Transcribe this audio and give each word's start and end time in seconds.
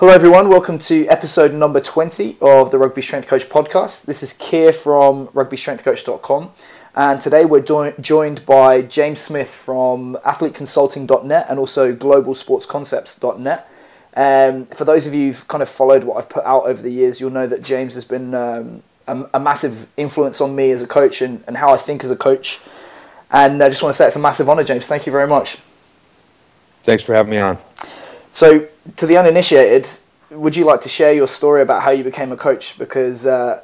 Hello, 0.00 0.14
everyone. 0.14 0.48
Welcome 0.48 0.78
to 0.78 1.06
episode 1.08 1.52
number 1.52 1.78
20 1.78 2.38
of 2.40 2.70
the 2.70 2.78
Rugby 2.78 3.02
Strength 3.02 3.28
Coach 3.28 3.50
podcast. 3.50 4.06
This 4.06 4.22
is 4.22 4.32
Keir 4.32 4.72
from 4.72 5.26
rugbystrengthcoach.com. 5.28 6.52
And 6.94 7.20
today 7.20 7.44
we're 7.44 7.60
do- 7.60 7.92
joined 8.00 8.46
by 8.46 8.80
James 8.80 9.20
Smith 9.20 9.50
from 9.50 10.16
athleteconsulting.net 10.24 11.44
and 11.50 11.58
also 11.58 11.94
globalsportsconcepts.net. 11.94 13.70
Um, 14.16 14.64
for 14.68 14.86
those 14.86 15.06
of 15.06 15.12
you 15.12 15.26
who've 15.26 15.46
kind 15.48 15.60
of 15.60 15.68
followed 15.68 16.04
what 16.04 16.16
I've 16.16 16.30
put 16.30 16.46
out 16.46 16.64
over 16.64 16.80
the 16.80 16.90
years, 16.90 17.20
you'll 17.20 17.28
know 17.28 17.46
that 17.46 17.60
James 17.60 17.92
has 17.92 18.06
been 18.06 18.32
um, 18.32 18.82
a, 19.06 19.28
a, 19.34 19.38
massive 19.38 19.88
influence 19.98 20.40
on 20.40 20.56
me 20.56 20.70
as 20.70 20.80
a 20.80 20.86
coach 20.86 21.20
and, 21.20 21.44
and 21.46 21.58
how 21.58 21.74
I 21.74 21.76
think 21.76 22.02
as 22.04 22.10
a 22.10 22.16
coach. 22.16 22.58
And 23.30 23.62
I 23.62 23.68
just 23.68 23.82
want 23.82 23.92
to 23.92 23.98
say 23.98 24.06
it's 24.06 24.16
a 24.16 24.18
massive 24.18 24.48
honour, 24.48 24.64
James. 24.64 24.86
Thank 24.86 25.04
you 25.04 25.12
very 25.12 25.28
much. 25.28 25.56
Thanks 26.84 27.04
for 27.04 27.14
having 27.14 27.32
me 27.32 27.36
on. 27.36 27.58
So, 28.30 28.68
to 28.96 29.06
the 29.06 29.16
uninitiated, 29.16 29.88
would 30.30 30.56
you 30.56 30.64
like 30.64 30.80
to 30.82 30.88
share 30.88 31.12
your 31.12 31.28
story 31.28 31.62
about 31.62 31.82
how 31.82 31.90
you 31.90 32.04
became 32.04 32.30
a 32.30 32.36
coach? 32.36 32.78
Because 32.78 33.26
uh, 33.26 33.62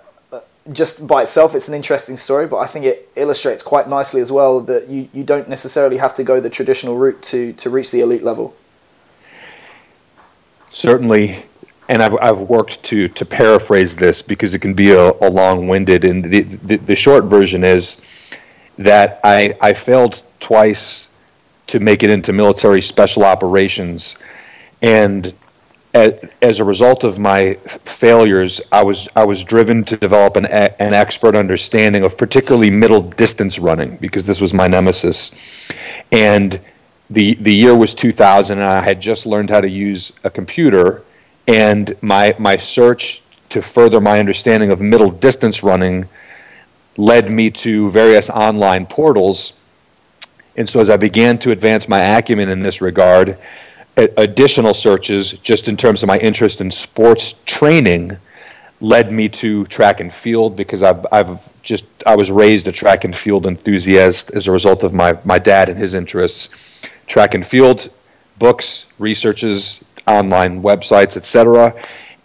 just 0.72 1.06
by 1.06 1.22
itself, 1.22 1.54
it's 1.54 1.68
an 1.68 1.74
interesting 1.74 2.16
story, 2.16 2.46
but 2.46 2.58
I 2.58 2.66
think 2.66 2.84
it 2.84 3.08
illustrates 3.16 3.62
quite 3.62 3.88
nicely 3.88 4.20
as 4.20 4.32
well 4.32 4.60
that 4.62 4.88
you, 4.88 5.08
you 5.12 5.22
don't 5.22 5.48
necessarily 5.48 5.98
have 5.98 6.14
to 6.16 6.24
go 6.24 6.40
the 6.40 6.50
traditional 6.50 6.96
route 6.96 7.22
to, 7.22 7.52
to 7.54 7.70
reach 7.70 7.90
the 7.90 8.00
elite 8.00 8.22
level. 8.22 8.56
Certainly, 10.72 11.44
and 11.88 12.02
I've, 12.02 12.16
I've 12.16 12.40
worked 12.40 12.82
to, 12.84 13.08
to 13.08 13.24
paraphrase 13.24 13.96
this 13.96 14.20
because 14.20 14.54
it 14.54 14.58
can 14.58 14.74
be 14.74 14.90
a, 14.90 15.12
a 15.12 15.30
long 15.30 15.68
winded. 15.68 16.04
And 16.04 16.24
the, 16.24 16.42
the, 16.42 16.76
the 16.76 16.96
short 16.96 17.24
version 17.24 17.62
is 17.62 18.34
that 18.76 19.20
I, 19.22 19.56
I 19.60 19.72
failed 19.72 20.22
twice 20.40 21.08
to 21.68 21.80
make 21.80 22.02
it 22.02 22.10
into 22.10 22.32
military 22.32 22.82
special 22.82 23.24
operations 23.24 24.18
and 24.82 25.34
as 25.96 26.60
a 26.60 26.64
result 26.64 27.04
of 27.04 27.18
my 27.18 27.54
failures, 27.84 28.60
I 28.70 28.82
was 28.82 29.08
I 29.16 29.24
was 29.24 29.42
driven 29.42 29.84
to 29.84 29.96
develop 29.96 30.36
an 30.36 30.46
an 30.46 30.92
expert 30.92 31.34
understanding 31.34 32.04
of 32.04 32.18
particularly 32.18 32.70
middle 32.70 33.00
distance 33.00 33.58
running 33.58 33.96
because 33.96 34.26
this 34.26 34.40
was 34.40 34.52
my 34.52 34.66
nemesis, 34.66 35.70
and 36.12 36.60
the 37.08 37.34
the 37.34 37.54
year 37.54 37.74
was 37.74 37.94
2000, 37.94 38.58
and 38.58 38.66
I 38.66 38.82
had 38.82 39.00
just 39.00 39.26
learned 39.26 39.50
how 39.50 39.60
to 39.60 39.68
use 39.68 40.12
a 40.22 40.30
computer, 40.30 41.02
and 41.48 41.96
my 42.02 42.34
my 42.38 42.56
search 42.56 43.22
to 43.48 43.62
further 43.62 44.00
my 44.00 44.18
understanding 44.18 44.70
of 44.70 44.80
middle 44.80 45.10
distance 45.10 45.62
running 45.62 46.08
led 46.98 47.30
me 47.30 47.50
to 47.50 47.90
various 47.90 48.28
online 48.28 48.84
portals, 48.86 49.58
and 50.56 50.68
so 50.68 50.80
as 50.80 50.90
I 50.90 50.98
began 50.98 51.38
to 51.38 51.52
advance 51.52 51.88
my 51.88 52.00
acumen 52.00 52.50
in 52.50 52.60
this 52.60 52.82
regard 52.82 53.38
additional 53.96 54.74
searches 54.74 55.32
just 55.32 55.68
in 55.68 55.76
terms 55.76 56.02
of 56.02 56.06
my 56.06 56.18
interest 56.18 56.60
in 56.60 56.70
sports 56.70 57.42
training 57.46 58.18
led 58.80 59.10
me 59.10 59.28
to 59.28 59.64
track 59.66 60.00
and 60.00 60.12
field 60.12 60.54
because 60.54 60.82
I've, 60.82 61.06
I've 61.10 61.40
just 61.62 61.86
I 62.06 62.14
was 62.14 62.30
raised 62.30 62.68
a 62.68 62.72
track 62.72 63.04
and 63.04 63.16
field 63.16 63.46
enthusiast 63.46 64.30
as 64.34 64.46
a 64.46 64.52
result 64.52 64.84
of 64.84 64.92
my, 64.92 65.18
my 65.24 65.38
dad 65.38 65.68
and 65.68 65.78
his 65.78 65.94
interests. 65.94 66.86
Track 67.06 67.34
and 67.34 67.46
field 67.46 67.88
books, 68.38 68.86
researches, 68.98 69.84
online 70.06 70.62
websites, 70.62 71.16
etc. 71.16 71.74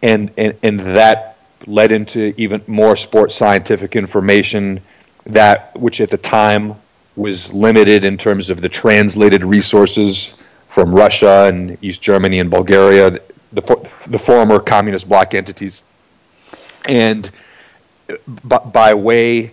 And, 0.01 0.31
and 0.37 0.57
and 0.61 0.79
that 0.79 1.37
led 1.67 1.91
into 1.91 2.33
even 2.37 2.61
more 2.67 2.95
sports 2.95 3.35
scientific 3.35 3.95
information 3.95 4.81
that 5.25 5.79
which 5.79 6.01
at 6.01 6.09
the 6.09 6.17
time 6.17 6.75
was 7.15 7.53
limited 7.53 8.03
in 8.03 8.17
terms 8.17 8.49
of 8.49 8.61
the 8.61 8.69
translated 8.69 9.43
resources 9.43 10.37
from 10.71 10.95
Russia 10.95 11.47
and 11.49 11.77
East 11.83 12.01
Germany 12.01 12.39
and 12.39 12.49
Bulgaria, 12.49 13.19
the, 13.51 13.89
the 14.07 14.17
former 14.17 14.57
communist 14.57 15.09
bloc 15.09 15.33
entities. 15.33 15.83
And 16.85 17.29
by, 18.45 18.59
by 18.59 18.93
way 18.93 19.51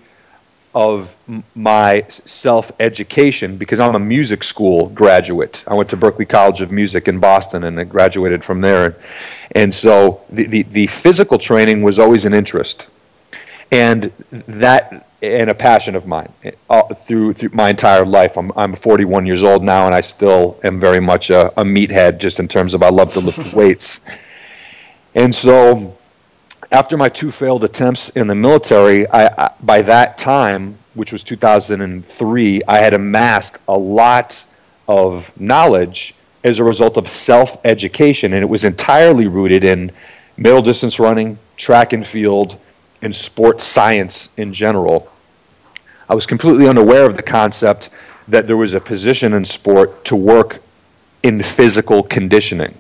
of 0.77 1.16
my 1.56 2.06
self 2.24 2.70
education, 2.79 3.56
because 3.56 3.80
I'm 3.80 3.96
a 3.96 3.98
music 3.98 4.45
school 4.45 4.90
graduate, 4.90 5.64
I 5.67 5.74
went 5.74 5.90
to 5.90 5.96
Berklee 5.96 6.29
College 6.29 6.61
of 6.61 6.70
Music 6.70 7.08
in 7.08 7.18
Boston 7.18 7.64
and 7.64 7.80
I 7.80 7.85
graduated 7.85 8.45
from 8.45 8.61
there. 8.61 8.96
And 9.50 9.74
so 9.74 10.20
the, 10.30 10.46
the, 10.46 10.62
the 10.62 10.86
physical 10.86 11.36
training 11.36 11.83
was 11.83 11.98
always 11.98 12.27
an 12.27 12.33
interest. 12.33 12.86
And 13.70 14.12
that 14.30 15.08
and 15.20 15.51
a 15.51 15.55
passion 15.55 15.96
of 15.96 16.06
mine 16.06 16.33
uh, 16.70 16.83
through, 16.95 17.33
through 17.33 17.51
my 17.52 17.70
entire 17.70 18.06
life. 18.06 18.36
I'm, 18.36 18.52
I'm 18.56 18.74
41 18.74 19.27
years 19.27 19.42
old 19.42 19.64
now, 19.64 19.86
and 19.86 19.95
I 19.95 20.01
still 20.01 20.61
am 20.62 20.79
very 20.79 21.01
much 21.01 21.30
a, 21.30 21.48
a 21.61 21.64
meathead 21.64 22.18
just 22.18 22.39
in 22.39 22.46
terms 22.46 22.73
of 22.73 22.83
I 22.83 22.90
love 22.90 23.12
to 23.14 23.20
lift 23.20 23.52
weights. 23.55 24.01
And 25.14 25.34
so, 25.34 25.96
after 26.70 26.96
my 26.96 27.08
two 27.08 27.33
failed 27.33 27.64
attempts 27.64 28.11
in 28.11 28.29
the 28.29 28.34
military, 28.34 29.08
I, 29.08 29.27
I, 29.27 29.51
by 29.61 29.83
that 29.83 30.18
time, 30.18 30.79
which 30.95 31.12
was 31.12 31.24
2003, 31.24 32.62
I 32.68 32.79
had 32.79 32.95
amassed 32.95 33.58
a 33.67 33.77
lot 33.77 34.45
of 34.86 35.39
knowledge 35.39 36.14
as 36.45 36.58
a 36.61 36.64
result 36.64 36.96
of 36.96 37.08
self 37.08 37.58
education, 37.64 38.33
and 38.33 38.42
it 38.42 38.48
was 38.48 38.64
entirely 38.64 39.27
rooted 39.27 39.64
in 39.64 39.90
middle 40.36 40.62
distance 40.62 41.00
running, 41.00 41.39
track 41.56 41.92
and 41.92 42.06
field 42.06 42.56
in 43.03 43.13
sports 43.13 43.64
science 43.64 44.31
in 44.36 44.53
general. 44.53 45.11
I 46.09 46.14
was 46.14 46.27
completely 46.27 46.67
unaware 46.69 47.07
of 47.07 47.17
the 47.17 47.23
concept 47.23 47.91
that 48.27 48.47
there 48.47 48.57
was 48.57 48.75
a 48.75 48.81
position 48.81 49.33
in 49.33 49.45
sport 49.45 50.05
to 50.07 50.17
work 50.17 50.63
in 51.23 51.42
physical 51.42 52.03
conditioning. 52.03 52.75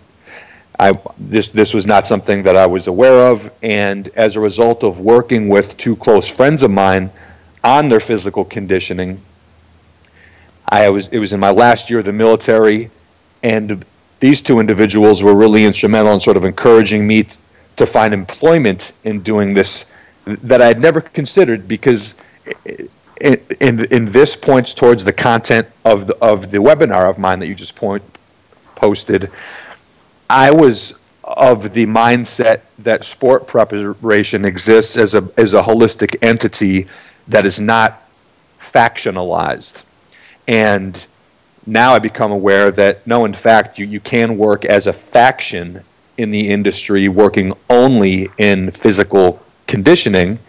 I, 0.78 0.92
this, 1.18 1.48
this 1.48 1.74
was 1.74 1.86
not 1.86 2.06
something 2.06 2.44
that 2.44 2.56
I 2.56 2.66
was 2.66 2.86
aware 2.86 3.30
of, 3.32 3.50
and 3.62 4.08
as 4.14 4.36
a 4.36 4.40
result 4.40 4.84
of 4.84 5.00
working 5.00 5.48
with 5.48 5.76
two 5.76 5.96
close 5.96 6.28
friends 6.28 6.62
of 6.62 6.70
mine 6.70 7.10
on 7.64 7.88
their 7.88 7.98
physical 8.00 8.44
conditioning, 8.44 9.20
I 10.68 10.88
was, 10.90 11.08
it 11.08 11.18
was 11.18 11.32
in 11.32 11.40
my 11.40 11.50
last 11.50 11.90
year 11.90 11.98
of 11.98 12.04
the 12.04 12.12
military, 12.12 12.90
and 13.42 13.84
these 14.20 14.40
two 14.40 14.60
individuals 14.60 15.22
were 15.22 15.34
really 15.34 15.64
instrumental 15.64 16.12
in 16.12 16.20
sort 16.20 16.36
of 16.36 16.44
encouraging 16.44 17.06
me 17.06 17.26
to 17.76 17.86
find 17.86 18.12
employment 18.14 18.92
in 19.02 19.22
doing 19.22 19.54
this 19.54 19.90
that 20.36 20.60
I 20.62 20.66
had 20.66 20.80
never 20.80 21.00
considered 21.00 21.66
because 21.66 22.14
in, 23.20 23.84
in, 23.84 24.12
this 24.12 24.36
points 24.36 24.72
towards 24.74 25.04
the 25.04 25.12
content 25.12 25.68
of 25.84 26.06
the, 26.06 26.16
of 26.16 26.50
the 26.50 26.58
webinar 26.58 27.10
of 27.10 27.18
mine 27.18 27.40
that 27.40 27.46
you 27.46 27.54
just 27.54 27.74
point, 27.74 28.02
posted. 28.76 29.30
I 30.30 30.50
was 30.50 31.04
of 31.24 31.74
the 31.74 31.84
mindset 31.86 32.62
that 32.78 33.04
sport 33.04 33.46
preparation 33.46 34.44
exists 34.44 34.96
as 34.96 35.14
a, 35.14 35.30
as 35.36 35.52
a 35.52 35.62
holistic 35.62 36.16
entity 36.22 36.86
that 37.26 37.44
is 37.44 37.60
not 37.60 38.08
factionalized. 38.60 39.82
And 40.46 41.06
now 41.66 41.94
I 41.94 41.98
become 41.98 42.32
aware 42.32 42.70
that 42.70 43.06
no, 43.06 43.24
in 43.24 43.34
fact, 43.34 43.78
you, 43.78 43.84
you 43.84 44.00
can 44.00 44.38
work 44.38 44.64
as 44.64 44.86
a 44.86 44.92
faction 44.92 45.84
in 46.16 46.30
the 46.30 46.48
industry, 46.48 47.08
working 47.08 47.52
only 47.68 48.30
in 48.38 48.70
physical 48.70 49.42
conditioning. 49.68 50.40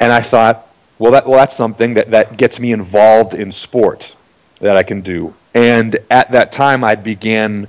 And 0.00 0.12
I 0.12 0.22
thought, 0.22 0.66
well, 0.98 1.12
that, 1.12 1.26
well, 1.26 1.38
that's 1.38 1.56
something 1.56 1.92
that, 1.94 2.10
that 2.10 2.38
gets 2.38 2.58
me 2.58 2.72
involved 2.72 3.34
in 3.34 3.52
sport 3.52 4.14
that 4.60 4.76
I 4.76 4.82
can 4.82 5.02
do. 5.02 5.34
And 5.54 5.98
at 6.10 6.32
that 6.32 6.52
time, 6.52 6.82
I 6.82 6.94
began 6.94 7.66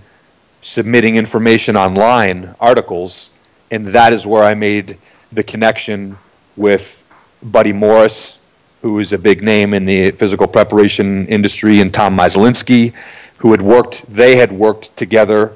submitting 0.62 1.16
information 1.16 1.76
online, 1.76 2.56
articles, 2.60 3.32
and 3.70 3.88
that 3.88 4.14
is 4.14 4.26
where 4.26 4.44
I 4.44 4.54
made 4.54 4.98
the 5.32 5.44
connection 5.44 6.18
with 6.56 7.04
Buddy 7.44 7.74
Morris, 7.74 8.40
who 8.82 9.00
is 9.00 9.12
a 9.14 9.18
big 9.18 9.44
name 9.44 9.74
in 9.74 9.86
the 9.86 10.12
physical 10.12 10.48
preparation 10.48 11.28
industry, 11.28 11.82
and 11.82 11.94
Tom 11.94 12.18
Myslinski, 12.18 12.94
who 13.40 13.52
had 13.52 13.62
worked, 13.62 14.04
they 14.14 14.38
had 14.38 14.52
worked 14.52 14.96
together 14.96 15.54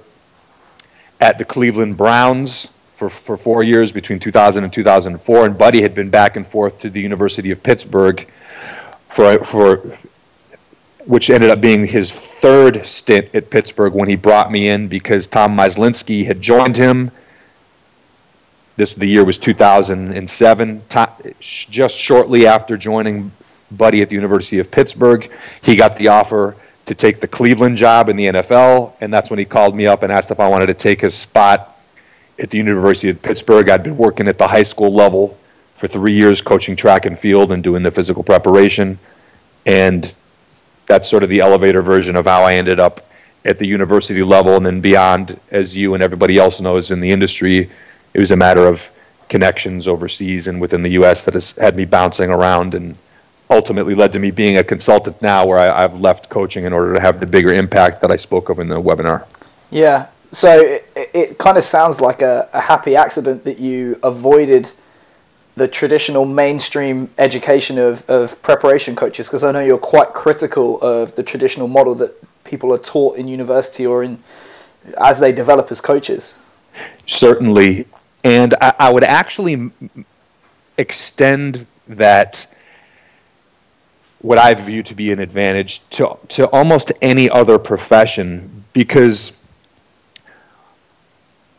at 1.19 1.37
the 1.37 1.45
Cleveland 1.45 1.97
Browns 1.97 2.67
for, 3.01 3.09
for 3.09 3.35
four 3.35 3.63
years 3.63 3.91
between 3.91 4.19
2000 4.19 4.63
and 4.63 4.71
2004, 4.71 5.45
and 5.47 5.57
Buddy 5.57 5.81
had 5.81 5.95
been 5.95 6.11
back 6.11 6.35
and 6.35 6.45
forth 6.45 6.79
to 6.81 6.89
the 6.91 7.01
University 7.01 7.49
of 7.49 7.63
Pittsburgh 7.63 8.29
for, 9.09 9.43
for 9.43 9.97
which 11.07 11.31
ended 11.31 11.49
up 11.49 11.59
being 11.59 11.87
his 11.87 12.11
third 12.11 12.85
stint 12.85 13.33
at 13.33 13.49
Pittsburgh 13.49 13.93
when 13.93 14.07
he 14.07 14.15
brought 14.15 14.51
me 14.51 14.69
in 14.69 14.87
because 14.87 15.25
Tom 15.25 15.57
Myslinski 15.57 16.27
had 16.27 16.43
joined 16.43 16.77
him. 16.77 17.09
This 18.77 18.93
the 18.93 19.07
year 19.07 19.25
was 19.25 19.39
2007. 19.39 20.83
Tom, 20.87 21.09
just 21.39 21.97
shortly 21.97 22.45
after 22.45 22.77
joining 22.77 23.31
Buddy 23.71 24.03
at 24.03 24.09
the 24.09 24.15
University 24.15 24.59
of 24.59 24.69
Pittsburgh, 24.69 25.27
he 25.63 25.75
got 25.75 25.97
the 25.97 26.09
offer 26.09 26.55
to 26.85 26.93
take 26.93 27.19
the 27.19 27.27
Cleveland 27.27 27.77
job 27.77 28.09
in 28.09 28.15
the 28.15 28.25
NFL, 28.27 28.93
and 29.01 29.11
that's 29.11 29.31
when 29.31 29.39
he 29.39 29.45
called 29.45 29.75
me 29.75 29.87
up 29.87 30.03
and 30.03 30.11
asked 30.11 30.29
if 30.29 30.39
I 30.39 30.47
wanted 30.47 30.67
to 30.67 30.75
take 30.75 31.01
his 31.01 31.15
spot 31.15 31.70
at 32.41 32.49
the 32.49 32.57
University 32.57 33.09
of 33.09 33.21
Pittsburgh. 33.21 33.69
I'd 33.69 33.83
been 33.83 33.97
working 33.97 34.27
at 34.27 34.37
the 34.37 34.47
high 34.47 34.63
school 34.63 34.93
level 34.93 35.37
for 35.75 35.87
three 35.87 36.13
years, 36.13 36.41
coaching 36.41 36.75
track 36.75 37.05
and 37.05 37.17
field 37.17 37.51
and 37.51 37.63
doing 37.63 37.83
the 37.83 37.91
physical 37.91 38.23
preparation. 38.23 38.99
And 39.65 40.13
that's 40.87 41.07
sort 41.07 41.23
of 41.23 41.29
the 41.29 41.39
elevator 41.39 41.81
version 41.81 42.15
of 42.15 42.25
how 42.25 42.43
I 42.43 42.55
ended 42.55 42.79
up 42.79 43.07
at 43.45 43.59
the 43.59 43.67
university 43.67 44.23
level 44.23 44.55
and 44.55 44.65
then 44.65 44.81
beyond, 44.81 45.39
as 45.51 45.77
you 45.77 45.93
and 45.93 46.03
everybody 46.03 46.37
else 46.37 46.59
knows 46.59 46.91
in 46.91 46.99
the 46.99 47.11
industry, 47.11 47.69
it 48.13 48.19
was 48.19 48.31
a 48.31 48.35
matter 48.35 48.67
of 48.67 48.89
connections 49.29 49.87
overseas 49.87 50.47
and 50.47 50.59
within 50.59 50.81
the 50.81 50.91
U.S. 50.91 51.23
that 51.25 51.33
has 51.35 51.51
had 51.53 51.75
me 51.75 51.85
bouncing 51.85 52.29
around 52.29 52.73
and 52.73 52.97
ultimately 53.49 53.95
led 53.95 54.13
to 54.13 54.19
me 54.19 54.31
being 54.31 54.57
a 54.57 54.63
consultant 54.63 55.21
now 55.21 55.45
where 55.45 55.57
I, 55.57 55.81
have 55.81 55.99
left 55.99 56.29
coaching 56.29 56.65
in 56.65 56.73
order 56.73 56.93
to 56.93 56.99
have 56.99 57.19
the 57.19 57.25
bigger 57.25 57.53
impact 57.53 58.01
that 58.01 58.11
I 58.11 58.15
spoke 58.15 58.49
of 58.49 58.59
in 58.59 58.67
the 58.67 58.81
webinar. 58.81 59.25
Yeah. 59.69 60.07
So 60.31 60.59
it, 60.61 61.11
it 61.13 61.37
kind 61.37 61.57
of 61.57 61.63
sounds 61.63 61.99
like 61.99 62.21
a, 62.21 62.49
a 62.53 62.61
happy 62.61 62.95
accident 62.95 63.43
that 63.43 63.59
you 63.59 63.99
avoided 64.01 64.71
the 65.55 65.67
traditional 65.67 66.25
mainstream 66.25 67.11
education 67.17 67.77
of, 67.77 68.09
of 68.09 68.41
preparation 68.41 68.95
coaches 68.95 69.27
because 69.27 69.43
I 69.43 69.51
know 69.51 69.59
you're 69.59 69.77
quite 69.77 70.13
critical 70.13 70.79
of 70.81 71.15
the 71.15 71.23
traditional 71.23 71.67
model 71.67 71.93
that 71.95 72.15
people 72.45 72.73
are 72.73 72.77
taught 72.77 73.17
in 73.17 73.27
university 73.27 73.85
or 73.85 74.03
in 74.03 74.23
as 74.99 75.19
they 75.19 75.31
develop 75.31 75.69
as 75.71 75.81
coaches. 75.81 76.39
Certainly. 77.05 77.85
And 78.23 78.55
I, 78.61 78.73
I 78.79 78.89
would 78.91 79.03
actually 79.03 79.71
extend 80.77 81.67
that 81.87 82.47
what 84.19 84.37
I 84.37 84.53
view 84.53 84.83
to 84.83 84.95
be 84.95 85.11
an 85.11 85.19
advantage 85.19 85.87
to, 85.91 86.17
to 86.29 86.47
almost 86.47 86.91
any 87.01 87.29
other 87.29 87.57
profession 87.57 88.63
because 88.71 89.40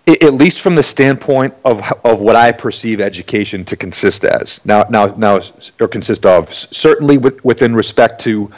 at 0.07 0.35
least 0.35 0.61
from 0.61 0.75
the 0.75 0.83
standpoint 0.83 1.55
of 1.65 1.81
of 2.05 2.21
what 2.21 2.35
I 2.35 2.53
perceive 2.53 3.01
education 3.01 3.65
to 3.67 3.77
consist 3.77 4.25
as. 4.25 4.65
Now 4.65 4.85
now 4.89 5.07
now 5.17 5.41
or 5.81 5.89
consist 5.89 6.27
of 6.27 6.53
certainly 6.55 7.19
with, 7.19 7.45
within 7.45 7.75
respect 7.75 8.21
to 8.23 8.51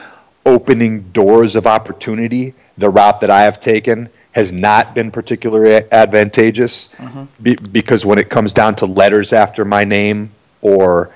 opening 0.47 1.03
doors 1.13 1.57
of 1.57 1.67
opportunity 1.67 2.55
the 2.77 2.91
route 2.91 3.21
that 3.21 3.31
I 3.31 3.43
have 3.43 3.61
taken 3.61 4.09
has 4.33 4.53
not 4.53 4.95
been 4.95 5.11
particularly 5.11 5.85
advantageous. 5.93 6.93
Mm-hmm. 6.95 7.43
be, 7.43 7.55
because 7.55 8.05
when 8.05 8.19
it 8.19 8.29
comes 8.31 8.53
down 8.53 8.75
to 8.77 8.87
letters 8.87 9.33
after 9.33 9.65
my 9.65 9.85
name 9.85 10.33
or 10.61 11.11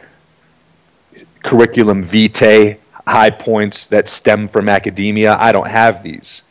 curriculum 1.42 2.04
vitae 2.04 2.78
high 3.06 3.30
points 3.30 3.86
that 3.86 4.08
stem 4.08 4.46
from 4.46 4.68
academia 4.68 5.36
I 5.38 5.52
don't 5.52 5.68
have 5.68 6.02
these. 6.02 6.42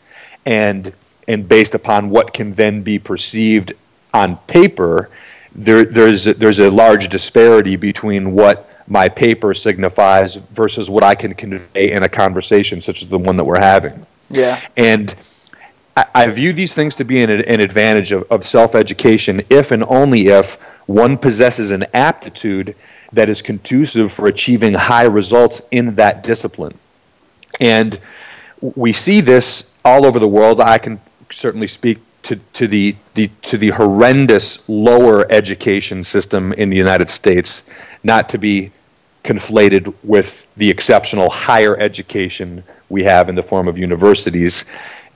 And 0.45 0.93
and 1.27 1.47
based 1.47 1.75
upon 1.75 2.09
what 2.09 2.33
can 2.33 2.53
then 2.53 2.81
be 2.81 2.99
perceived 2.99 3.73
on 4.13 4.37
paper, 4.39 5.09
there, 5.53 5.83
there's, 5.83 6.25
there's 6.25 6.59
a 6.59 6.69
large 6.69 7.09
disparity 7.09 7.75
between 7.75 8.31
what 8.31 8.69
my 8.87 9.09
paper 9.09 9.53
signifies 9.53 10.35
versus 10.35 10.89
what 10.89 11.03
I 11.03 11.15
can 11.15 11.33
convey 11.33 11.91
in 11.91 12.03
a 12.03 12.09
conversation 12.09 12.81
such 12.81 13.03
as 13.03 13.09
the 13.09 13.17
one 13.17 13.35
that 13.37 13.43
we're 13.43 13.59
having. 13.59 14.05
Yeah. 14.29 14.61
And 14.77 15.13
I, 15.95 16.05
I 16.15 16.27
view 16.27 16.53
these 16.53 16.73
things 16.73 16.95
to 16.95 17.03
be 17.03 17.21
an, 17.21 17.29
an 17.29 17.59
advantage 17.59 18.11
of, 18.11 18.23
of 18.31 18.47
self 18.47 18.75
education 18.75 19.41
if 19.49 19.71
and 19.71 19.83
only 19.83 20.27
if 20.27 20.55
one 20.85 21.17
possesses 21.17 21.71
an 21.71 21.85
aptitude 21.93 22.75
that 23.11 23.27
is 23.29 23.41
conducive 23.41 24.11
for 24.11 24.27
achieving 24.27 24.73
high 24.73 25.03
results 25.03 25.61
in 25.71 25.95
that 25.95 26.23
discipline. 26.23 26.77
And 27.59 27.99
we 28.61 28.93
see 28.93 29.21
this 29.21 29.77
all 29.83 30.05
over 30.05 30.19
the 30.19 30.27
world. 30.27 30.61
I 30.61 30.77
can 30.77 30.99
certainly 31.31 31.67
speak 31.67 31.99
to, 32.23 32.37
to 32.53 32.67
the, 32.67 32.95
the 33.13 33.29
to 33.43 33.57
the 33.57 33.69
horrendous 33.69 34.67
lower 34.67 35.31
education 35.31 36.03
system 36.03 36.51
in 36.53 36.69
the 36.69 36.75
United 36.75 37.09
States, 37.09 37.63
not 38.03 38.27
to 38.29 38.37
be 38.37 38.71
conflated 39.23 39.93
with 40.03 40.45
the 40.57 40.69
exceptional 40.69 41.29
higher 41.29 41.77
education 41.77 42.63
we 42.89 43.03
have 43.03 43.29
in 43.29 43.35
the 43.35 43.43
form 43.43 43.67
of 43.67 43.77
universities. 43.77 44.65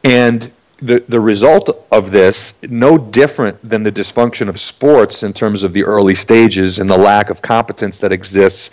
And 0.04 0.52
the, 0.82 1.04
the 1.08 1.20
result 1.20 1.86
of 1.92 2.12
this, 2.12 2.62
no 2.64 2.98
different 2.98 3.68
than 3.68 3.84
the 3.84 3.92
dysfunction 3.92 4.50
of 4.50 4.60
sports 4.60 5.22
in 5.22 5.32
terms 5.32 5.64
of 5.64 5.74
the 5.74 5.84
early 5.84 6.16
stages 6.16 6.80
and 6.80 6.90
the 6.90 6.98
lack 6.98 7.30
of 7.30 7.42
competence 7.42 8.00
that 8.00 8.12
exists 8.12 8.72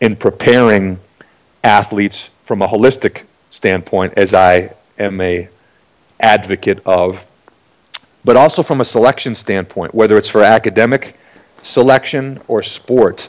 in 0.00 0.14
preparing 0.14 1.00
athletes 1.64 2.30
from 2.44 2.62
a 2.62 2.68
holistic 2.68 3.24
standpoint, 3.50 4.14
as 4.16 4.32
I 4.32 4.72
am 4.98 5.20
a 5.20 5.48
advocate 6.20 6.80
of, 6.86 7.26
but 8.24 8.36
also 8.36 8.62
from 8.62 8.80
a 8.80 8.84
selection 8.84 9.34
standpoint, 9.34 9.94
whether 9.94 10.16
it's 10.16 10.28
for 10.28 10.42
academic 10.42 11.16
selection 11.62 12.40
or 12.48 12.62
sport. 12.62 13.28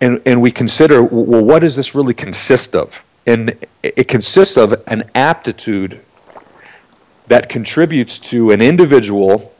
And, 0.00 0.20
and 0.26 0.40
we 0.42 0.50
consider, 0.50 1.02
well, 1.02 1.44
what 1.44 1.60
does 1.60 1.76
this 1.76 1.94
really 1.94 2.14
consist 2.14 2.74
of? 2.74 3.04
And 3.26 3.56
it 3.82 4.08
consists 4.08 4.56
of 4.56 4.82
an 4.86 5.10
aptitude 5.14 6.00
that 7.26 7.48
contributes 7.48 8.18
to 8.18 8.50
an 8.50 8.60
individual 8.60 9.52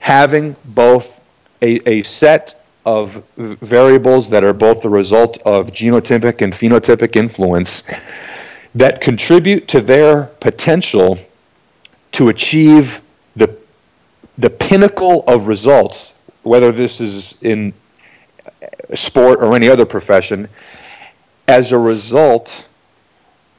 having 0.00 0.56
both 0.64 1.20
a, 1.60 1.88
a 1.88 2.02
set 2.02 2.64
of 2.84 3.22
variables 3.36 4.30
that 4.30 4.42
are 4.42 4.52
both 4.52 4.82
the 4.82 4.88
result 4.88 5.38
of 5.44 5.68
genotypic 5.68 6.42
and 6.42 6.52
phenotypic 6.52 7.14
influence 7.14 7.88
that 8.74 9.00
contribute 9.00 9.68
to 9.68 9.80
their 9.80 10.24
potential 10.40 11.18
to 12.12 12.28
achieve 12.28 13.00
the, 13.34 13.56
the 14.38 14.50
pinnacle 14.50 15.24
of 15.26 15.46
results, 15.46 16.14
whether 16.42 16.70
this 16.72 17.00
is 17.00 17.40
in 17.42 17.72
sport 18.94 19.40
or 19.40 19.54
any 19.54 19.68
other 19.68 19.86
profession, 19.86 20.48
as 21.48 21.72
a 21.72 21.78
result 21.78 22.66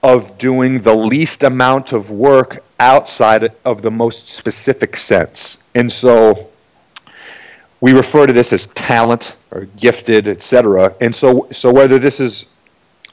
of 0.01 0.37
doing 0.37 0.81
the 0.81 0.93
least 0.93 1.43
amount 1.43 1.93
of 1.93 2.11
work 2.11 2.63
outside 2.79 3.53
of 3.63 3.81
the 3.81 3.91
most 3.91 4.27
specific 4.27 4.97
sense. 4.97 5.57
And 5.73 5.91
so 5.91 6.49
we 7.79 7.93
refer 7.93 8.27
to 8.27 8.33
this 8.33 8.51
as 8.53 8.67
talent 8.67 9.35
or 9.49 9.65
gifted, 9.77 10.27
etc. 10.27 10.93
And 10.99 11.15
so, 11.15 11.47
so 11.51 11.71
whether 11.71 11.97
this 11.99 12.19
is 12.19 12.47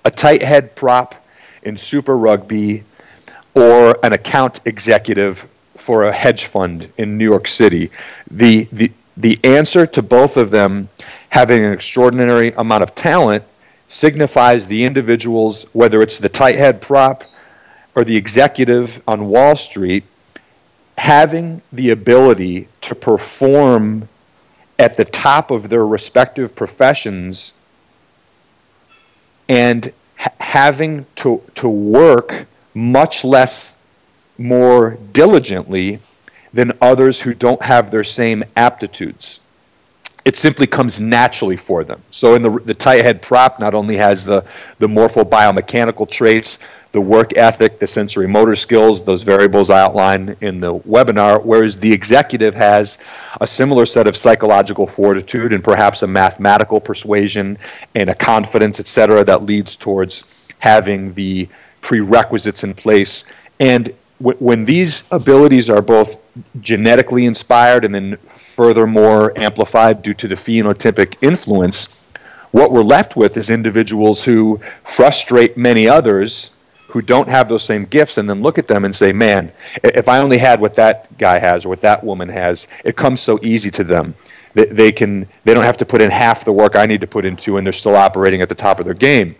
a 0.05 0.11
tight 0.11 0.43
head 0.43 0.75
prop 0.75 1.15
in 1.63 1.77
Super 1.77 2.17
Rugby 2.17 2.85
or 3.55 3.99
an 4.05 4.12
account 4.12 4.61
executive 4.64 5.49
for 5.76 6.05
a 6.05 6.12
hedge 6.12 6.44
fund 6.44 6.93
in 6.97 7.19
New 7.19 7.25
York 7.25 7.49
City. 7.49 7.91
The, 8.31 8.69
the, 8.70 8.93
the 9.17 9.38
answer 9.44 9.87
to 9.87 10.02
both 10.02 10.37
of 10.37 10.50
them 10.50 10.88
having 11.31 11.64
an 11.64 11.73
extraordinary 11.73 12.52
amount 12.52 12.82
of 12.82 12.94
talent 12.94 13.44
signifies 13.88 14.67
the 14.67 14.85
individuals, 14.85 15.64
whether 15.73 16.00
it's 16.00 16.19
the 16.19 16.29
tight 16.29 16.56
head 16.56 16.81
prop 16.81 17.25
or 17.94 18.05
the 18.05 18.17
executive 18.17 19.02
on 19.06 19.26
Wall 19.26 19.56
Street, 19.56 20.05
having 20.97 21.62
the 21.73 21.91
ability 21.91 22.69
to 22.82 22.94
perform 22.94 24.08
at 24.79 24.97
the 24.97 25.05
top 25.05 25.50
of 25.50 25.69
their 25.69 25.87
respective 25.87 26.54
professions 26.54 27.52
and 29.49 29.92
ha- 30.16 30.30
having 30.40 31.04
to, 31.16 31.42
to 31.54 31.69
work 31.69 32.47
much 32.75 33.25
less 33.25 33.73
more 34.39 34.99
diligently 35.12 36.00
than 36.53 36.73
others 36.81 37.21
who 37.21 37.35
don't 37.35 37.62
have 37.62 37.91
their 37.91 38.05
same 38.05 38.45
aptitudes. 38.57 39.41
It 40.25 40.37
simply 40.37 40.67
comes 40.67 41.00
naturally 41.00 41.57
for 41.57 41.83
them. 41.85 42.03
So, 42.11 42.35
in 42.35 42.43
the, 42.43 42.50
the 42.50 42.75
tight 42.75 43.03
head 43.03 43.23
prop, 43.23 43.59
not 43.59 43.75
only 43.75 43.97
has 43.97 44.25
the, 44.25 44.45
the 44.79 44.87
morphobiomechanical 44.87 46.11
traits, 46.11 46.59
the 46.93 47.00
work 47.00 47.37
ethic, 47.37 47.79
the 47.79 47.87
sensory 47.87 48.27
motor 48.27 48.57
skills, 48.57 49.05
those 49.05 49.23
variables 49.23 49.71
I 49.71 49.81
outlined 49.81 50.37
in 50.41 50.61
the 50.61 50.75
webinar, 50.75 51.43
whereas 51.45 51.79
the 51.79 51.93
executive 51.93 52.55
has 52.55 52.99
a 53.41 53.47
similar 53.47 53.87
set 53.87 54.07
of 54.07 54.17
psychological 54.17 54.87
fortitude 54.87 55.53
and 55.53 55.62
perhaps 55.62 56.03
a 56.03 56.07
mathematical 56.07 56.81
persuasion 56.81 57.59
and 57.95 58.11
a 58.11 58.15
confidence, 58.15 58.81
et 58.81 58.89
cetera, 58.89 59.25
that 59.25 59.45
leads 59.45 59.77
towards 59.77 60.49
having 60.59 61.15
the 61.15 61.49
prerequisites 61.81 62.65
in 62.65 62.75
place. 62.75 63.25
And 63.59 63.93
w- 64.21 64.39
when 64.39 64.65
these 64.65 65.05
abilities 65.11 65.69
are 65.69 65.83
both 65.83 66.17
genetically 66.61 67.27
inspired 67.27 67.85
and 67.85 67.95
then 67.95 68.17
furthermore 68.37 69.37
amplified 69.39 70.03
due 70.03 70.15
to 70.15 70.29
the 70.29 70.37
phenotypic 70.37 71.17
influence, 71.21 72.01
what 72.51 72.73
we're 72.73 72.83
left 72.83 73.17
with 73.17 73.37
is 73.37 73.49
individuals 73.51 74.25
who 74.25 74.61
frustrate 74.85 75.57
many 75.57 75.89
others 75.89 76.55
who 76.89 77.01
don't 77.01 77.29
have 77.29 77.49
those 77.49 77.63
same 77.63 77.85
gifts 77.85 78.19
and 78.19 78.29
then 78.29 78.43
look 78.43 78.59
at 78.59 78.67
them 78.67 78.85
and 78.85 78.95
say, 78.95 79.13
man, 79.13 79.53
if 79.83 80.09
I 80.09 80.19
only 80.19 80.39
had 80.39 80.61
what 80.61 80.75
that 80.75 81.17
guy 81.19 81.39
has 81.39 81.65
or 81.65 81.71
what 81.71 81.81
that 81.83 82.03
woman 82.05 82.29
has, 82.29 82.67
it 82.85 82.97
comes 82.97 83.21
so 83.21 83.39
easy 83.43 83.71
to 83.73 83.85
them. 83.85 84.15
They, 84.55 84.65
they, 84.65 84.93
can, 84.93 85.29
they 85.45 85.55
don't 85.55 85.65
have 85.65 85.79
to 85.79 85.87
put 85.87 86.01
in 86.01 86.11
half 86.11 86.45
the 86.45 86.53
work 86.53 86.75
I 86.75 86.87
need 86.87 87.01
to 87.03 87.07
put 87.07 87.25
into, 87.25 87.57
and 87.57 87.65
they're 87.65 87.73
still 87.73 87.95
operating 87.95 88.43
at 88.43 88.49
the 88.49 88.57
top 88.57 88.81
of 88.81 88.85
their 88.85 88.95
game. 88.95 89.37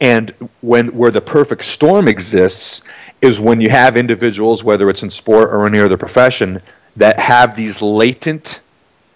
And 0.00 0.32
when 0.60 0.88
where 0.88 1.10
the 1.10 1.20
perfect 1.20 1.64
storm 1.64 2.08
exists 2.08 2.82
is 3.20 3.38
when 3.38 3.60
you 3.60 3.68
have 3.68 3.96
individuals, 3.96 4.64
whether 4.64 4.88
it's 4.88 5.02
in 5.02 5.10
sport 5.10 5.50
or 5.50 5.66
any 5.66 5.78
other 5.78 5.98
profession, 5.98 6.62
that 6.96 7.18
have 7.18 7.54
these 7.54 7.82
latent 7.82 8.60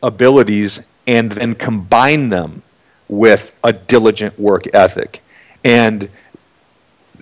abilities 0.03 0.87
and 1.07 1.33
then 1.33 1.55
combine 1.55 2.29
them 2.29 2.63
with 3.09 3.55
a 3.63 3.73
diligent 3.73 4.39
work 4.39 4.65
ethic. 4.75 5.23
And 5.65 6.09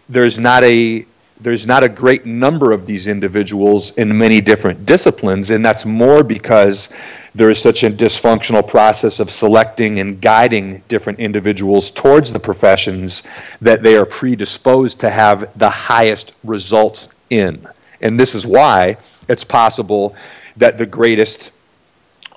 there's 0.08 0.38
not 0.38 0.64
a 0.64 1.06
there's 1.40 1.66
not 1.66 1.82
a 1.82 1.88
great 1.88 2.24
number 2.24 2.70
of 2.70 2.86
these 2.86 3.08
individuals 3.08 3.90
in 3.96 4.16
many 4.16 4.40
different 4.40 4.86
disciplines, 4.86 5.50
and 5.50 5.64
that's 5.64 5.84
more 5.84 6.22
because 6.22 6.92
there 7.34 7.50
is 7.50 7.60
such 7.60 7.82
a 7.82 7.90
dysfunctional 7.90 8.66
process 8.66 9.18
of 9.18 9.30
selecting 9.30 9.98
and 9.98 10.20
guiding 10.20 10.82
different 10.88 11.18
individuals 11.18 11.90
towards 11.90 12.32
the 12.32 12.38
professions 12.38 13.22
that 13.60 13.82
they 13.82 13.96
are 13.96 14.04
predisposed 14.04 15.00
to 15.00 15.10
have 15.10 15.50
the 15.58 15.70
highest 15.70 16.34
results 16.44 17.08
in. 17.30 17.66
And 18.00 18.20
this 18.20 18.34
is 18.34 18.46
why 18.46 18.98
it's 19.28 19.44
possible 19.44 20.14
that 20.56 20.76
the 20.76 20.86
greatest 20.86 21.50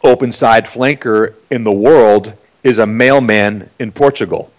open 0.04 0.32
side 0.32 0.66
flanker 0.66 1.34
in 1.50 1.64
the 1.64 1.72
world 1.72 2.34
is 2.64 2.80
a 2.80 2.86
mailman 2.86 3.70
in 3.80 3.92
Portugal. 3.92 4.52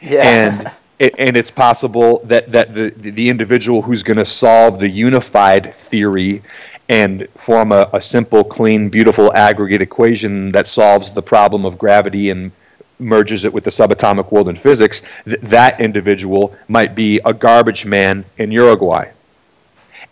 Yeah. 0.00 0.22
And 0.22 0.72
and 1.00 1.36
it's 1.36 1.50
possible 1.50 2.20
that, 2.24 2.50
that 2.52 2.74
the, 2.74 2.90
the 2.90 3.28
individual 3.28 3.82
who's 3.82 4.02
going 4.02 4.16
to 4.16 4.24
solve 4.24 4.80
the 4.80 4.88
unified 4.88 5.74
theory 5.74 6.42
and 6.88 7.28
form 7.30 7.72
a, 7.72 7.88
a 7.92 8.00
simple, 8.00 8.42
clean, 8.44 8.88
beautiful 8.88 9.34
aggregate 9.34 9.82
equation 9.82 10.50
that 10.52 10.66
solves 10.66 11.10
the 11.10 11.22
problem 11.22 11.64
of 11.64 11.78
gravity 11.78 12.30
and 12.30 12.50
merges 12.98 13.44
it 13.44 13.52
with 13.52 13.64
the 13.64 13.70
subatomic 13.70 14.32
world 14.32 14.48
in 14.48 14.56
physics, 14.56 15.02
th- 15.24 15.40
that 15.40 15.80
individual 15.80 16.56
might 16.66 16.94
be 16.94 17.20
a 17.24 17.32
garbage 17.32 17.84
man 17.84 18.24
in 18.36 18.50
Uruguay. 18.50 19.10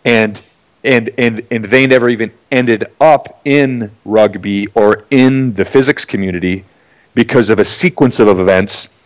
And 0.05 0.41
and, 0.83 1.09
and, 1.17 1.45
and 1.51 1.65
they 1.65 1.85
never 1.85 2.07
even 2.07 2.31
ended 2.49 2.85
up 3.01 3.41
in 3.43 3.91
rugby 4.05 4.67
or 4.73 5.05
in 5.09 5.55
the 5.55 5.65
physics 5.65 6.05
community 6.05 6.63
because 7.13 7.49
of 7.49 7.59
a 7.59 7.65
sequence 7.65 8.19
of 8.21 8.39
events 8.39 9.03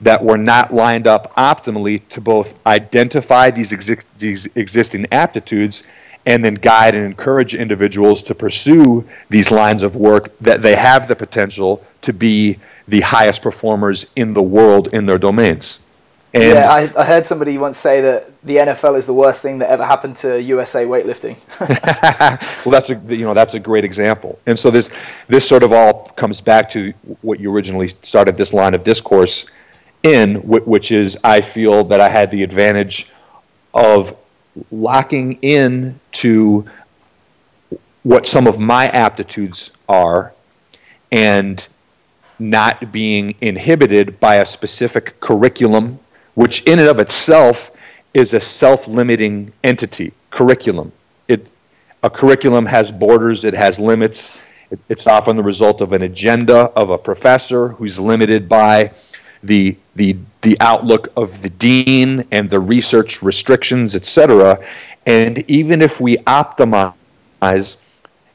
that 0.00 0.24
were 0.24 0.38
not 0.38 0.72
lined 0.72 1.06
up 1.06 1.32
optimally 1.36 2.02
to 2.08 2.20
both 2.20 2.54
identify 2.66 3.50
these, 3.50 3.70
exi- 3.70 4.04
these 4.18 4.48
existing 4.56 5.06
aptitudes 5.12 5.84
and 6.26 6.44
then 6.44 6.54
guide 6.54 6.94
and 6.94 7.04
encourage 7.04 7.54
individuals 7.54 8.22
to 8.22 8.34
pursue 8.34 9.08
these 9.28 9.50
lines 9.50 9.82
of 9.82 9.96
work 9.96 10.36
that 10.38 10.62
they 10.62 10.76
have 10.76 11.08
the 11.08 11.16
potential 11.16 11.84
to 12.02 12.12
be 12.12 12.58
the 12.86 13.00
highest 13.00 13.42
performers 13.42 14.10
in 14.16 14.34
the 14.34 14.42
world 14.42 14.92
in 14.92 15.06
their 15.06 15.18
domains. 15.18 15.78
And 16.32 16.44
yeah, 16.44 16.70
I, 16.70 16.92
I 16.96 17.04
heard 17.04 17.26
somebody 17.26 17.58
once 17.58 17.76
say 17.76 18.00
that 18.02 18.30
the 18.44 18.56
NFL 18.56 18.96
is 18.96 19.06
the 19.06 19.14
worst 19.14 19.42
thing 19.42 19.58
that 19.58 19.68
ever 19.68 19.84
happened 19.84 20.14
to 20.16 20.40
USA 20.40 20.84
weightlifting. 20.84 21.36
well, 22.64 22.70
that's 22.70 22.88
a 22.88 23.16
you 23.16 23.24
know 23.24 23.34
that's 23.34 23.54
a 23.54 23.58
great 23.58 23.84
example, 23.84 24.38
and 24.46 24.56
so 24.56 24.70
this 24.70 24.90
this 25.26 25.48
sort 25.48 25.64
of 25.64 25.72
all 25.72 26.10
comes 26.10 26.40
back 26.40 26.70
to 26.70 26.92
what 27.22 27.40
you 27.40 27.52
originally 27.52 27.88
started 28.02 28.36
this 28.36 28.52
line 28.52 28.74
of 28.74 28.84
discourse 28.84 29.46
in, 30.04 30.36
which 30.36 30.92
is 30.92 31.18
I 31.24 31.40
feel 31.40 31.82
that 31.84 32.00
I 32.00 32.08
had 32.08 32.30
the 32.30 32.44
advantage 32.44 33.10
of 33.74 34.16
locking 34.70 35.34
in 35.42 36.00
to 36.12 36.64
what 38.02 38.26
some 38.26 38.46
of 38.46 38.58
my 38.58 38.88
aptitudes 38.88 39.70
are, 39.88 40.32
and 41.12 41.68
not 42.38 42.90
being 42.90 43.34
inhibited 43.40 44.18
by 44.18 44.36
a 44.36 44.46
specific 44.46 45.20
curriculum 45.20 45.98
which 46.34 46.62
in 46.62 46.78
and 46.78 46.88
of 46.88 46.98
itself 46.98 47.70
is 48.14 48.32
a 48.32 48.40
self-limiting 48.40 49.52
entity, 49.62 50.12
curriculum. 50.30 50.92
It, 51.28 51.50
a 52.02 52.08
curriculum 52.08 52.66
has 52.66 52.90
borders, 52.90 53.44
it 53.44 53.54
has 53.54 53.78
limits. 53.78 54.40
It, 54.70 54.80
it's 54.88 55.06
often 55.06 55.36
the 55.36 55.42
result 55.42 55.80
of 55.80 55.92
an 55.92 56.02
agenda 56.02 56.72
of 56.74 56.88
a 56.90 56.98
professor 56.98 57.68
who's 57.68 57.98
limited 57.98 58.48
by 58.48 58.92
the, 59.42 59.76
the, 60.00 60.16
the 60.40 60.56
outlook 60.60 61.08
of 61.14 61.42
the 61.42 61.50
dean 61.50 62.24
and 62.30 62.48
the 62.48 62.58
research 62.58 63.22
restrictions, 63.22 63.94
etc. 63.94 64.58
And 65.04 65.44
even 65.46 65.82
if 65.82 66.00
we 66.00 66.16
optimize 66.18 67.76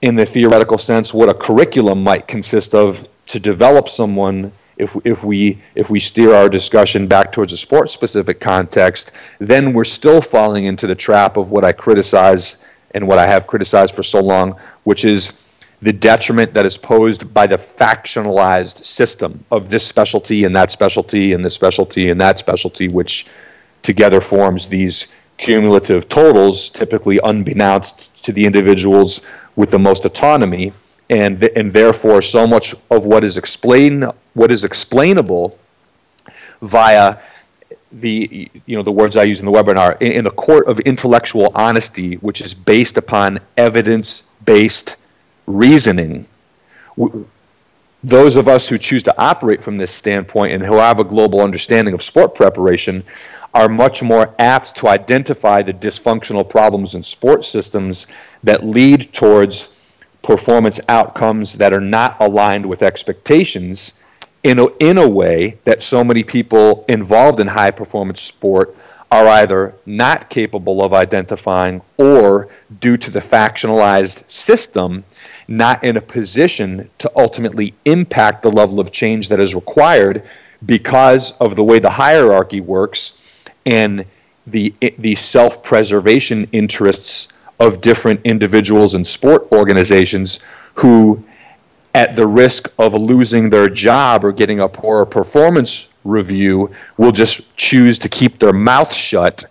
in 0.04 0.14
the 0.14 0.28
theoretical 0.28 0.78
sense 0.78 1.12
what 1.12 1.28
a 1.28 1.34
curriculum 1.34 2.04
might 2.04 2.28
consist 2.28 2.76
of 2.76 3.10
to 3.26 3.40
develop 3.40 3.90
someone 3.90 4.52
if, 4.78 4.96
if, 5.04 5.24
we, 5.24 5.60
if 5.74 5.90
we 5.90 6.00
steer 6.00 6.36
our 6.36 6.50
discussion 6.50 7.08
back 7.08 7.32
towards 7.32 7.52
a 7.52 7.58
sports 7.58 7.92
specific 7.94 8.40
context, 8.40 9.12
then 9.40 9.74
we're 9.74 9.86
still 9.86 10.22
falling 10.22 10.66
into 10.66 10.86
the 10.86 10.94
trap 10.94 11.36
of 11.36 11.50
what 11.50 11.66
I 11.66 11.72
criticize 11.72 12.58
and 12.92 13.08
what 13.08 13.18
I 13.18 13.26
have 13.26 13.48
criticized 13.48 13.96
for 13.96 14.04
so 14.04 14.22
long, 14.22 14.60
which 14.84 15.04
is 15.04 15.45
the 15.82 15.94
detriment 15.94 16.54
that 16.54 16.66
is 16.66 16.78
posed 16.78 17.34
by 17.34 17.48
the 17.48 17.58
factionalized 17.58 18.84
system 18.84 19.46
of 19.52 19.70
this 19.70 19.86
specialty 19.86 20.44
and 20.44 20.56
that 20.56 20.72
specialty 20.72 21.34
and 21.34 21.44
this 21.44 21.54
specialty 21.54 22.10
and 22.10 22.20
that 22.22 22.40
specialty, 22.40 22.88
which 22.88 23.28
together 23.84 24.22
forms 24.22 24.70
these 24.70 25.14
cumulative 25.38 26.08
totals, 26.08 26.70
typically 26.70 27.20
unbeknownst 27.24 28.24
to 28.24 28.32
the 28.32 28.46
individuals 28.46 29.26
with 29.56 29.72
the 29.72 29.80
most 29.80 30.06
autonomy 30.06 30.74
and 31.10 31.40
th- 31.40 31.52
and 31.56 31.74
therefore 31.74 32.22
so 32.22 32.48
much 32.48 32.74
of 32.90 33.06
what 33.06 33.24
is 33.24 33.38
explain 33.38 34.06
what 34.34 34.52
is 34.52 34.64
explainable 34.64 35.58
via 36.62 37.18
the 37.92 38.50
you 38.66 38.76
know 38.76 38.84
the 38.84 38.92
words 38.92 39.16
I 39.16 39.24
use 39.24 39.40
in 39.40 39.46
the 39.46 39.52
webinar 39.52 40.02
in, 40.02 40.12
in 40.12 40.26
a 40.26 40.32
court 40.32 40.68
of 40.68 40.80
intellectual 40.82 41.52
honesty, 41.54 42.16
which 42.16 42.42
is 42.42 42.54
based 42.54 42.98
upon 42.98 43.40
evidence 43.56 44.24
based 44.44 44.98
reasoning. 45.46 46.28
Those 48.04 48.36
of 48.36 48.48
us 48.48 48.68
who 48.68 48.78
choose 48.78 49.04
to 49.04 49.18
operate 49.18 49.64
from 49.64 49.78
this 49.78 49.92
standpoint 49.92 50.54
and 50.54 50.64
who 50.64 50.76
have 50.76 51.00
a 51.00 51.04
global 51.04 51.42
understanding 51.42 51.94
of 51.94 52.04
sport 52.04 52.36
preparation 52.36 53.04
are 53.54 53.70
much 53.70 54.04
more 54.04 54.36
apt 54.38 54.76
to 54.76 54.88
identify 54.88 55.62
the 55.62 55.74
dysfunctional 55.74 56.48
problems 56.48 56.94
in 56.94 57.02
sports 57.02 57.48
systems 57.48 58.06
that 58.44 58.66
lead 58.66 59.14
towards 59.14 60.04
performance 60.22 60.80
outcomes 60.90 61.54
that 61.54 61.72
are 61.72 61.80
not 61.80 62.18
aligned 62.20 62.66
with 62.66 62.82
expectations 62.82 64.00
in 64.44 64.60
a, 64.60 64.68
in 64.78 64.98
a 64.98 65.08
way 65.08 65.58
that 65.64 65.82
so 65.82 66.04
many 66.04 66.24
people 66.24 66.84
involved 66.88 67.40
in 67.40 67.48
high 67.48 67.72
performance 67.72 68.22
sport 68.22 68.76
are 69.12 69.28
either 69.28 69.76
not 69.86 70.30
capable 70.30 70.84
of 70.84 70.94
identifying 70.94 71.82
or, 71.98 72.50
due 72.82 72.98
to 72.98 73.10
the 73.10 73.20
factionalized 73.20 74.30
system, 74.30 75.06
not 75.48 75.84
in 75.84 75.98
a 75.98 76.02
position 76.02 76.90
to 76.98 77.12
ultimately 77.16 77.74
impact 77.86 78.42
the 78.42 78.52
level 78.52 78.80
of 78.80 78.92
change 78.92 79.30
that 79.30 79.40
is 79.40 79.54
required 79.54 80.24
because 80.66 81.38
of 81.38 81.56
the 81.56 81.64
way 81.64 81.80
the 81.80 81.90
hierarchy 81.90 82.60
works 82.60 83.44
and 83.66 84.06
the, 84.48 84.74
the 84.98 85.16
self 85.16 85.64
preservation 85.64 86.48
interests 86.52 87.28
of 87.60 87.82
different 87.82 88.22
individuals 88.24 88.94
and 88.94 89.06
sport 89.06 89.48
organizations 89.52 90.40
who, 90.76 91.24
at 91.94 92.16
the 92.16 92.28
risk 92.28 92.74
of 92.78 92.94
losing 92.94 93.50
their 93.50 93.70
job 93.70 94.26
or 94.26 94.32
getting 94.32 94.60
a 94.60 94.68
poor 94.68 95.06
performance 95.06 95.94
review, 96.04 96.72
will 96.98 97.12
just 97.12 97.56
choose 97.56 97.98
to 98.00 98.10
keep 98.10 98.40
their 98.40 98.54
mouth 98.54 98.94
shut 98.94 99.46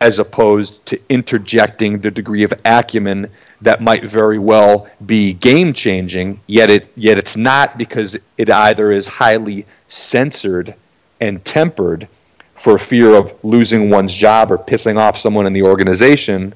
as 0.00 0.18
opposed 0.18 0.84
to 0.86 1.00
interjecting 1.08 1.98
the 1.98 2.10
degree 2.10 2.44
of 2.44 2.52
acumen 2.64 3.28
that 3.60 3.80
might 3.80 4.04
very 4.04 4.38
well 4.38 4.88
be 5.04 5.34
game 5.34 5.72
changing, 5.72 6.40
yet, 6.46 6.70
it, 6.70 6.92
yet 6.96 7.18
it's 7.18 7.36
not 7.36 7.76
because 7.76 8.16
it 8.36 8.50
either 8.50 8.92
is 8.92 9.08
highly 9.08 9.66
censored 9.88 10.74
and 11.20 11.44
tempered 11.44 12.08
for 12.54 12.78
fear 12.78 13.14
of 13.14 13.32
losing 13.44 13.90
one's 13.90 14.14
job 14.14 14.50
or 14.50 14.58
pissing 14.58 14.96
off 14.96 15.16
someone 15.16 15.46
in 15.46 15.52
the 15.52 15.62
organization 15.62 16.54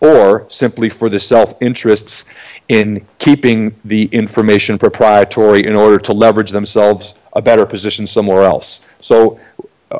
or 0.00 0.46
simply 0.50 0.88
for 0.88 1.08
the 1.08 1.18
self 1.18 1.54
interests 1.60 2.26
in 2.68 3.04
keeping 3.18 3.74
the 3.84 4.04
information 4.06 4.78
proprietary 4.78 5.64
in 5.66 5.74
order 5.74 5.98
to 5.98 6.12
leverage 6.12 6.50
themselves 6.50 7.14
a 7.32 7.42
better 7.42 7.64
position 7.64 8.06
somewhere 8.06 8.42
else. 8.42 8.80
So, 9.00 9.38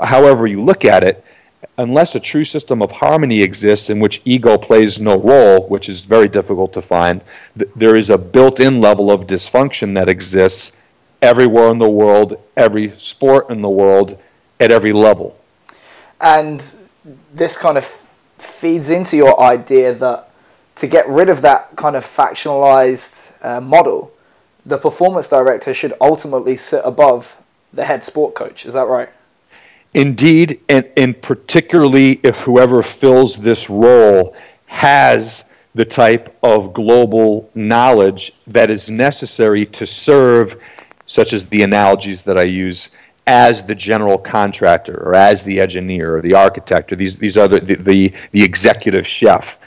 however 0.03 0.47
you 0.47 0.63
look 0.63 0.85
at 0.85 1.05
it, 1.05 1.25
unless 1.79 2.15
a 2.15 2.21
true 2.21 2.45
system 2.45 2.83
of 2.83 2.93
harmony 2.93 3.43
exists 3.43 3.91
in 3.91 4.01
which 4.01 4.23
ego 4.25 4.57
plays 4.59 5.01
no 5.01 5.19
role, 5.19 5.67
which 5.69 5.89
is 5.89 6.03
very 6.03 6.29
difficult 6.29 6.73
to 6.73 6.83
find, 6.83 7.21
th- 7.59 7.71
there 7.77 7.97
is 7.97 8.11
a 8.11 8.19
built 8.19 8.61
in 8.61 8.81
level 8.81 9.11
of 9.11 9.27
dysfunction 9.27 9.95
that 9.95 10.09
exists 10.09 10.77
everywhere 11.23 11.71
in 11.71 11.79
the 11.79 11.89
world, 11.89 12.41
every 12.57 12.91
sport 12.99 13.51
in 13.51 13.63
the 13.63 13.69
world, 13.69 14.19
at 14.61 14.71
every 14.71 14.93
level. 14.93 15.39
And 16.21 16.75
this 17.33 17.57
kind 17.57 17.77
of 17.77 17.85
feeds 18.39 18.91
into 18.91 19.17
your 19.17 19.41
idea 19.41 19.93
that 19.95 20.31
to 20.77 20.87
get 20.87 21.09
rid 21.09 21.29
of 21.29 21.43
that 21.43 21.75
kind 21.77 21.97
of 21.97 22.05
factionalized 22.05 23.33
uh, 23.45 23.61
model, 23.61 24.13
the 24.65 24.79
performance 24.79 25.29
director 25.29 25.73
should 25.73 25.95
ultimately 26.01 26.57
sit 26.57 26.83
above 26.85 27.43
the 27.73 27.85
head 27.85 28.03
sport 28.03 28.35
coach. 28.35 28.67
Is 28.67 28.75
that 28.75 28.87
right? 28.87 29.09
Indeed, 29.97 30.61
and, 30.69 30.87
and 30.95 31.23
particularly 31.23 32.21
if 32.23 32.41
whoever 32.41 32.83
fills 32.83 33.37
this 33.37 33.71
role 33.71 34.37
has 34.67 35.45
the 35.75 35.87
type 35.87 36.37
of 36.43 36.75
global 36.75 37.51
knowledge 37.55 38.35
that 38.47 38.69
is 38.69 38.91
necessary 38.91 39.65
to 39.65 39.87
serve, 39.87 40.61
such 41.07 41.33
as 41.33 41.47
the 41.47 41.63
analogies 41.63 42.25
that 42.25 42.37
I 42.37 42.43
use, 42.43 42.91
as 43.27 43.65
the 43.65 43.75
general 43.75 44.19
contractor 44.19 45.03
or 45.03 45.15
as 45.15 45.45
the 45.45 45.63
engineer 45.63 46.19
or 46.19 46.21
the 46.21 46.35
architect 46.35 46.93
or 46.93 46.97
these, 46.97 47.17
these 47.17 47.39
other, 47.39 47.59
the, 47.59 47.77
the, 47.77 48.13
the 48.33 48.43
executive 48.43 49.07
chef. 49.07 49.59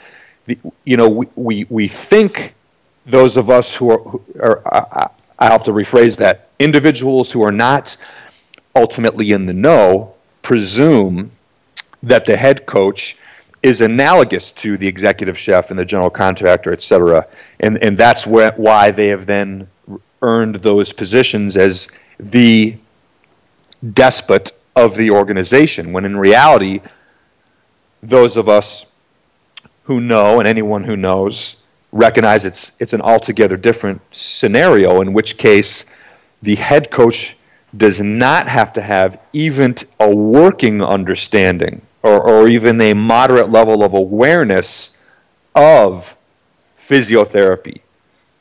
The, 0.46 0.56
you 0.84 0.96
know, 0.96 1.08
we, 1.08 1.26
we, 1.34 1.66
we 1.68 1.88
think 1.88 2.54
those 3.04 3.36
of 3.36 3.50
us 3.50 3.74
who 3.74 3.90
are, 3.90 3.98
who 3.98 4.22
are 4.38 5.10
I 5.40 5.50
have 5.50 5.64
to 5.64 5.72
rephrase 5.72 6.18
that, 6.18 6.50
individuals 6.60 7.32
who 7.32 7.42
are 7.42 7.50
not 7.50 7.96
ultimately 8.76 9.32
in 9.32 9.46
the 9.46 9.52
know 9.52 10.09
presume 10.50 11.30
that 12.02 12.24
the 12.24 12.36
head 12.36 12.66
coach 12.66 13.16
is 13.62 13.80
analogous 13.80 14.50
to 14.50 14.76
the 14.76 14.88
executive 14.88 15.38
chef 15.38 15.70
and 15.70 15.78
the 15.78 15.84
general 15.84 16.10
contractor, 16.10 16.72
et 16.72 16.82
cetera. 16.82 17.24
And, 17.60 17.80
and 17.84 17.96
that's 17.96 18.26
where, 18.26 18.50
why 18.56 18.90
they 18.90 19.06
have 19.14 19.26
then 19.26 19.68
earned 20.22 20.56
those 20.56 20.92
positions 20.92 21.56
as 21.56 21.86
the 22.18 22.76
despot 23.92 24.50
of 24.74 24.96
the 24.96 25.12
organization, 25.12 25.92
when 25.92 26.04
in 26.04 26.16
reality, 26.16 26.80
those 28.02 28.36
of 28.36 28.48
us 28.48 28.86
who 29.84 30.00
know, 30.00 30.40
and 30.40 30.48
anyone 30.48 30.82
who 30.82 30.96
knows, 30.96 31.62
recognize 31.92 32.44
it's, 32.44 32.76
it's 32.80 32.92
an 32.92 33.02
altogether 33.02 33.56
different 33.56 34.00
scenario, 34.10 35.00
in 35.00 35.12
which 35.12 35.38
case 35.38 35.94
the 36.42 36.56
head 36.56 36.90
coach 36.90 37.36
does 37.76 38.00
not 38.00 38.48
have 38.48 38.72
to 38.72 38.80
have 38.80 39.20
even 39.32 39.76
a 39.98 40.14
working 40.14 40.82
understanding 40.82 41.82
or, 42.02 42.20
or 42.20 42.48
even 42.48 42.80
a 42.80 42.94
moderate 42.94 43.50
level 43.50 43.82
of 43.82 43.94
awareness 43.94 45.00
of 45.54 46.16
physiotherapy 46.78 47.80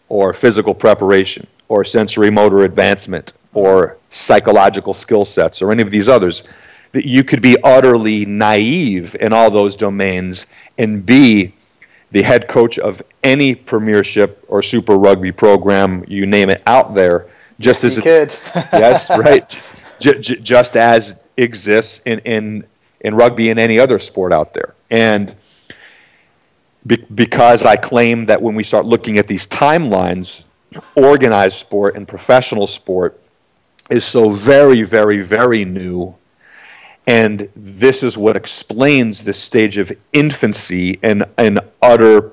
or 0.07 0.33
physical 0.33 0.73
preparation 0.73 1.45
or 1.67 1.85
sensory 1.85 2.31
motor 2.31 2.63
advancement 2.63 3.33
or 3.53 3.97
psychological 4.09 4.93
skill 4.93 5.25
sets 5.25 5.61
or 5.61 5.71
any 5.71 5.81
of 5.81 5.91
these 5.91 6.09
others 6.09 6.43
that 6.91 7.07
you 7.07 7.23
could 7.23 7.41
be 7.41 7.55
utterly 7.63 8.25
naive 8.25 9.15
in 9.19 9.31
all 9.31 9.51
those 9.51 9.75
domains 9.75 10.47
and 10.77 11.05
be 11.05 11.53
the 12.11 12.23
head 12.23 12.47
coach 12.47 12.79
of 12.79 13.03
any 13.23 13.53
premiership 13.53 14.43
or 14.47 14.63
super 14.63 14.97
rugby 14.97 15.31
program 15.31 16.03
you 16.07 16.25
name 16.25 16.49
it 16.49 16.63
out 16.65 16.95
there 16.95 17.27
just 17.59 17.83
yes, 17.83 17.97
as 17.97 18.05
it, 18.05 18.39
yes 18.73 19.09
right 19.11 19.61
j- 19.99 20.19
j- 20.19 20.37
just 20.37 20.75
as 20.75 21.19
exists 21.37 22.01
in, 22.05 22.19
in 22.19 22.65
in 23.01 23.15
rugby 23.15 23.49
and 23.49 23.59
any 23.59 23.79
other 23.79 23.99
sport 23.99 24.33
out 24.33 24.53
there. 24.53 24.75
And 24.89 25.35
be- 26.85 27.05
because 27.13 27.65
I 27.65 27.75
claim 27.75 28.25
that 28.25 28.41
when 28.41 28.55
we 28.55 28.63
start 28.63 28.85
looking 28.85 29.17
at 29.17 29.27
these 29.27 29.47
timelines, 29.47 30.43
organized 30.95 31.57
sport 31.57 31.95
and 31.95 32.07
professional 32.07 32.67
sport 32.67 33.19
is 33.89 34.05
so 34.05 34.31
very, 34.31 34.83
very, 34.83 35.21
very 35.21 35.65
new. 35.65 36.15
And 37.07 37.49
this 37.55 38.03
is 38.03 38.17
what 38.17 38.35
explains 38.35 39.23
this 39.23 39.39
stage 39.39 39.77
of 39.77 39.91
infancy 40.13 40.99
and 41.01 41.23
an 41.37 41.59
utter 41.81 42.31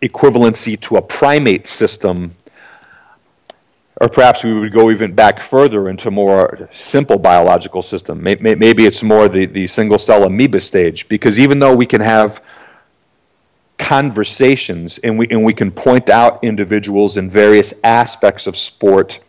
equivalency 0.00 0.80
to 0.80 0.96
a 0.96 1.02
primate 1.02 1.66
system 1.66 2.34
or 4.02 4.08
perhaps 4.08 4.42
we 4.42 4.52
would 4.52 4.72
go 4.72 4.90
even 4.90 5.14
back 5.14 5.40
further 5.40 5.88
into 5.88 6.10
more 6.10 6.68
simple 6.72 7.16
biological 7.16 7.82
system. 7.82 8.20
Maybe 8.20 8.84
it's 8.84 9.00
more 9.00 9.28
the, 9.28 9.46
the 9.46 9.68
single 9.68 9.96
cell 9.96 10.24
amoeba 10.24 10.58
stage, 10.58 11.08
because 11.08 11.38
even 11.38 11.60
though 11.60 11.76
we 11.76 11.86
can 11.86 12.00
have 12.00 12.42
conversations 13.78 14.98
and 14.98 15.16
we, 15.18 15.28
and 15.28 15.44
we 15.44 15.54
can 15.54 15.70
point 15.70 16.10
out 16.10 16.42
individuals 16.42 17.16
in 17.16 17.30
various 17.30 17.72
aspects 17.84 18.48
of 18.48 18.56
sport 18.56 19.20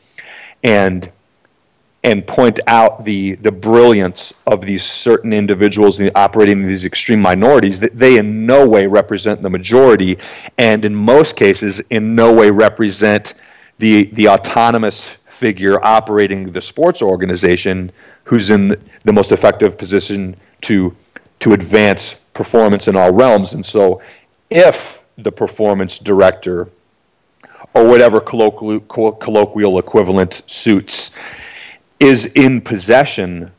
and 0.63 1.11
and 2.05 2.27
point 2.27 2.59
out 2.67 3.05
the, 3.05 3.35
the 3.35 3.51
brilliance 3.51 4.41
of 4.45 4.65
these 4.65 4.83
certain 4.83 5.31
individuals 5.31 6.01
operating 6.15 6.61
in 6.61 6.67
these 6.67 6.83
extreme 6.83 7.21
minorities 7.21 7.79
that 7.79 7.97
they 7.97 8.17
in 8.17 8.45
no 8.45 8.67
way 8.67 8.87
represent 8.87 9.41
the 9.41 9.49
majority 9.49 10.17
and 10.57 10.83
in 10.83 10.93
most 10.93 11.37
cases 11.37 11.79
in 11.89 12.13
no 12.13 12.33
way 12.33 12.49
represent 12.49 13.35
the, 13.79 14.05
the 14.13 14.27
autonomous 14.29 15.03
figure 15.27 15.83
operating 15.83 16.51
the 16.51 16.61
sports 16.61 17.01
organization 17.01 17.91
who's 18.23 18.49
in 18.49 18.81
the 19.03 19.13
most 19.13 19.31
effective 19.31 19.77
position 19.77 20.35
to, 20.61 20.95
to 21.39 21.53
advance 21.53 22.13
performance 22.33 22.87
in 22.87 22.95
all 22.95 23.11
realms. 23.11 23.53
And 23.53 23.65
so, 23.65 24.01
if 24.49 25.03
the 25.17 25.31
performance 25.31 25.99
director, 25.99 26.69
or 27.73 27.87
whatever 27.87 28.19
colloquial, 28.19 28.79
colloquial 28.79 29.79
equivalent 29.79 30.43
suits, 30.47 31.17
is 31.99 32.27
in 32.27 32.61
possession 32.61 33.51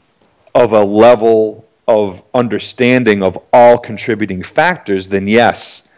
of 0.55 0.72
a 0.72 0.85
level 0.85 1.66
of 1.87 2.22
understanding 2.33 3.22
of 3.22 3.38
all 3.53 3.77
contributing 3.79 4.42
factors, 4.42 5.09
then 5.09 5.27
yes, 5.27 5.88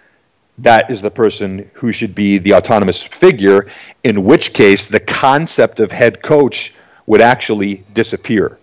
that 0.58 0.90
is 0.90 1.02
the 1.02 1.10
person 1.10 1.70
who 1.74 1.92
should 1.92 2.14
be 2.14 2.38
the 2.38 2.54
autonomous 2.54 3.02
figure, 3.02 3.66
in 4.02 4.24
which 4.24 4.52
case 4.52 4.86
the 4.86 5.00
concept 5.00 5.80
of 5.80 5.92
head 5.92 6.22
coach 6.22 6.74
would 7.06 7.20
actually 7.20 7.84
disappear. 7.92 8.58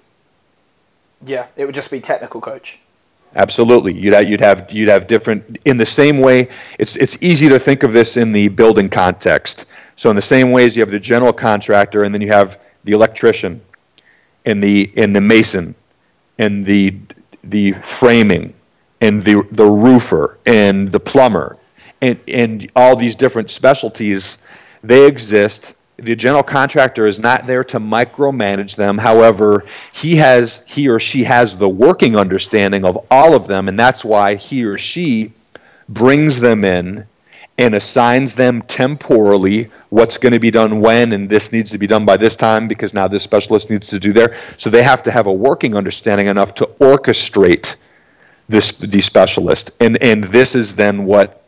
Yeah, 1.26 1.48
it 1.56 1.66
would 1.66 1.76
just 1.76 1.92
be 1.92 2.02
technical 2.02 2.42
coach. 2.42 2.80
Absolutely, 3.36 3.98
you'd 3.98 4.14
have, 4.14 4.30
you'd 4.30 4.42
have 4.42 4.72
you'd 4.72 4.90
have 4.90 5.08
different. 5.08 5.58
In 5.66 5.78
the 5.78 5.86
same 5.86 6.20
way, 6.20 6.50
it's 6.78 6.96
it's 6.96 7.22
easy 7.22 7.50
to 7.50 7.58
think 7.58 7.84
of 7.84 7.94
this 7.94 8.16
in 8.18 8.32
the 8.32 8.48
building 8.48 8.90
context. 8.90 9.66
So 9.96 10.10
in 10.10 10.16
the 10.16 10.22
same 10.22 10.52
way 10.52 10.66
as 10.66 10.76
you 10.76 10.82
have 10.82 10.92
the 10.92 11.00
general 11.00 11.34
contractor, 11.34 12.04
and 12.04 12.14
then 12.14 12.22
you 12.22 12.28
have 12.30 12.60
the 12.84 12.92
electrician, 12.92 13.62
and 14.46 14.62
the 14.64 14.92
and 14.98 15.16
the 15.16 15.22
mason, 15.22 15.74
and 16.38 16.66
the 16.66 16.96
the 17.44 17.72
framing, 17.74 18.54
and 19.02 19.24
the 19.24 19.48
the 19.52 19.66
roofer, 19.66 20.38
and 20.46 20.92
the 20.92 21.00
plumber, 21.00 21.58
and, 22.04 22.20
and 22.28 22.72
all 22.76 22.96
these 22.98 23.16
different 23.16 23.50
specialties, 23.50 24.44
they 24.84 25.08
exist. 25.08 25.74
The 25.96 26.16
general 26.16 26.44
contractor 26.44 27.08
is 27.08 27.18
not 27.18 27.48
there 27.48 27.63
to 27.66 27.80
micromanage 27.80 28.76
them. 28.76 28.98
However, 28.98 29.63
he 29.94 30.18
has 30.18 30.63
he 30.68 30.89
or 30.89 31.00
she 31.00 31.24
has 31.24 31.58
the 31.58 31.70
working 31.70 32.18
understanding 32.18 32.84
of 32.84 33.06
all 33.10 33.34
of 33.34 33.48
them, 33.48 33.70
and 33.70 33.80
that's 33.80 34.04
why 34.04 34.36
he 34.36 34.66
or 34.66 34.78
she 34.78 35.32
brings 35.88 36.42
them 36.42 36.66
in 36.66 37.08
and 37.58 37.76
assigns 37.76 38.36
them 38.36 38.63
temporally 38.63 39.70
what's 39.89 40.18
going 40.18 40.34
to 40.34 40.39
be 40.39 40.50
done 40.52 40.82
when, 40.82 41.13
and 41.13 41.30
this 41.30 41.52
needs 41.52 41.72
to 41.72 41.78
be 41.78 41.86
done 41.88 42.04
by 42.04 42.18
this 42.18 42.36
time 42.36 42.68
because 42.68 42.94
now 42.94 43.08
this 43.08 43.24
specialist 43.24 43.70
needs 43.70 43.88
to 43.88 44.00
do 44.00 44.12
there. 44.12 44.36
So 44.58 44.70
they 44.70 44.84
have 44.84 45.04
to 45.04 45.12
have 45.12 45.28
a 45.28 45.34
working 45.34 45.76
understanding 45.76 46.28
enough 46.28 46.54
to 46.56 46.66
orchestrate 46.80 47.76
this 48.50 48.78
the 48.78 49.00
specialist 49.00 49.72
and 49.80 50.02
and 50.04 50.26
this 50.26 50.54
is 50.54 50.76
then 50.76 51.06
what 51.06 51.43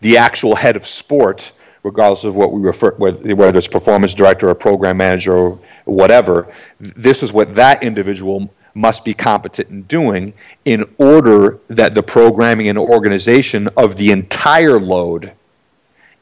the 0.00 0.16
actual 0.16 0.56
head 0.56 0.76
of 0.76 0.86
sport, 0.86 1.52
regardless 1.82 2.24
of 2.24 2.36
what 2.36 2.52
we 2.52 2.60
refer, 2.60 2.92
whether 2.92 3.58
it's 3.58 3.66
performance 3.66 4.14
director 4.14 4.48
or 4.48 4.54
program 4.54 4.96
manager 4.96 5.36
or 5.36 5.58
whatever, 5.84 6.52
this 6.78 7.22
is 7.22 7.32
what 7.32 7.54
that 7.54 7.82
individual 7.82 8.50
must 8.74 9.04
be 9.04 9.14
competent 9.14 9.70
in 9.70 9.82
doing 9.84 10.34
in 10.64 10.84
order 10.98 11.58
that 11.68 11.94
the 11.94 12.02
programming 12.02 12.68
and 12.68 12.78
organization 12.78 13.68
of 13.76 13.96
the 13.96 14.10
entire 14.10 14.78
load 14.78 15.32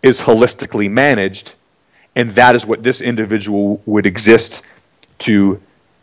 is 0.02 0.20
holistically 0.20 0.88
managed. 0.88 1.54
And 2.14 2.30
that 2.36 2.54
is 2.54 2.64
what 2.64 2.84
this 2.84 3.00
individual 3.00 3.82
would 3.86 4.06
exist 4.06 4.62
to, 5.20 5.60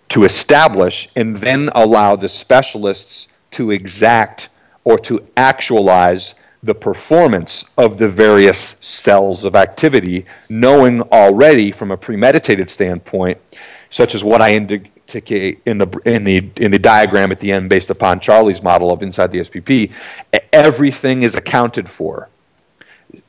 to 0.10 0.26
establish 0.26 1.10
and 1.16 1.38
then 1.38 1.70
allow 1.74 2.18
the 2.18 2.28
specialists 2.28 3.32
to 3.52 3.72
exact 3.72 4.50
or 4.84 5.00
to 5.00 5.26
actualize 5.38 6.36
the 6.64 6.76
performance 6.76 7.72
of 7.78 7.98
the 7.98 8.08
various 8.08 8.76
cells 8.82 9.46
of 9.46 9.56
activity, 9.56 10.26
knowing 10.50 11.02
already 11.04 11.72
from 11.72 11.92
a 11.92 11.98
premeditated 11.98 12.70
standpoint, 12.70 13.40
such 13.90 14.14
as 14.14 14.24
what 14.24 14.42
I 14.42 14.54
indicate 14.54 14.92
in 15.66 15.80
the, 15.80 16.02
in, 16.06 16.24
the, 16.24 16.50
in 16.58 16.72
the 16.72 16.80
diagram 16.80 17.32
at 17.32 17.40
the 17.40 17.52
end 17.52 17.70
based 17.70 17.90
upon 17.90 18.20
Charlie's 18.20 18.62
model 18.62 18.92
of 18.92 19.02
inside 19.02 19.32
the 19.32 19.40
SPP, 19.40 19.92
everything 20.54 21.24
is 21.24 21.36
accounted 21.36 21.90
for. 21.90 22.30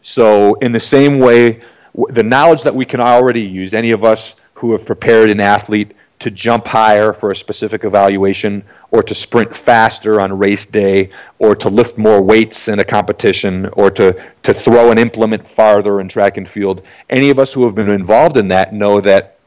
So, 0.02 0.54
in 0.54 0.72
the 0.72 0.80
same 0.80 1.18
way, 1.18 1.62
the 2.08 2.22
knowledge 2.22 2.62
that 2.62 2.74
we 2.74 2.84
can 2.84 3.00
already 3.00 3.42
use, 3.42 3.74
any 3.74 3.90
of 3.90 4.04
us 4.04 4.36
who 4.54 4.72
have 4.72 4.86
prepared 4.86 5.30
an 5.30 5.40
athlete 5.40 5.92
to 6.20 6.30
jump 6.30 6.68
higher 6.68 7.12
for 7.12 7.32
a 7.32 7.36
specific 7.36 7.82
evaluation 7.82 8.64
or 8.92 9.02
to 9.02 9.14
sprint 9.14 9.56
faster 9.56 10.20
on 10.20 10.38
race 10.38 10.66
day 10.66 11.10
or 11.38 11.56
to 11.56 11.68
lift 11.68 11.96
more 11.96 12.20
weights 12.22 12.68
in 12.68 12.78
a 12.78 12.84
competition 12.84 13.66
or 13.72 13.90
to, 13.90 14.14
to 14.42 14.52
throw 14.52 14.92
an 14.92 14.98
implement 14.98 15.48
farther 15.48 15.98
in 15.98 16.08
track 16.08 16.36
and 16.36 16.46
field. 16.46 16.82
Any 17.08 17.30
of 17.30 17.38
us 17.38 17.54
who 17.54 17.64
have 17.64 17.74
been 17.74 17.88
involved 17.88 18.36
in 18.36 18.48
that 18.48 18.72
know 18.72 19.00
that 19.00 19.38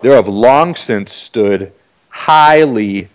there 0.00 0.12
have 0.12 0.26
long 0.26 0.74
since 0.74 1.12
stood 1.12 1.70
highly 2.08 3.08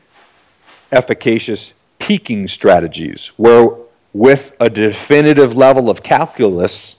efficacious 0.91 1.73
peaking 1.97 2.47
strategies 2.47 3.27
where 3.37 3.69
with 4.13 4.55
a 4.59 4.69
definitive 4.69 5.55
level 5.55 5.89
of 5.89 6.03
calculus 6.03 6.97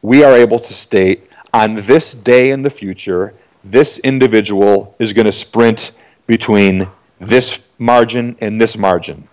we 0.00 0.22
are 0.22 0.34
able 0.34 0.58
to 0.60 0.72
state 0.72 1.28
on 1.52 1.74
this 1.74 2.14
day 2.14 2.50
in 2.50 2.62
the 2.62 2.70
future 2.70 3.34
this 3.64 3.98
individual 3.98 4.94
is 4.98 5.12
going 5.12 5.26
to 5.26 5.32
sprint 5.32 5.92
between 6.26 6.88
this 7.20 7.61
margin 7.82 8.36
and 8.40 8.60
this 8.60 8.76
margin 8.76 9.28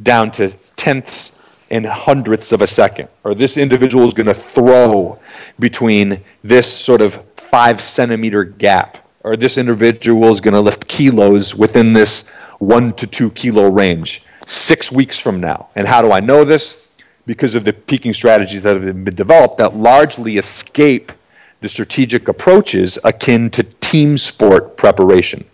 down 0.00 0.30
to 0.30 0.50
tenths 0.76 1.36
and 1.70 1.84
hundredths 1.84 2.52
of 2.52 2.62
a 2.62 2.66
second. 2.66 3.08
Or 3.24 3.34
this 3.34 3.56
individual 3.56 4.06
is 4.06 4.14
going 4.14 4.26
to 4.26 4.34
throw 4.34 5.18
between 5.58 6.22
this 6.42 6.72
sort 6.72 7.00
of 7.00 7.20
five 7.36 7.80
centimeter 7.80 8.44
gap. 8.44 8.98
Or 9.24 9.36
this 9.36 9.58
individual 9.58 10.30
is 10.30 10.40
going 10.40 10.54
to 10.54 10.60
lift 10.60 10.86
kilos 10.86 11.54
within 11.54 11.92
this 11.92 12.30
one 12.58 12.92
to 12.94 13.06
two 13.06 13.30
kilo 13.30 13.68
range 13.68 14.22
six 14.46 14.90
weeks 14.90 15.18
from 15.18 15.40
now. 15.40 15.68
And 15.74 15.86
how 15.86 16.00
do 16.00 16.12
I 16.12 16.20
know 16.20 16.44
this? 16.44 16.88
Because 17.26 17.54
of 17.54 17.64
the 17.64 17.72
peaking 17.72 18.14
strategies 18.14 18.62
that 18.62 18.80
have 18.80 19.04
been 19.04 19.14
developed 19.14 19.58
that 19.58 19.76
largely 19.76 20.38
escape 20.38 21.12
the 21.60 21.68
strategic 21.68 22.28
approaches 22.28 22.98
akin 23.04 23.50
to 23.50 23.64
team 23.64 24.16
sport 24.16 24.76
preparation. 24.76 25.44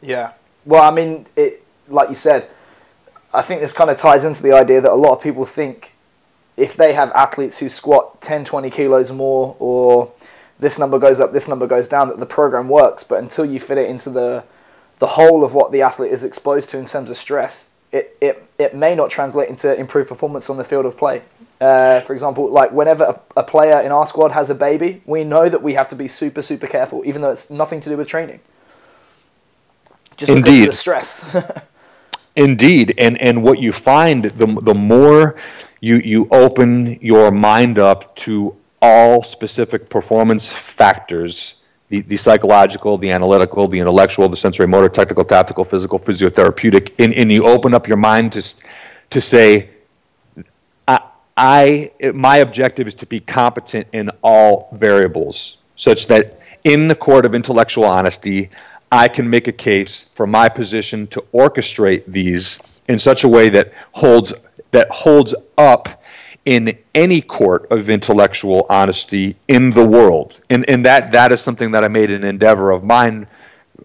Yeah. 0.00 0.32
Well, 0.64 0.82
I 0.82 0.94
mean, 0.94 1.26
it, 1.36 1.62
like 1.88 2.08
you 2.08 2.14
said, 2.14 2.48
I 3.34 3.42
think 3.42 3.60
this 3.60 3.72
kind 3.72 3.90
of 3.90 3.96
ties 3.96 4.24
into 4.24 4.42
the 4.42 4.52
idea 4.52 4.80
that 4.80 4.90
a 4.90 4.94
lot 4.94 5.12
of 5.12 5.22
people 5.22 5.44
think 5.44 5.92
if 6.56 6.76
they 6.76 6.92
have 6.92 7.10
athletes 7.12 7.58
who 7.58 7.68
squat 7.68 8.20
10, 8.20 8.44
20 8.44 8.70
kilos 8.70 9.10
more, 9.10 9.56
or 9.58 10.12
this 10.58 10.78
number 10.78 10.98
goes 10.98 11.20
up, 11.20 11.32
this 11.32 11.48
number 11.48 11.66
goes 11.66 11.88
down, 11.88 12.08
that 12.08 12.20
the 12.20 12.26
program 12.26 12.68
works. 12.68 13.02
But 13.02 13.20
until 13.20 13.44
you 13.44 13.58
fit 13.58 13.78
it 13.78 13.88
into 13.88 14.10
the 14.10 14.44
the 14.98 15.08
whole 15.08 15.42
of 15.42 15.52
what 15.52 15.72
the 15.72 15.82
athlete 15.82 16.12
is 16.12 16.22
exposed 16.22 16.68
to 16.70 16.78
in 16.78 16.84
terms 16.84 17.10
of 17.10 17.16
stress, 17.16 17.70
it, 17.90 18.16
it, 18.20 18.48
it 18.56 18.72
may 18.72 18.94
not 18.94 19.10
translate 19.10 19.48
into 19.48 19.74
improved 19.76 20.08
performance 20.08 20.48
on 20.48 20.58
the 20.58 20.64
field 20.64 20.86
of 20.86 20.96
play. 20.96 21.22
Uh, 21.60 21.98
for 21.98 22.12
example, 22.12 22.48
like 22.48 22.70
whenever 22.70 23.04
a, 23.04 23.20
a, 23.40 23.42
player 23.42 23.80
in 23.80 23.90
our 23.90 24.06
squad 24.06 24.30
has 24.30 24.48
a 24.48 24.54
baby, 24.54 25.02
we 25.04 25.24
know 25.24 25.48
that 25.48 25.60
we 25.60 25.74
have 25.74 25.88
to 25.88 25.96
be 25.96 26.06
super, 26.06 26.40
super 26.40 26.68
careful, 26.68 27.02
even 27.04 27.20
though 27.20 27.32
it's 27.32 27.50
nothing 27.50 27.80
to 27.80 27.88
do 27.88 27.96
with 27.96 28.06
training. 28.06 28.38
Just 30.16 30.30
Indeed. 30.30 30.62
of 30.62 30.66
the 30.68 30.72
stress. 30.72 31.36
Indeed, 32.36 32.94
and 32.96 33.20
and 33.20 33.42
what 33.42 33.58
you 33.58 33.72
find 33.72 34.24
the 34.24 34.46
the 34.46 34.74
more 34.74 35.36
you 35.80 35.96
you 35.96 36.28
open 36.30 36.98
your 37.00 37.30
mind 37.30 37.78
up 37.78 38.16
to 38.16 38.56
all 38.80 39.22
specific 39.22 39.88
performance 39.90 40.50
factors 40.50 41.62
the, 41.92 42.00
the 42.00 42.16
psychological, 42.16 42.96
the 42.96 43.10
analytical, 43.10 43.68
the 43.68 43.78
intellectual, 43.78 44.26
the 44.26 44.36
sensory 44.36 44.66
motor, 44.66 44.88
technical, 44.88 45.26
tactical, 45.26 45.62
physical, 45.62 45.98
physiotherapeutic, 45.98 46.94
and, 46.98 47.12
and 47.12 47.30
you 47.30 47.44
open 47.44 47.74
up 47.74 47.86
your 47.86 47.98
mind 47.98 48.32
to, 48.32 48.42
to 49.10 49.20
say, 49.20 49.68
I, 50.88 51.00
I, 51.36 51.92
my 52.14 52.38
objective 52.38 52.88
is 52.88 52.94
to 52.94 53.06
be 53.06 53.20
competent 53.20 53.88
in 53.92 54.10
all 54.22 54.70
variables, 54.72 55.58
such 55.76 56.06
that 56.06 56.40
in 56.64 56.88
the 56.88 56.94
court 56.94 57.26
of 57.26 57.34
intellectual 57.34 57.84
honesty, 57.84 58.48
I 58.92 59.08
can 59.08 59.28
make 59.28 59.48
a 59.48 59.52
case 59.52 60.02
for 60.02 60.26
my 60.26 60.48
position 60.48 61.08
to 61.08 61.22
orchestrate 61.34 62.04
these 62.06 62.60
in 62.86 62.98
such 62.98 63.24
a 63.24 63.28
way 63.28 63.48
that 63.48 63.72
holds 63.92 64.34
that 64.70 64.88
holds 64.90 65.34
up 65.58 66.02
in 66.44 66.76
any 66.94 67.20
court 67.20 67.70
of 67.70 67.88
intellectual 67.88 68.66
honesty 68.68 69.36
in 69.48 69.70
the 69.70 69.86
world. 69.86 70.40
And, 70.50 70.68
and 70.68 70.84
that, 70.84 71.12
that 71.12 71.30
is 71.30 71.40
something 71.40 71.70
that 71.70 71.84
I 71.84 71.88
made 71.88 72.10
an 72.10 72.24
endeavor 72.24 72.70
of 72.72 72.82
mine 72.82 73.28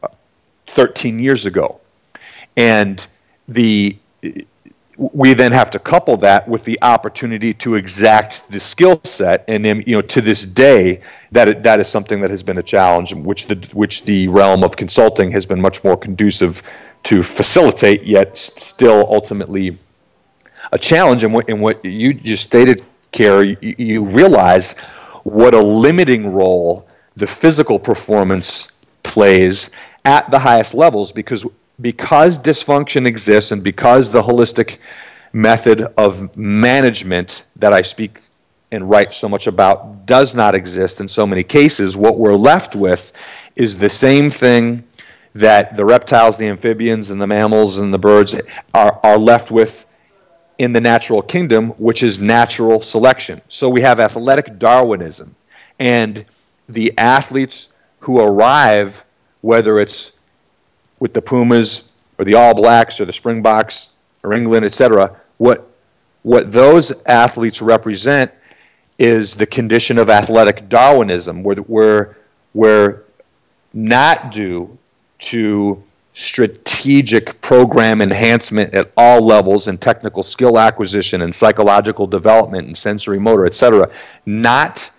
uh, 0.02 0.08
13 0.68 1.20
years 1.20 1.46
ago. 1.46 1.80
And 2.56 3.06
the, 3.48 3.98
we 4.98 5.34
then 5.34 5.52
have 5.52 5.70
to 5.72 5.80
couple 5.80 6.18
that 6.18 6.48
with 6.48 6.64
the 6.64 6.80
opportunity 6.82 7.54
to 7.54 7.76
exact 7.76 8.50
the 8.50 8.60
skill 8.60 9.00
set. 9.04 9.46
And 9.48 9.66
you 9.66 9.94
know, 9.94 10.02
to 10.02 10.22
this 10.22 10.44
day, 10.44 11.02
that, 11.32 11.62
that 11.64 11.80
is 11.80 11.88
something 11.88 12.20
that 12.22 12.32
has 12.32 12.42
been 12.42 12.58
a 12.58 12.64
challenge, 12.64 13.14
which 13.14 13.46
the, 13.46 13.56
which 13.74 14.06
the 14.06 14.28
realm 14.28 14.64
of 14.64 14.76
consulting 14.76 15.32
has 15.32 15.46
been 15.46 15.62
much 15.62 15.84
more 15.84 15.96
conducive 15.96 16.64
to 17.04 17.22
facilitate, 17.22 18.04
yet 18.04 18.38
still 18.38 19.06
ultimately 19.10 19.78
a 20.72 20.80
challenge 20.80 21.24
and 21.24 21.34
what, 21.34 21.48
in 21.48 21.60
what 21.60 21.84
you 21.86 22.14
just 22.14 22.44
stated, 22.44 22.84
Kerry, 23.12 23.56
you, 23.62 23.76
you 23.78 24.04
realize 24.04 24.78
what 25.24 25.54
a 25.54 25.60
limiting 25.60 26.34
role 26.34 26.88
the 27.16 27.28
physical 27.28 27.80
performance 27.80 28.72
plays 29.04 29.70
at 30.06 30.30
the 30.32 30.40
highest 30.40 30.74
levels 30.74 31.12
because 31.12 31.46
because 31.80 32.40
dysfunction 32.40 33.06
exists 33.06 33.52
and 33.52 33.64
because 33.64 34.12
the 34.12 34.24
holistic 34.24 34.78
method 35.34 35.82
of 35.98 36.36
management 36.36 37.46
that 37.56 37.74
I 37.74 37.82
speak 37.82 38.22
and 38.72 38.90
write 38.90 39.14
so 39.14 39.30
much 39.30 39.48
about 39.48 40.06
does 40.06 40.36
not 40.36 40.56
exist 40.56 41.00
in 41.00 41.08
so 41.08 41.28
many 41.28 41.44
cases, 41.44 41.96
what 41.96 42.18
we're 42.18 42.36
left 42.36 42.76
with 42.76 43.14
is 43.56 43.80
the 43.80 43.90
same 43.90 44.30
thing 44.30 44.84
that 45.36 45.78
the 45.78 45.86
reptiles, 45.86 46.38
the 46.38 46.48
amphibians, 46.48 47.12
and 47.12 47.22
the 47.22 47.28
mammals 47.28 47.78
and 47.78 47.94
the 47.94 48.00
birds 48.00 48.36
are, 48.74 49.00
are 49.04 49.18
left 49.18 49.52
with 49.52 49.86
in 50.58 50.74
the 50.74 50.82
natural 50.82 51.22
kingdom, 51.22 51.70
which 51.72 52.02
is 52.02 52.20
natural 52.20 52.82
selection. 52.82 53.42
So 53.48 53.70
we 53.70 53.82
have 53.82 54.00
athletic 54.00 54.58
Darwinism. 54.58 55.36
And 55.80 56.26
the 56.68 56.98
athletes 56.98 57.70
who 58.00 58.20
arrive, 58.20 59.06
whether 59.42 59.80
it's 59.80 60.14
with 61.00 61.14
the 61.14 61.22
Pumas 61.22 61.92
or 62.18 62.26
the 62.26 62.34
All 62.34 62.54
Blacks 62.54 63.00
or 63.00 63.06
the 63.06 63.14
Springboks 63.14 63.92
or 64.24 64.34
England, 64.34 64.66
etc., 64.66 65.20
what, 65.38 65.70
what 66.24 66.52
those 66.52 66.92
athletes 67.06 67.62
represent 67.62 68.32
is 68.98 69.36
the 69.36 69.46
condition 69.46 70.00
of 70.00 70.10
athletic 70.10 70.68
Darwinism, 70.70 71.44
where, 71.44 71.58
where, 71.58 72.18
where 72.54 73.04
not 73.74 74.32
due 74.32 74.78
to 75.20 75.84
strategic 76.14 77.40
program 77.42 78.02
enhancement 78.02 78.74
at 78.74 78.92
all 78.98 79.22
levels 79.22 79.68
and 79.68 79.80
technical 79.80 80.24
skill 80.24 80.58
acquisition 80.58 81.22
and 81.22 81.34
psychological 81.34 82.08
development 82.08 82.66
and 82.66 82.76
sensory 82.76 83.20
motor, 83.20 83.46
etc., 83.46 83.88
not 84.26 84.90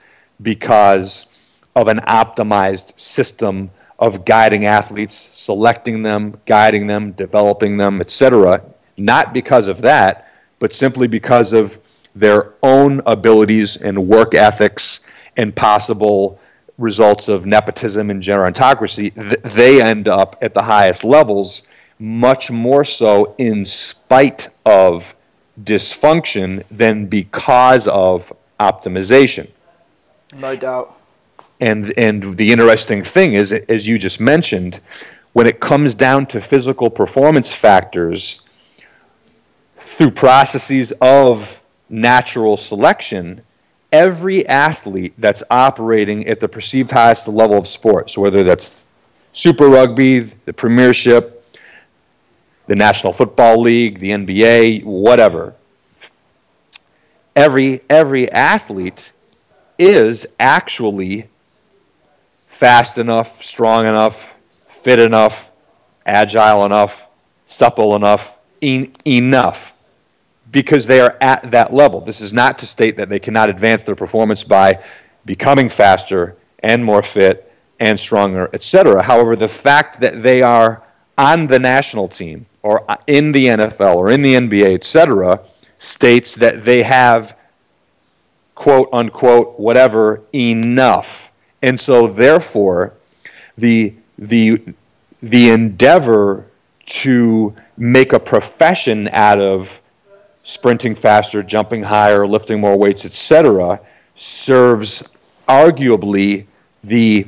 because 0.41 1.53
of 1.75 1.89
an 1.89 1.99
optimized 2.07 2.99
system 2.99 3.71
of 3.99 4.25
guiding 4.25 4.65
athletes, 4.65 5.17
selecting 5.33 6.03
them, 6.03 6.41
guiding 6.47 6.87
them, 6.87 7.13
developing 7.13 7.77
them, 7.77 8.01
etc., 8.01 8.65
not 8.97 9.33
because 9.33 9.69
of 9.69 9.81
that, 9.83 10.29
but 10.59 10.75
simply 10.75 11.07
because 11.07 11.53
of 11.53 11.81
their 12.15 12.55
own 12.63 13.01
abilities 13.07 13.77
and 13.77 14.09
work 14.09 14.35
ethics 14.35 15.01
and 15.37 15.55
possible 15.55 16.41
results 16.79 17.29
of 17.29 17.45
nepotism 17.45 18.11
and 18.11 18.23
gerontocracy, 18.23 19.15
th- 19.15 19.55
they 19.55 19.83
end 19.83 20.09
up 20.09 20.37
at 20.41 20.55
the 20.55 20.63
highest 20.63 21.05
levels, 21.05 21.67
much 21.99 22.51
more 22.51 22.85
so 22.85 23.35
in 23.39 23.65
spite 23.65 24.49
of 24.65 25.15
dysfunction 25.63 26.65
than 26.71 27.07
because 27.07 27.89
of 27.89 28.33
optimization. 28.61 29.49
No 30.35 30.55
doubt. 30.55 30.98
And 31.61 31.93
and 31.99 32.37
the 32.37 32.53
interesting 32.53 33.03
thing 33.03 33.33
is, 33.35 33.53
as 33.53 33.89
you 33.89 33.99
just 33.99 34.21
mentioned, 34.21 34.81
when 35.33 35.47
it 35.47 35.61
comes 35.61 35.95
down 35.95 36.27
to 36.27 36.41
physical 36.41 36.89
performance 36.91 37.51
factors, 37.53 38.43
through 39.79 40.11
processes 40.11 40.93
of 41.01 41.61
natural 41.89 42.57
selection, 42.57 43.43
every 43.93 44.47
athlete 44.47 45.15
that's 45.19 45.43
operating 45.51 46.27
at 46.27 46.41
the 46.41 46.49
perceived 46.49 46.91
highest 46.91 47.27
level 47.29 47.59
of 47.59 47.67
sports, 47.67 48.17
whether 48.17 48.45
that's 48.45 48.89
Super 49.33 49.69
Rugby, 49.69 50.21
the 50.21 50.53
Premiership, 50.53 51.45
the 52.67 52.77
National 52.77 53.13
Football 53.13 53.61
League, 53.61 53.99
the 53.99 54.11
NBA, 54.11 54.85
whatever. 54.85 55.55
Every, 57.35 57.81
every 57.89 58.31
athlete 58.31 59.13
is 59.79 60.27
actually 60.39 61.29
fast 62.59 62.99
enough, 62.99 63.41
strong 63.41 63.87
enough, 63.87 64.35
fit 64.67 64.99
enough, 64.99 65.53
agile 66.05 66.67
enough, 66.67 67.07
supple 67.47 67.95
enough, 67.95 68.37
en- 68.61 68.93
enough 69.07 69.75
because 70.51 70.87
they 70.87 70.99
are 70.99 71.17
at 71.21 71.53
that 71.53 71.73
level. 71.73 72.01
This 72.01 72.21
is 72.21 72.33
not 72.33 72.59
to 72.59 72.67
state 72.67 72.97
that 72.97 73.09
they 73.11 73.21
cannot 73.21 73.49
advance 73.49 73.85
their 73.85 73.95
performance 73.95 74.43
by 74.43 74.83
becoming 75.25 75.69
faster 75.69 76.37
and 76.59 76.85
more 76.85 77.05
fit 77.05 77.49
and 77.79 78.01
stronger, 78.01 78.51
etc. 78.53 79.05
However, 79.05 79.37
the 79.37 79.47
fact 79.47 80.01
that 80.01 80.25
they 80.25 80.43
are 80.43 80.83
on 81.17 81.47
the 81.47 81.61
national 81.61 82.09
team 82.09 82.47
or 82.65 82.85
in 83.07 83.31
the 83.31 83.47
NFL 83.47 83.95
or 83.95 84.11
in 84.11 84.23
the 84.23 84.35
NBA, 84.35 84.75
etc., 84.75 85.45
states 85.79 86.35
that 86.35 86.65
they 86.65 86.83
have 86.83 87.39
quote 88.57 88.89
unquote 88.93 89.61
whatever 89.61 90.23
enough. 90.35 91.28
And 91.63 91.79
so 91.79 92.07
therefore 92.07 92.95
the 93.57 93.95
the 94.17 94.75
the 95.23 95.51
endeavor 95.51 96.47
to 96.87 97.55
make 97.77 98.13
a 98.13 98.21
profession 98.21 99.09
out 99.09 99.41
of 99.41 99.81
sprinting 100.45 100.95
faster, 100.95 101.43
jumping 101.43 101.83
higher, 101.83 102.27
lifting 102.27 102.61
more 102.61 102.77
weights, 102.77 103.05
etc., 103.05 103.81
serves 104.15 105.15
arguably 105.49 106.47
the 106.83 107.27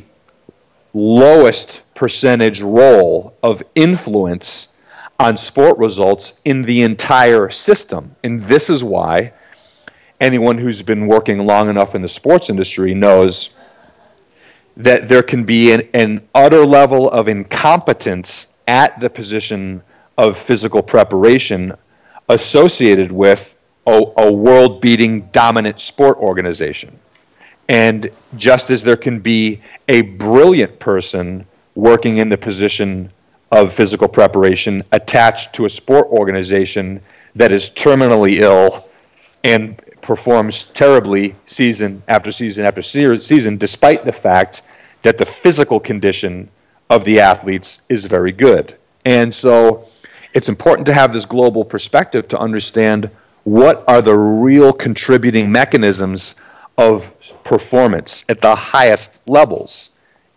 lowest 0.94 1.82
percentage 1.94 2.60
role 2.60 3.36
of 3.42 3.62
influence 3.74 4.76
on 5.18 5.36
sport 5.36 5.76
results 5.76 6.40
in 6.44 6.62
the 6.62 6.82
entire 6.82 7.50
system. 7.50 8.16
And 8.24 8.44
this 8.44 8.70
is 8.70 8.82
why 8.82 9.34
anyone 10.18 10.58
who's 10.58 10.80
been 10.82 11.06
working 11.06 11.44
long 11.44 11.68
enough 11.68 11.94
in 11.94 12.00
the 12.00 12.08
sports 12.08 12.48
industry 12.48 12.94
knows 12.94 13.50
that 14.84 15.08
there 15.08 15.22
can 15.22 15.44
be 15.44 15.72
an, 15.72 15.88
an 15.92 16.28
utter 16.34 16.64
level 16.64 17.10
of 17.10 17.28
incompetence 17.28 18.54
at 18.66 18.98
the 19.00 19.10
position 19.10 19.82
of 20.16 20.38
physical 20.38 20.82
preparation 20.82 21.74
associated 22.28 23.12
with 23.12 23.56
a, 23.86 24.02
a 24.16 24.32
world 24.32 24.80
beating 24.80 25.22
dominant 25.32 25.80
sport 25.80 26.16
organization. 26.18 26.98
And 27.68 28.10
just 28.36 28.70
as 28.70 28.82
there 28.82 28.96
can 28.96 29.20
be 29.20 29.60
a 29.88 30.02
brilliant 30.02 30.78
person 30.78 31.46
working 31.74 32.16
in 32.16 32.28
the 32.28 32.38
position 32.38 33.12
of 33.52 33.72
physical 33.72 34.08
preparation 34.08 34.82
attached 34.92 35.54
to 35.54 35.64
a 35.64 35.68
sport 35.68 36.06
organization 36.08 37.00
that 37.34 37.52
is 37.52 37.70
terminally 37.70 38.38
ill 38.38 38.88
and 39.44 39.80
performs 40.02 40.64
terribly 40.64 41.34
season 41.46 42.02
after 42.08 42.32
season 42.32 42.64
after 42.64 42.82
season, 42.82 43.56
despite 43.56 44.04
the 44.04 44.12
fact 44.12 44.62
that 45.02 45.18
the 45.18 45.26
physical 45.26 45.80
condition 45.80 46.50
of 46.88 47.04
the 47.04 47.20
athletes 47.20 47.82
is 47.88 48.06
very 48.06 48.32
good. 48.32 48.76
And 49.04 49.32
so 49.32 49.86
it's 50.34 50.48
important 50.48 50.86
to 50.86 50.92
have 50.92 51.12
this 51.12 51.24
global 51.24 51.64
perspective 51.64 52.28
to 52.28 52.38
understand 52.38 53.10
what 53.44 53.84
are 53.88 54.02
the 54.02 54.16
real 54.16 54.72
contributing 54.72 55.50
mechanisms 55.50 56.34
of 56.76 57.12
performance 57.44 58.24
at 58.28 58.40
the 58.40 58.54
highest 58.54 59.22
levels. 59.26 59.90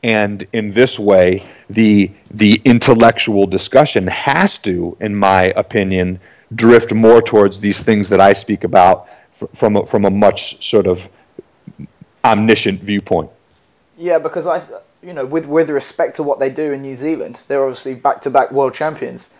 And 0.03 0.45
in 0.51 0.71
this 0.71 0.99
way, 0.99 1.45
the, 1.69 2.11
the 2.29 2.61
intellectual 2.65 3.47
discussion 3.47 4.07
has 4.07 4.57
to, 4.59 4.97
in 4.99 5.15
my 5.15 5.45
opinion, 5.55 6.19
drift 6.53 6.93
more 6.93 7.21
towards 7.21 7.61
these 7.61 7.83
things 7.83 8.09
that 8.09 8.19
I 8.19 8.33
speak 8.33 8.63
about 8.63 9.07
from 9.53 9.75
a, 9.75 9.85
from 9.85 10.05
a 10.05 10.09
much 10.09 10.67
sort 10.67 10.87
of 10.87 11.07
omniscient 12.23 12.81
viewpoint. 12.81 13.29
Yeah, 13.97 14.19
because 14.19 14.47
I, 14.47 14.61
you 15.01 15.13
know, 15.13 15.25
with 15.25 15.45
with 15.45 15.69
respect 15.69 16.15
to 16.15 16.23
what 16.23 16.39
they 16.39 16.49
do 16.49 16.71
in 16.71 16.81
New 16.81 16.95
Zealand, 16.95 17.43
they're 17.47 17.63
obviously 17.63 17.95
back-to-back 17.95 18.51
world 18.51 18.73
champions. 18.73 19.35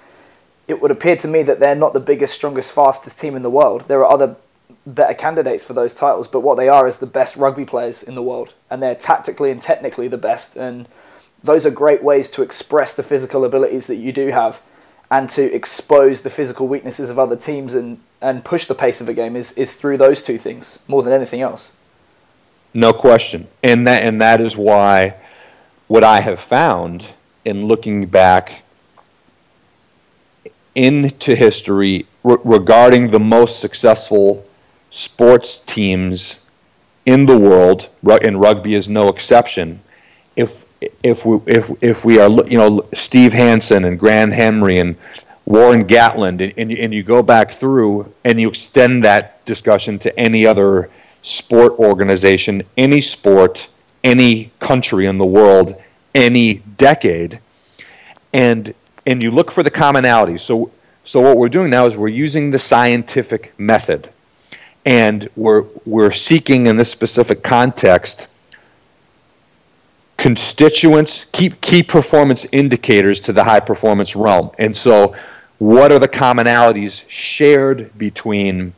It 0.68 0.82
would 0.82 0.92
appear 0.92 1.16
to 1.18 1.28
me 1.28 1.44
that 1.44 1.60
they're 1.60 1.76
not 1.76 1.94
the 1.94 2.00
biggest, 2.00 2.34
strongest, 2.34 2.74
fastest 2.74 3.20
team 3.20 3.36
in 3.36 3.44
the 3.44 3.50
world. 3.50 3.82
There 3.88 4.00
are 4.00 4.12
other 4.12 4.38
better 4.86 5.14
candidates 5.14 5.64
for 5.64 5.74
those 5.74 5.94
titles, 5.94 6.28
but 6.28 6.42
what 6.42 6.56
they 6.56 6.70
are 6.70 6.88
is 6.88 6.98
the 6.98 7.06
best 7.06 7.36
rugby 7.36 7.66
players 7.66 8.04
in 8.04 8.16
the 8.16 8.22
world, 8.22 8.54
and 8.70 8.82
they're 8.82 8.96
tactically 8.96 9.52
and 9.52 9.62
technically 9.62 10.08
the 10.08 10.18
best. 10.18 10.56
And 10.56 10.88
those 11.44 11.66
are 11.66 11.72
great 11.72 12.04
ways 12.04 12.30
to 12.32 12.42
express 12.42 12.96
the 12.96 13.04
physical 13.04 13.44
abilities 13.44 13.88
that 13.88 13.96
you 13.98 14.12
do 14.14 14.28
have, 14.28 14.62
and 15.14 15.30
to 15.30 15.54
expose 15.54 16.22
the 16.22 16.30
physical 16.32 16.68
weaknesses 16.68 17.12
of 17.12 17.20
other 17.20 17.36
teams 17.36 17.76
and 17.76 18.00
and 18.20 18.44
push 18.44 18.66
the 18.66 18.74
pace 18.74 19.00
of 19.00 19.08
a 19.08 19.14
game 19.14 19.36
is 19.36 19.52
is 19.54 19.76
through 19.76 19.98
those 19.98 20.24
two 20.24 20.40
things 20.40 20.80
more 20.88 21.04
than 21.04 21.14
anything 21.14 21.40
else. 21.40 21.76
No 22.74 22.92
question, 22.94 23.48
and 23.62 23.86
that 23.86 24.02
and 24.02 24.20
that 24.20 24.42
is 24.42 24.58
why 24.58 25.16
what 25.88 26.04
I 26.04 26.22
have 26.22 26.42
found 26.42 27.10
in 27.46 27.68
looking 27.68 28.08
back 28.08 28.64
into 30.74 31.36
history 31.36 32.08
re- 32.24 32.38
regarding 32.44 33.12
the 33.12 33.20
most 33.20 33.60
successful 33.60 34.44
sports 34.90 35.60
teams 35.60 36.48
in 37.06 37.28
the 37.28 37.38
world, 37.38 37.90
and 38.04 38.42
rugby 38.42 38.74
is 38.74 38.90
no 38.90 39.10
exception. 39.10 39.82
If 40.36 40.66
if 41.04 41.26
we 41.26 41.40
if 41.46 41.72
if 41.82 42.06
we 42.06 42.20
are 42.20 42.30
you 42.48 42.58
know 42.58 42.86
Steve 42.94 43.34
Hansen 43.34 43.86
and 43.86 44.00
Graham 44.00 44.32
Henry 44.32 44.80
and 44.80 44.96
Warren 45.46 45.86
Gatland 45.86 46.42
and, 46.42 46.54
and, 46.58 46.72
and 46.72 46.94
you 46.94 47.04
go 47.04 47.22
back 47.22 47.54
through 47.54 48.14
and 48.24 48.40
you 48.40 48.48
extend 48.48 49.04
that 49.04 49.46
discussion 49.46 50.00
to 50.00 50.18
any 50.18 50.46
other 50.46 50.90
sport 51.22 51.74
organization, 51.74 52.64
any 52.78 53.02
sport, 53.02 53.68
any 54.04 54.52
country 54.60 55.06
in 55.06 55.18
the 55.18 55.26
world, 55.26 55.76
any 56.16 56.56
decade, 56.78 57.40
and 58.34 58.74
and 59.06 59.22
you 59.22 59.30
look 59.30 59.52
for 59.52 59.64
the 59.64 59.72
commonalities. 59.72 60.40
So 60.40 60.72
so 61.06 61.20
what 61.20 61.38
we're 61.38 61.50
doing 61.50 61.70
now 61.70 61.86
is 61.86 61.98
we're 61.98 62.08
using 62.08 62.52
the 62.52 62.60
scientific 62.60 63.54
method 63.60 64.10
and 64.86 65.30
we're, 65.36 65.64
we're 65.86 66.12
seeking 66.12 66.68
in 66.68 66.78
this 66.78 66.92
specific 66.92 67.44
context 67.44 68.28
constituents, 70.24 71.26
key, 71.34 71.50
key 71.60 71.84
performance 71.84 72.46
indicators 72.54 73.20
to 73.20 73.34
the 73.34 73.44
high 73.44 73.60
performance 73.60 74.16
realm. 74.16 74.50
And 74.58 74.76
so, 74.76 75.14
what 75.60 75.92
are 75.92 76.00
the 76.00 76.08
commonalities 76.08 77.04
shared 77.10 77.98
between 77.98 78.74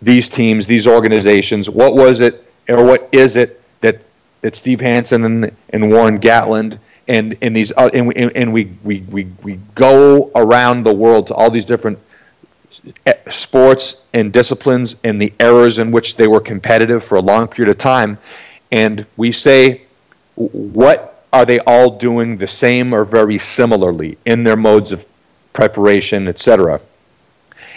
these 0.00 0.30
teams, 0.30 0.66
these 0.66 0.86
organizations? 0.86 1.68
What 1.68 1.94
was 1.94 2.22
it, 2.22 2.50
or 2.68 2.82
what 2.84 3.06
is 3.12 3.36
it 3.36 3.62
that, 3.82 4.00
that 4.40 4.56
Steve 4.56 4.80
Hansen 4.80 5.24
and, 5.24 5.56
and 5.70 5.92
Warren 5.92 6.18
Gatland 6.18 6.78
and, 7.06 7.36
and 7.42 7.54
these 7.54 7.70
uh, 7.76 7.90
and, 7.92 8.06
we, 8.06 8.14
and 8.14 8.52
we, 8.52 8.72
we, 8.82 9.00
we, 9.10 9.24
we 9.42 9.60
go 9.74 10.30
around 10.34 10.84
the 10.84 10.94
world 10.94 11.26
to 11.26 11.34
all 11.34 11.50
these 11.50 11.66
different 11.66 11.98
Eh, 13.04 13.12
sports 13.30 14.06
and 14.14 14.32
disciplines 14.32 14.96
and 15.04 15.20
the 15.20 15.32
eras 15.40 15.78
in 15.78 15.90
which 15.90 16.16
they 16.16 16.26
were 16.26 16.40
competitive 16.40 17.04
for 17.04 17.16
a 17.16 17.20
long 17.20 17.46
period 17.46 17.70
of 17.70 17.76
time. 17.76 18.18
And 18.70 19.04
we 19.16 19.32
say, 19.32 19.82
what 20.38 21.24
are 21.32 21.44
they 21.44 21.58
all 21.60 21.90
doing 21.90 22.36
the 22.36 22.46
same 22.46 22.94
or 22.94 23.04
very 23.04 23.38
similarly 23.38 24.18
in 24.24 24.44
their 24.44 24.56
modes 24.56 24.92
of 24.92 25.04
preparation, 25.52 26.28
etc.? 26.28 26.80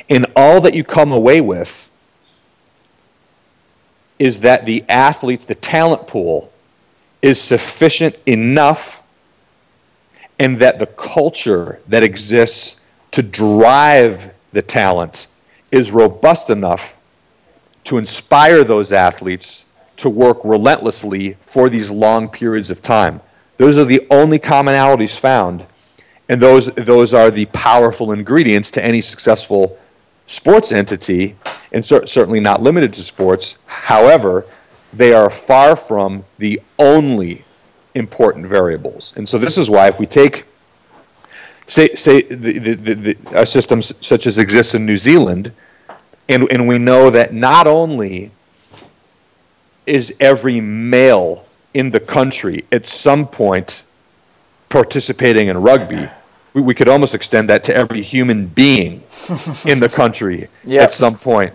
And 0.10 0.28
all 0.36 0.62
that 0.62 0.74
you 0.74 0.84
come 0.84 1.12
away 1.12 1.42
with 1.42 1.90
is 4.20 4.42
that 4.42 4.66
the 4.66 4.86
athlete, 4.88 5.48
the 5.48 5.56
talent 5.56 6.08
pool, 6.08 6.52
is 7.22 7.42
sufficient 7.42 8.18
enough, 8.26 9.02
and 10.38 10.60
that 10.60 10.80
the 10.80 10.86
culture 10.86 11.80
that 11.88 12.04
exists 12.04 12.80
to 13.12 13.24
drive 13.24 14.32
the 14.54 14.62
talent 14.62 15.28
is 15.72 15.92
robust 15.92 16.50
enough 16.50 16.96
to 17.86 17.98
inspire 17.98 18.64
those 18.64 18.92
athletes 18.92 19.66
to 20.02 20.10
work 20.10 20.40
relentlessly 20.44 21.38
for 21.42 21.70
these 21.70 21.90
long 21.90 22.28
periods 22.28 22.72
of 22.72 22.82
time. 22.82 23.22
Those 23.58 23.78
are 23.78 23.86
the 23.86 24.06
only 24.10 24.40
commonalities 24.40 25.16
found, 25.16 25.66
and 26.28 26.42
those, 26.42 26.74
those 26.74 27.14
are 27.14 27.30
the 27.30 27.46
powerful 27.46 28.12
ingredients 28.12 28.72
to 28.72 28.84
any 28.84 29.02
successful 29.02 29.78
sports 30.26 30.72
entity, 30.72 31.36
and 31.72 31.86
cer- 31.86 32.08
certainly 32.08 32.40
not 32.40 32.62
limited 32.62 32.94
to 32.96 33.02
sports. 33.02 33.60
However, 33.68 34.46
they 34.92 35.14
are 35.14 35.30
far 35.30 35.76
from 35.76 36.26
the 36.40 36.62
only 36.80 37.46
important 37.94 38.48
variables. 38.48 39.14
And 39.16 39.30
so, 39.30 39.38
this 39.38 39.58
is 39.58 39.70
why 39.70 39.88
if 39.88 40.00
we 40.00 40.08
take 40.08 40.46
say 41.68 41.96
say 41.96 42.24
the, 42.24 42.60
the, 42.60 42.94
the, 42.94 43.96
such 44.02 44.26
as 44.26 44.38
exists 44.38 44.74
in 44.74 44.86
New 44.86 44.98
Zealand, 44.98 45.52
and 46.28 46.52
and 46.52 46.68
we 46.68 46.78
know 46.78 47.10
that 47.10 47.34
not 47.34 47.68
only 47.68 48.32
is 49.86 50.14
every 50.20 50.62
male 50.62 51.46
in 51.74 51.92
the 51.92 52.00
country 52.00 52.66
at 52.72 52.88
some 52.88 53.28
point 53.28 53.84
participating 54.70 55.48
in 55.48 55.58
rugby. 55.58 56.10
We, 56.54 56.62
we 56.62 56.74
could 56.74 56.90
almost 56.90 57.16
extend 57.16 57.50
that 57.50 57.64
to 57.66 57.76
every 57.76 58.02
human 58.02 58.48
being 58.48 59.04
in 59.66 59.80
the 59.80 59.92
country 59.94 60.48
yep. 60.64 60.84
at 60.84 60.94
some 60.94 61.16
point, 61.16 61.54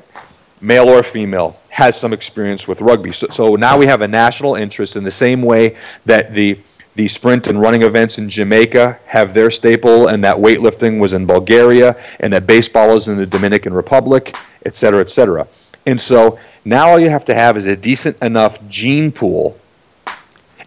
male 0.60 0.88
or 0.88 1.02
female, 1.02 1.58
has 1.68 1.98
some 1.98 2.12
experience 2.12 2.66
with 2.66 2.80
rugby. 2.80 3.12
So, 3.12 3.26
so 3.28 3.56
now 3.56 3.76
we 3.78 3.86
have 3.86 4.00
a 4.00 4.08
national 4.08 4.54
interest 4.54 4.96
in 4.96 5.04
the 5.04 5.10
same 5.10 5.42
way 5.42 5.76
that 6.04 6.32
the 6.32 6.58
the 6.94 7.08
sprint 7.08 7.46
and 7.46 7.60
running 7.60 7.82
events 7.82 8.16
in 8.16 8.30
Jamaica 8.30 8.98
have 9.04 9.34
their 9.34 9.50
staple, 9.50 10.08
and 10.08 10.24
that 10.24 10.36
weightlifting 10.36 10.98
was 10.98 11.12
in 11.12 11.26
Bulgaria, 11.26 11.94
and 12.20 12.32
that 12.32 12.46
baseball 12.46 12.96
is 12.96 13.06
in 13.06 13.18
the 13.18 13.26
Dominican 13.26 13.74
Republic, 13.74 14.34
et 14.64 14.76
cetera, 14.76 15.02
et 15.02 15.10
cetera. 15.10 15.46
And 15.84 16.00
so 16.00 16.38
now 16.66 16.90
all 16.90 17.00
you 17.00 17.08
have 17.08 17.24
to 17.26 17.34
have 17.34 17.56
is 17.56 17.66
a 17.66 17.76
decent 17.76 18.20
enough 18.20 18.58
gene 18.68 19.12
pool, 19.12 19.58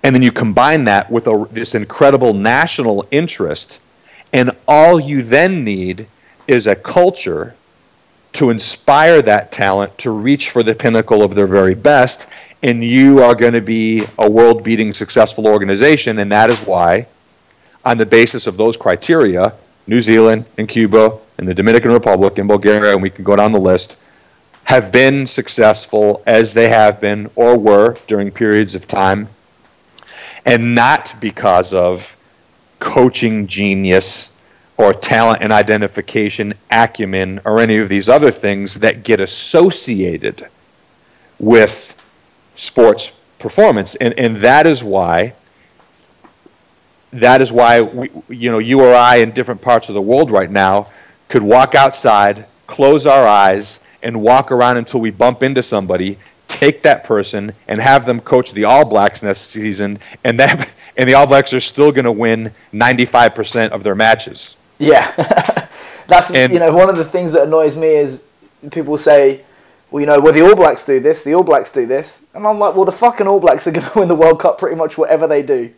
and 0.03 0.15
then 0.15 0.23
you 0.23 0.31
combine 0.31 0.85
that 0.85 1.11
with 1.11 1.27
a, 1.27 1.47
this 1.51 1.75
incredible 1.75 2.33
national 2.33 3.05
interest, 3.11 3.79
and 4.33 4.51
all 4.67 4.99
you 4.99 5.21
then 5.21 5.63
need 5.63 6.07
is 6.47 6.65
a 6.65 6.75
culture 6.75 7.55
to 8.31 8.49
inspire 8.49 9.21
that 9.21 9.51
talent 9.51 9.97
to 9.97 10.11
reach 10.11 10.49
for 10.49 10.63
the 10.63 10.73
pinnacle 10.73 11.21
of 11.21 11.35
their 11.35 11.47
very 11.47 11.75
best 11.75 12.27
and 12.61 12.83
you 12.83 13.23
are 13.23 13.35
going 13.35 13.53
to 13.53 13.61
be 13.61 14.03
a 14.17 14.29
world 14.29 14.63
beating 14.63 14.93
successful 14.93 15.47
organization. 15.47 16.19
And 16.19 16.31
that 16.31 16.49
is 16.49 16.59
why, 16.61 17.07
on 17.85 17.97
the 17.97 18.05
basis 18.05 18.47
of 18.47 18.57
those 18.57 18.75
criteria, 18.75 19.53
New 19.87 20.01
Zealand 20.01 20.45
and 20.57 20.67
Cuba 20.67 21.17
and 21.37 21.47
the 21.47 21.53
Dominican 21.53 21.91
Republic 21.91 22.37
and 22.37 22.47
Bulgaria, 22.47 22.93
and 22.93 23.01
we 23.01 23.09
can 23.09 23.23
go 23.23 23.35
down 23.35 23.53
the 23.53 23.59
list, 23.59 23.97
have 24.69 24.91
been 24.91 25.25
successful 25.25 26.21
as 26.27 26.53
they 26.53 26.69
have 26.69 27.01
been 27.01 27.27
or 27.35 27.57
were 27.57 27.95
during 28.05 28.29
periods 28.29 28.75
of 28.75 28.87
time. 28.87 29.27
and 30.45 30.75
not 30.75 31.13
because 31.19 31.73
of 31.73 32.15
coaching 32.79 33.47
genius 33.47 34.35
or 34.77 34.93
talent 34.93 35.41
and 35.41 35.51
identification 35.51 36.53
acumen 36.69 37.41
or 37.45 37.59
any 37.59 37.77
of 37.77 37.89
these 37.89 38.07
other 38.07 38.31
things 38.31 38.75
that 38.75 39.03
get 39.03 39.19
associated 39.19 40.47
with 41.39 41.95
sports 42.55 43.11
performance 43.39 43.95
and 43.95 44.13
and 44.19 44.37
that 44.37 44.67
is 44.67 44.83
why 44.83 45.33
that 47.11 47.41
is 47.41 47.51
why 47.51 47.81
we, 47.81 48.09
you 48.29 48.51
know 48.51 48.59
you 48.59 48.79
or 48.81 48.93
I 48.93 49.15
in 49.15 49.31
different 49.31 49.61
parts 49.61 49.89
of 49.89 49.95
the 49.95 50.01
world 50.11 50.29
right 50.29 50.51
now 50.51 50.87
could 51.27 51.43
walk 51.43 51.73
outside 51.73 52.45
close 52.67 53.07
our 53.07 53.27
eyes 53.27 53.79
and 54.01 54.21
walk 54.21 54.51
around 54.51 54.77
until 54.77 54.99
we 54.99 55.11
bump 55.11 55.43
into 55.43 55.63
somebody 55.63 56.17
take 56.49 56.81
that 56.81 57.03
person 57.03 57.53
and 57.67 57.79
have 57.79 58.05
them 58.05 58.19
coach 58.19 58.51
the 58.51 58.65
All 58.65 58.83
Blacks 58.83 59.23
next 59.23 59.41
season 59.41 59.99
and 60.23 60.39
that 60.39 60.69
and 60.97 61.07
the 61.07 61.13
All 61.13 61.27
Blacks 61.27 61.53
are 61.53 61.59
still 61.61 61.91
going 61.91 62.05
to 62.05 62.11
win 62.11 62.51
95% 62.73 63.69
of 63.69 63.83
their 63.83 63.95
matches. 63.95 64.57
Yeah, 64.77 65.09
that's 66.07 66.33
And- 66.33 66.51
you 66.51 66.59
know 66.59 66.75
one 66.75 66.89
of 66.89 66.97
the 66.97 67.05
things 67.05 67.31
that 67.33 67.43
annoys 67.43 67.77
me 67.77 67.87
is 67.87 68.25
people 68.71 68.97
say, 68.97 69.41
well, 69.91 70.01
you 70.01 70.07
know, 70.07 70.19
well 70.19 70.33
the 70.33 70.41
All 70.41 70.55
Blacks 70.55 70.85
do 70.85 70.99
this, 70.99 71.23
the 71.23 71.33
All 71.35 71.43
Blacks 71.43 71.71
do 71.71 71.85
this, 71.85 72.25
and 72.33 72.45
I'm 72.45 72.59
like, 72.59 72.75
well, 72.75 72.85
the 72.85 72.91
fucking 72.91 73.27
All 73.27 73.39
Blacks 73.39 73.67
are 73.67 73.71
going 73.77 73.85
to 73.85 73.99
win 73.99 74.07
the 74.07 74.15
World 74.15 74.39
Cup 74.39 74.57
pretty 74.57 74.75
much 74.75 74.97
whatever 74.97 75.27
they 75.27 75.41
do. 75.43 75.71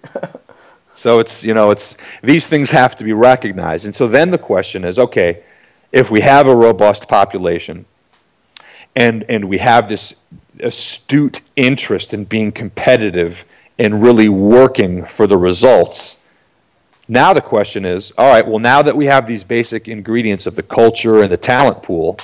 So 0.93 1.19
it's 1.19 1.43
you 1.43 1.53
know 1.53 1.71
it's 1.71 1.95
these 2.21 2.47
things 2.47 2.71
have 2.71 2.97
to 2.97 3.03
be 3.03 3.13
recognized, 3.13 3.85
and 3.85 3.95
so 3.95 4.07
then 4.07 4.31
the 4.31 4.37
question 4.37 4.83
is, 4.85 4.99
okay, 4.99 5.43
if 5.91 6.11
we 6.11 6.21
have 6.21 6.47
a 6.47 6.55
robust 6.55 7.07
population, 7.07 7.85
and 8.95 9.23
and 9.29 9.45
we 9.45 9.59
have 9.59 9.89
this 9.89 10.15
astute 10.59 11.41
interest 11.55 12.13
in 12.13 12.25
being 12.25 12.51
competitive 12.51 13.45
and 13.79 14.01
really 14.01 14.29
working 14.29 15.05
for 15.05 15.25
the 15.25 15.37
results, 15.37 16.23
now 17.07 17.33
the 17.33 17.41
question 17.41 17.83
is, 17.83 18.11
all 18.17 18.31
right, 18.31 18.47
well 18.47 18.59
now 18.59 18.81
that 18.81 18.95
we 18.95 19.05
have 19.05 19.27
these 19.27 19.43
basic 19.43 19.87
ingredients 19.87 20.45
of 20.45 20.55
the 20.55 20.63
culture 20.63 21.21
and 21.21 21.31
the 21.31 21.37
talent 21.37 21.81
pool, 21.81 22.17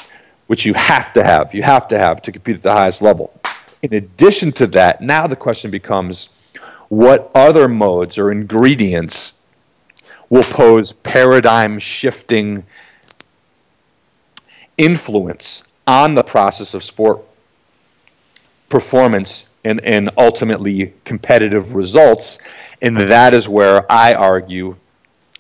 which 0.48 0.66
you 0.66 0.74
have 0.74 1.12
to 1.14 1.24
have, 1.24 1.54
you 1.54 1.64
have 1.64 1.88
to 1.88 1.98
have 1.98 2.22
to 2.22 2.32
compete 2.32 2.58
at 2.58 2.64
the 2.64 2.72
highest 2.72 3.02
level. 3.02 3.34
In 3.82 3.94
addition 3.94 4.52
to 4.54 4.68
that, 4.68 5.02
now 5.02 5.28
the 5.28 5.36
question 5.36 5.72
becomes 5.72 6.52
what 6.90 7.32
other 7.36 7.68
modes 7.68 8.18
or 8.18 8.32
ingredients 8.32 9.42
will 10.30 10.44
pose 10.44 10.94
paradigm 10.94 11.80
shifting 11.80 12.66
influence 14.78 15.67
on 15.88 16.16
the 16.16 16.24
process 16.24 16.74
of 16.74 16.84
sport 16.84 17.22
performance 18.70 19.50
and, 19.64 19.84
and 19.84 20.10
ultimately 20.18 20.94
competitive 21.06 21.74
results. 21.74 22.38
And 22.82 22.98
that 22.98 23.34
is 23.34 23.48
where 23.48 23.90
I 23.92 24.14
argue 24.14 24.76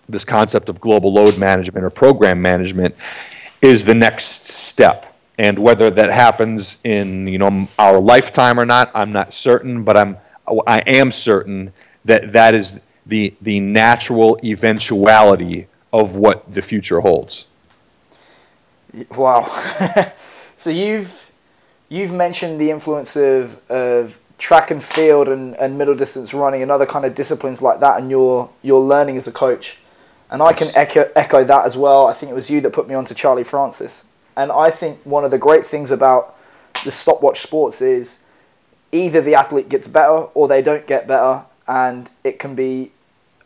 this 0.09 0.23
concept 0.23 0.69
of 0.69 0.79
global 0.79 1.13
load 1.13 1.37
management 1.37 1.85
or 1.85 1.89
program 1.89 2.41
management 2.41 2.95
is 3.61 3.85
the 3.85 3.93
next 3.93 4.47
step. 4.47 5.15
And 5.37 5.59
whether 5.59 5.89
that 5.91 6.11
happens 6.11 6.79
in 6.83 7.27
you 7.27 7.37
know 7.37 7.67
our 7.77 7.99
lifetime 7.99 8.59
or 8.59 8.65
not, 8.65 8.89
I'm 8.95 9.11
not 9.11 9.33
certain, 9.33 9.83
but 9.83 9.95
I'm 9.95 10.17
I 10.65 10.79
am 10.79 11.11
certain 11.11 11.73
that 12.05 12.33
that 12.33 12.55
is 12.55 12.79
the 13.05 13.35
the 13.41 13.59
natural 13.59 14.39
eventuality 14.43 15.67
of 15.93 16.15
what 16.15 16.51
the 16.51 16.61
future 16.61 17.01
holds. 17.01 17.45
Wow. 19.15 19.43
so 20.57 20.69
you've 20.69 21.31
you've 21.89 22.11
mentioned 22.11 22.59
the 22.59 22.71
influence 22.71 23.15
of, 23.15 23.61
of 23.69 24.19
track 24.37 24.69
and 24.69 24.83
field 24.83 25.27
and, 25.27 25.55
and 25.55 25.77
middle 25.77 25.95
distance 25.95 26.33
running 26.33 26.61
and 26.61 26.69
other 26.69 26.85
kind 26.85 27.05
of 27.05 27.15
disciplines 27.15 27.61
like 27.61 27.79
that 27.79 27.99
and 27.99 28.09
your 28.09 28.49
your 28.61 28.81
learning 28.81 29.17
as 29.17 29.27
a 29.27 29.31
coach. 29.31 29.77
And 30.29 30.41
I 30.41 30.51
can 30.53 30.67
echo 30.75 31.09
echo 31.15 31.43
that 31.43 31.65
as 31.65 31.77
well. 31.77 32.07
I 32.07 32.13
think 32.13 32.31
it 32.31 32.35
was 32.35 32.49
you 32.49 32.59
that 32.61 32.73
put 32.73 32.87
me 32.87 32.95
onto 32.95 33.13
Charlie 33.13 33.43
Francis. 33.43 34.05
And 34.35 34.51
I 34.51 34.69
think 34.69 34.99
one 35.03 35.23
of 35.23 35.31
the 35.31 35.37
great 35.37 35.65
things 35.65 35.89
about 35.89 36.35
the 36.83 36.91
stopwatch 36.91 37.39
sports 37.39 37.81
is 37.81 38.23
either 38.91 39.21
the 39.21 39.35
athlete 39.35 39.69
gets 39.69 39.87
better 39.87 40.27
or 40.33 40.47
they 40.47 40.61
don't 40.61 40.85
get 40.85 41.07
better 41.07 41.45
and 41.67 42.11
it 42.23 42.39
can 42.39 42.55
be 42.55 42.91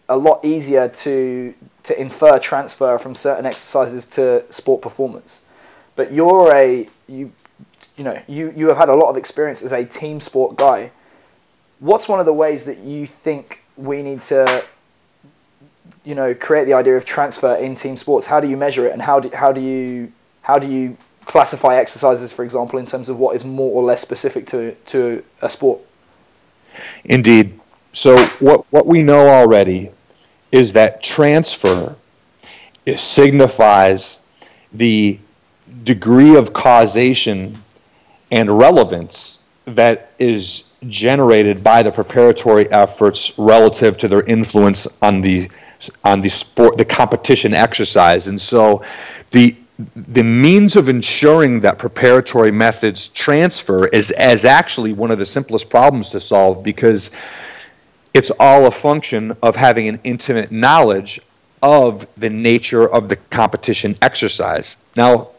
a 0.08 0.18
lot 0.18 0.44
easier 0.44 0.88
to 0.88 1.54
to 1.84 2.00
infer 2.00 2.40
transfer 2.40 2.98
from 2.98 3.16
certain 3.16 3.46
exercises 3.46 4.06
to 4.06 4.44
sport 4.50 4.82
performance. 4.82 5.46
But 6.02 6.12
you're 6.12 6.52
a 6.52 6.90
you 7.08 7.32
you 7.96 8.04
know 8.04 8.20
you 8.28 8.52
you 8.58 8.70
have 8.70 8.78
had 8.78 8.90
a 8.90 8.96
lot 8.96 9.12
of 9.12 9.18
experience 9.18 9.62
as 9.62 9.72
a 9.72 9.86
team 9.86 10.20
sport 10.20 10.56
guy. 10.56 10.90
What's 11.78 12.10
one 12.10 12.20
of 12.20 12.26
the 12.26 12.34
ways 12.34 12.66
that 12.66 12.80
you 12.80 13.06
think 13.06 13.64
we 13.78 14.02
need 14.02 14.24
to 14.24 14.66
you 16.04 16.16
know 16.16 16.34
create 16.34 16.66
the 16.66 16.74
idea 16.74 16.98
of 16.98 17.06
transfer 17.06 17.54
in 17.54 17.76
team 17.76 17.98
sports? 17.98 18.26
How 18.26 18.40
do 18.40 18.48
you 18.48 18.58
measure 18.58 18.88
it 18.88 18.94
and 18.94 19.04
how 19.04 19.20
do 19.20 19.30
how 19.32 19.52
do 19.52 19.62
you 19.62 20.12
how 20.42 20.58
do 20.58 20.68
you 20.68 20.98
classify 21.26 21.76
exercises 21.76 22.34
for 22.34 22.44
example 22.44 22.80
in 22.80 22.88
terms 22.88 23.08
of 23.08 23.20
what 23.20 23.36
is 23.36 23.46
more 23.46 23.72
or 23.72 23.84
less 23.84 24.02
specific 24.02 24.48
to 24.48 24.74
to 24.88 25.24
a 25.40 25.52
sport? 25.52 25.82
Indeed. 27.04 27.60
So 27.94 28.18
what 28.40 28.66
what 28.72 28.88
we 28.88 29.04
know 29.04 29.28
already 29.28 29.92
is 30.52 30.74
that 30.74 31.04
transfer 31.04 31.96
signifies 32.98 34.18
the 34.74 35.20
degree 35.84 36.36
of 36.36 36.54
causation 36.54 37.58
and 38.32 38.58
relevance 38.58 39.40
that 39.66 40.12
is 40.20 40.72
generated 40.88 41.64
by 41.64 41.84
the 41.84 41.92
preparatory 41.92 42.72
efforts 42.72 43.38
relative 43.38 43.98
to 43.98 44.08
their 44.08 44.24
influence 44.24 44.88
on 45.02 45.22
the 45.22 45.50
on 46.04 46.22
the 46.22 46.30
sport 46.30 46.78
the 46.78 46.86
competition 46.86 47.54
exercise 47.54 48.28
and 48.28 48.40
so 48.40 48.84
the 49.32 49.56
the 49.96 50.24
means 50.24 50.76
of 50.76 50.90
ensuring 50.90 51.62
that 51.62 51.80
preparatory 51.80 52.52
methods 52.52 53.08
transfer 53.10 53.88
is 53.88 54.12
as 54.12 54.46
actually 54.46 54.94
one 54.94 55.12
of 55.12 55.18
the 55.18 55.26
simplest 55.26 55.70
problems 55.70 56.10
to 56.10 56.20
solve 56.20 56.64
because 56.64 57.12
it's 58.14 58.32
all 58.40 58.66
a 58.66 58.72
function 58.72 59.36
of 59.42 59.56
having 59.56 59.88
an 59.88 60.00
intimate 60.04 60.52
knowledge 60.52 61.20
of 61.62 62.08
the 62.18 62.30
nature 62.30 62.88
of 62.88 63.10
the 63.10 63.16
competition 63.16 63.98
exercise. 64.02 64.78
Now, 64.96 65.30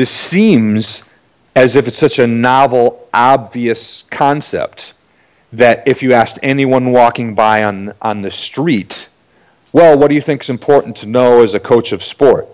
this 0.00 0.08
seems 0.08 1.12
as 1.54 1.76
if 1.76 1.86
it's 1.86 1.98
such 1.98 2.18
a 2.18 2.26
novel, 2.26 3.06
obvious 3.12 4.04
concept 4.08 4.94
that 5.52 5.86
if 5.86 6.02
you 6.02 6.14
asked 6.14 6.38
anyone 6.42 6.90
walking 6.90 7.34
by 7.34 7.62
on, 7.62 7.92
on 8.00 8.22
the 8.22 8.30
street, 8.30 9.10
well, 9.74 9.98
what 9.98 10.08
do 10.08 10.14
you 10.14 10.22
think 10.22 10.40
is 10.40 10.48
important 10.48 10.96
to 10.96 11.06
know 11.06 11.42
as 11.42 11.52
a 11.52 11.60
coach 11.60 11.92
of 11.92 12.02
sport? 12.02 12.48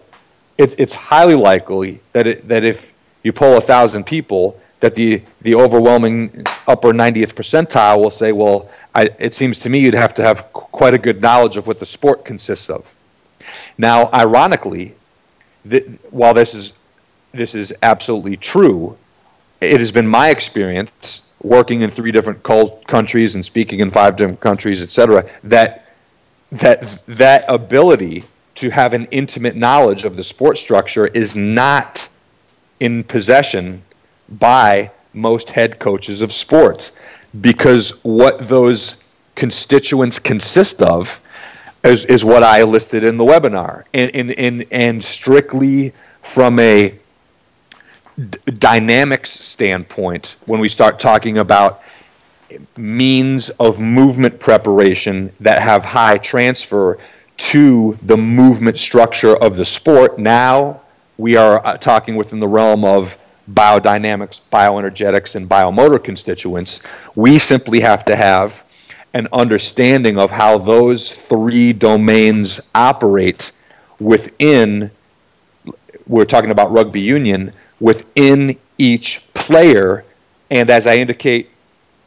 It, 0.58 0.74
it's 0.76 0.94
highly 0.94 1.36
likely 1.36 2.00
that, 2.14 2.26
it, 2.26 2.48
that 2.48 2.64
if 2.64 2.92
you 3.22 3.32
poll 3.32 3.56
a 3.56 3.60
thousand 3.60 4.06
people, 4.06 4.60
that 4.80 4.96
the, 4.96 5.22
the 5.40 5.54
overwhelming 5.54 6.42
upper 6.66 6.92
90th 6.92 7.34
percentile 7.34 8.02
will 8.02 8.10
say, 8.10 8.32
well, 8.32 8.68
I, 8.92 9.10
it 9.20 9.36
seems 9.36 9.60
to 9.60 9.68
me 9.68 9.78
you'd 9.78 9.94
have 9.94 10.14
to 10.14 10.24
have 10.24 10.52
quite 10.52 10.94
a 10.94 10.98
good 10.98 11.22
knowledge 11.22 11.56
of 11.56 11.68
what 11.68 11.78
the 11.78 11.86
sport 11.86 12.24
consists 12.24 12.68
of. 12.68 12.92
Now, 13.78 14.10
ironically, 14.12 14.96
th- 15.70 15.86
while 16.10 16.34
this 16.34 16.52
is, 16.52 16.72
this 17.32 17.54
is 17.54 17.74
absolutely 17.82 18.36
true, 18.36 18.96
it 19.60 19.80
has 19.80 19.92
been 19.92 20.06
my 20.06 20.30
experience 20.30 21.26
working 21.42 21.80
in 21.82 21.90
three 21.90 22.12
different 22.12 22.42
countries 22.42 23.34
and 23.34 23.44
speaking 23.44 23.80
in 23.80 23.90
five 23.90 24.16
different 24.16 24.40
countries, 24.40 24.82
et 24.82 24.90
cetera, 24.90 25.28
that, 25.44 25.86
that 26.50 27.02
that 27.06 27.44
ability 27.48 28.24
to 28.54 28.70
have 28.70 28.94
an 28.94 29.06
intimate 29.10 29.54
knowledge 29.54 30.04
of 30.04 30.16
the 30.16 30.22
sport 30.22 30.56
structure 30.58 31.06
is 31.08 31.36
not 31.36 32.08
in 32.80 33.04
possession 33.04 33.82
by 34.28 34.90
most 35.12 35.50
head 35.50 35.78
coaches 35.78 36.22
of 36.22 36.32
sports 36.32 36.92
because 37.40 38.02
what 38.02 38.48
those 38.48 39.04
constituents 39.34 40.18
consist 40.18 40.82
of 40.82 41.20
is, 41.84 42.04
is 42.06 42.24
what 42.24 42.42
I 42.42 42.62
listed 42.62 43.04
in 43.04 43.16
the 43.18 43.24
webinar. 43.24 43.84
And, 43.92 44.14
and, 44.14 44.30
and, 44.32 44.66
and 44.70 45.04
strictly 45.04 45.92
from 46.22 46.58
a 46.58 46.98
d- 48.16 48.38
dynamics 48.58 49.30
standpoint, 49.30 50.36
when 50.46 50.60
we 50.60 50.68
start 50.68 50.98
talking 50.98 51.38
about 51.38 51.82
means 52.76 53.48
of 53.50 53.78
movement 53.78 54.40
preparation 54.40 55.32
that 55.40 55.62
have 55.62 55.84
high 55.86 56.18
transfer 56.18 56.98
to 57.36 57.98
the 58.02 58.16
movement 58.16 58.78
structure 58.78 59.36
of 59.36 59.56
the 59.56 59.64
sport, 59.64 60.18
now 60.18 60.80
we 61.18 61.36
are 61.36 61.64
uh, 61.66 61.76
talking 61.76 62.16
within 62.16 62.40
the 62.40 62.48
realm 62.48 62.84
of 62.84 63.18
biodynamics, 63.50 64.40
bioenergetics, 64.52 65.34
and 65.36 65.48
biomotor 65.48 66.02
constituents. 66.02 66.82
We 67.14 67.38
simply 67.38 67.80
have 67.80 68.04
to 68.06 68.16
have 68.16 68.64
an 69.14 69.28
understanding 69.32 70.18
of 70.18 70.32
how 70.32 70.58
those 70.58 71.12
three 71.12 71.72
domains 71.72 72.60
operate 72.74 73.52
within, 73.98 74.90
we're 76.06 76.24
talking 76.24 76.50
about 76.50 76.70
rugby 76.72 77.00
union, 77.00 77.52
within 77.80 78.58
each 78.78 79.22
player. 79.34 80.04
And 80.50 80.70
as 80.70 80.86
I 80.86 80.96
indicate 80.96 81.50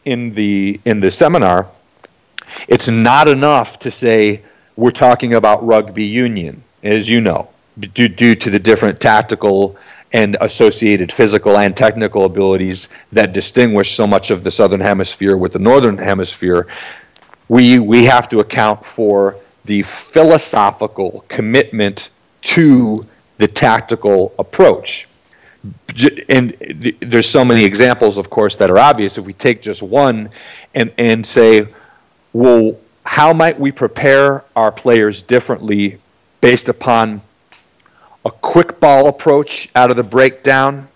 in 0.06 0.32
the, 0.32 0.80
in 0.86 1.00
the 1.00 1.12
seminar, 1.12 1.68
It's 2.68 2.88
not 2.88 3.28
enough 3.28 3.80
to 3.80 3.92
say 3.92 4.42
we're 4.76 4.92
talking 4.92 5.34
about 5.34 5.66
rugby 5.66 6.04
union, 6.04 6.64
as 6.84 7.10
you 7.10 7.22
know, 7.22 7.50
due, 7.80 8.08
due 8.08 8.36
to 8.36 8.50
the 8.50 8.60
different 8.60 9.00
tactical 9.00 9.78
and 10.12 10.38
associated 10.42 11.12
physical 11.12 11.58
and 11.58 11.76
technical 11.78 12.26
abilities 12.26 12.90
that 13.12 13.34
distinguish 13.34 13.96
so 13.96 14.08
much 14.08 14.32
of 14.32 14.44
the 14.44 14.52
southern 14.52 14.80
hemisphere 14.80 15.38
with 15.38 15.54
the 15.54 15.60
northern 15.60 15.98
hemisphere. 15.98 16.68
We, 17.48 17.80
we 17.80 18.06
have 18.06 18.30
to 18.30 18.40
account 18.40 18.86
for 18.86 19.36
the 19.66 19.84
philosophical 19.84 21.26
commitment 21.28 22.10
to 22.42 23.06
the 23.38 23.48
tactical 23.48 24.34
approach. 24.40 25.08
And 26.30 26.96
there's 27.02 27.28
so 27.28 27.44
many 27.44 27.66
examples, 27.66 28.18
of 28.18 28.30
course, 28.30 28.56
that 28.58 28.70
are 28.70 28.78
obvious. 28.78 29.18
If 29.18 29.26
we 29.26 29.34
take 29.34 29.62
just 29.62 29.82
one 29.82 30.30
and, 30.74 30.94
and 30.98 31.26
say, 31.26 31.68
well, 32.32 32.78
how 33.06 33.34
might 33.34 33.60
we 33.60 33.72
prepare 33.72 34.46
our 34.56 34.72
players 34.72 35.22
differently 35.22 36.00
based 36.42 36.70
upon 36.70 37.22
a 38.24 38.32
quick 38.32 38.80
ball 38.80 39.08
approach 39.08 39.70
out 39.76 39.90
of 39.90 39.98
the 39.98 40.04
breakdown 40.04 40.88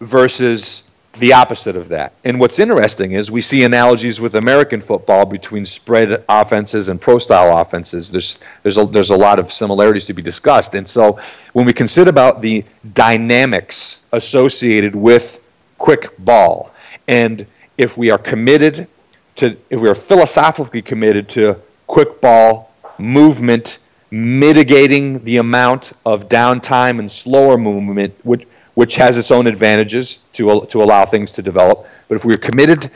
versus 0.00 0.87
the 1.18 1.32
opposite 1.32 1.76
of 1.76 1.88
that. 1.88 2.12
And 2.24 2.40
what's 2.40 2.58
interesting 2.58 3.12
is 3.12 3.30
we 3.30 3.40
see 3.40 3.64
analogies 3.64 4.20
with 4.20 4.34
American 4.34 4.80
football 4.80 5.24
between 5.26 5.66
spread 5.66 6.24
offenses 6.28 6.88
and 6.88 7.00
pro 7.00 7.18
style 7.18 7.58
offenses. 7.58 8.10
There's, 8.10 8.38
there's, 8.62 8.76
a, 8.76 8.86
there's 8.86 9.10
a 9.10 9.16
lot 9.16 9.38
of 9.38 9.52
similarities 9.52 10.06
to 10.06 10.12
be 10.12 10.22
discussed. 10.22 10.74
And 10.74 10.86
so 10.86 11.18
when 11.52 11.66
we 11.66 11.72
consider 11.72 12.10
about 12.10 12.40
the 12.40 12.64
dynamics 12.94 14.02
associated 14.12 14.94
with 14.94 15.42
quick 15.76 16.16
ball, 16.18 16.72
and 17.06 17.46
if 17.76 17.96
we 17.96 18.10
are 18.10 18.18
committed 18.18 18.88
to, 19.36 19.56
if 19.70 19.80
we 19.80 19.88
are 19.88 19.94
philosophically 19.94 20.82
committed 20.82 21.28
to 21.30 21.56
quick 21.86 22.20
ball 22.20 22.72
movement, 22.98 23.78
mitigating 24.10 25.22
the 25.24 25.36
amount 25.36 25.92
of 26.04 26.28
downtime 26.28 26.98
and 26.98 27.10
slower 27.10 27.56
movement, 27.56 28.14
which, 28.24 28.46
which 28.78 28.94
has 28.94 29.18
its 29.18 29.32
own 29.32 29.48
advantages 29.48 30.18
to, 30.32 30.64
to 30.66 30.80
allow 30.80 31.04
things 31.04 31.32
to 31.32 31.42
develop. 31.42 31.84
But 32.06 32.14
if 32.14 32.24
we're 32.24 32.36
committed 32.36 32.92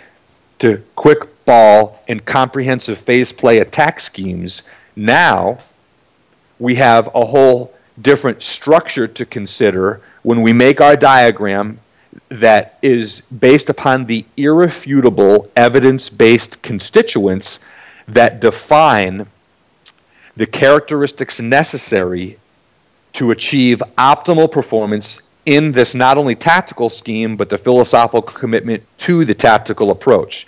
to 0.61 0.81
quick 0.95 1.45
ball 1.45 2.01
and 2.07 2.25
comprehensive 2.25 2.99
phase 2.99 3.33
play 3.33 3.59
attack 3.59 3.99
schemes, 3.99 4.63
now 4.95 5.59
we 6.61 6.77
have 6.77 7.09
a 7.17 7.27
whole 7.27 7.75
different 8.01 8.45
structure 8.45 9.09
to 9.09 9.27
consider 9.27 10.01
when 10.23 10.41
we 10.41 10.53
make 10.53 10.81
our 10.81 10.95
diagram 10.95 11.81
that 12.29 12.79
is 12.81 13.23
based 13.23 13.69
upon 13.69 14.07
the 14.07 14.25
irrefutable 14.37 15.51
evidence 15.57 16.09
based 16.09 16.63
constituents 16.63 17.59
that 18.07 18.39
define 18.39 19.27
the 20.37 20.47
characteristics 20.47 21.41
necessary 21.41 22.39
to 23.15 23.33
achieve 23.33 23.83
optimal 23.99 24.49
performance 24.49 25.23
in 25.45 25.73
this 25.73 25.95
not 25.95 26.19
only 26.19 26.35
tactical 26.35 26.89
scheme, 26.89 27.37
but 27.37 27.51
the 27.51 27.59
philosophical 27.59 28.23
commitment 28.23 28.83
to 28.99 29.25
the 29.25 29.35
tactical 29.35 29.91
approach. 29.91 30.47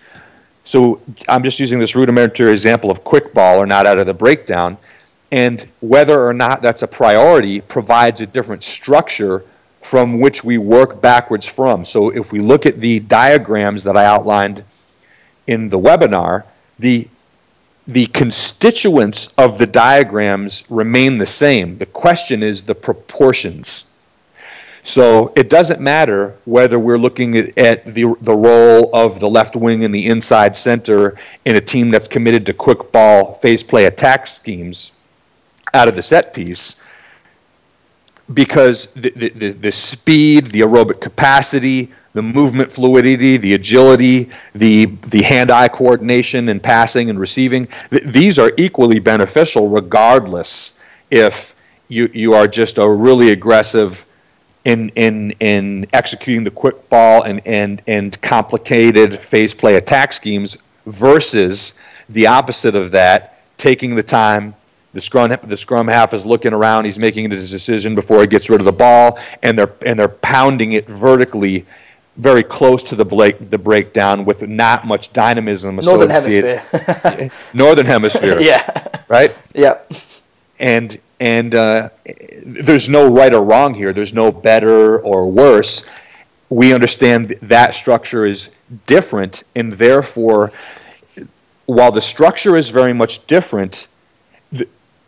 So 0.65 1.01
I'm 1.29 1.43
just 1.43 1.61
using 1.61 1.79
this 1.79 1.95
rudimentary 1.95 2.53
example 2.53 2.91
of 2.91 3.05
quick 3.05 3.35
ball 3.35 3.59
or 3.59 3.67
not 3.67 3.87
out 3.87 3.99
of 3.99 4.07
the 4.07 4.15
breakdown. 4.15 4.79
And 5.31 5.69
whether 5.81 6.27
or 6.27 6.33
not 6.33 6.63
that's 6.63 6.83
a 6.83 6.87
priority 6.87 7.61
provides 7.61 8.21
a 8.21 8.27
different 8.27 8.63
structure 8.63 9.45
from 9.83 10.21
which 10.21 10.43
we 10.43 10.57
work 10.57 11.01
backwards 11.01 11.45
from. 11.45 11.85
So 11.85 12.09
if 12.09 12.33
we 12.33 12.41
look 12.41 12.65
at 12.65 12.81
the 12.81 13.01
diagrams 13.01 13.85
that 13.85 13.97
I 13.97 14.07
outlined 14.07 14.65
in 15.47 15.69
the 15.69 15.79
webinar, 15.79 16.45
the 16.79 17.09
the 17.87 18.07
constituents 18.07 19.35
of 19.37 19.59
the 19.59 19.67
diagrams 19.67 20.65
remain 20.71 21.19
the 21.19 21.27
same. 21.27 21.77
The 21.77 21.87
question 21.87 22.43
is 22.43 22.63
the 22.63 22.75
proportions. 22.75 23.93
So 24.87 25.33
it 25.35 25.49
doesn't 25.49 25.81
matter 25.81 26.37
whether 26.45 26.79
we're 26.79 26.99
looking 26.99 27.39
at, 27.39 27.57
at, 27.57 27.95
the, 27.95 28.15
the 28.21 28.35
role 28.35 28.95
of 28.95 29.19
the 29.19 29.29
left 29.29 29.57
wing 29.57 29.83
and 29.83 29.95
the 29.95 30.07
inside 30.07 30.57
center 30.57 31.19
in 31.47 31.57
a 31.57 31.61
team 31.61 31.91
that's 31.91 32.07
committed 32.07 32.45
to 32.47 32.53
quick 32.53 32.93
ball, 32.93 33.37
phase 33.37 33.63
play 33.63 33.87
attack 33.87 34.27
schemes 34.27 34.93
out 35.73 35.89
of 35.89 35.97
the 35.97 36.03
set 36.03 36.35
piece, 36.35 36.77
because 38.33 38.93
the, 38.93 39.11
the, 39.11 39.53
the 39.53 39.73
speed, 39.73 40.49
the 40.49 40.61
aerobic 40.61 41.01
capacity, 41.01 41.91
the 42.13 42.23
movement 42.23 42.71
fluidity, 42.71 43.39
the 43.39 43.55
agility, 43.55 44.31
the, 44.55 44.85
the 44.85 45.23
hand 45.23 45.51
eye 45.51 45.69
coordination 45.69 46.51
and 46.51 46.63
passing 46.63 47.09
and 47.09 47.19
receiving, 47.19 47.69
th- 47.91 48.05
these 48.05 48.39
are 48.39 48.53
equally 48.59 48.99
beneficial 48.99 49.69
regardless 49.69 50.79
if 51.11 51.55
you, 51.89 52.11
you 52.13 52.35
are 52.35 52.47
just 52.47 52.77
a 52.77 52.89
really 52.89 53.31
aggressive 53.31 54.07
in, 54.65 54.89
in, 54.91 55.33
in 55.41 55.87
executing 55.93 56.45
the 56.45 56.51
quick 56.51 56.89
ball 56.89 57.23
and, 57.23 57.41
and, 57.47 57.83
and 57.87 58.21
complicated 58.23 59.21
phase 59.21 59.55
play 59.55 59.77
attack 59.77 60.13
schemes 60.13 60.57
versus 60.87 61.79
the 62.09 62.27
opposite 62.27 62.75
of 62.75 62.91
that, 62.93 63.41
taking 63.57 63.95
the 63.95 64.03
time. 64.03 64.55
The 64.93 65.01
scrum, 65.01 65.37
the 65.43 65.57
scrum 65.57 65.89
half 65.89 66.15
is 66.15 66.25
looking 66.25 66.53
around. 66.53 66.85
He's 66.85 67.01
making 67.01 67.29
his 67.31 67.51
decision 67.51 67.97
before 67.97 68.21
he 68.21 68.29
gets 68.29 68.49
rid 68.49 68.61
of 68.61 68.65
the 68.65 68.73
ball, 68.73 69.19
and 69.43 69.59
they're 69.59 69.73
and 69.85 69.99
they're 69.99 70.07
pounding 70.07 70.71
it 70.71 70.87
vertically 70.87 71.67
very 72.17 72.45
close 72.45 72.83
to 72.85 72.95
the 72.95 73.05
break, 73.05 73.51
the 73.51 73.59
breakdown 73.59 74.25
with 74.25 74.43
not 74.43 74.87
much 74.87 75.13
dynamism 75.13 75.77
Northern 75.77 76.11
hemisphere. 76.11 76.63
Northern 77.55 77.87
hemisphere. 77.87 78.41
yeah. 78.41 78.87
Right. 79.09 79.37
Yeah. 79.53 79.79
And 80.61 80.99
and 81.25 81.55
uh, 81.55 81.89
there's 82.45 82.91
no 82.91 83.11
right 83.11 83.33
or 83.33 83.43
wrong 83.43 83.73
here. 83.73 83.95
There's 83.95 84.13
no 84.13 84.31
better 84.31 84.99
or 85.01 85.31
worse. 85.31 85.89
We 86.51 86.75
understand 86.75 87.39
that 87.41 87.73
structure 87.73 88.27
is 88.27 88.55
different, 88.87 89.43
and 89.55 89.73
therefore, 89.73 90.53
while 91.65 91.91
the 91.91 92.03
structure 92.03 92.59
is 92.59 92.69
very 92.69 92.93
much 92.93 93.27
different, 93.27 93.89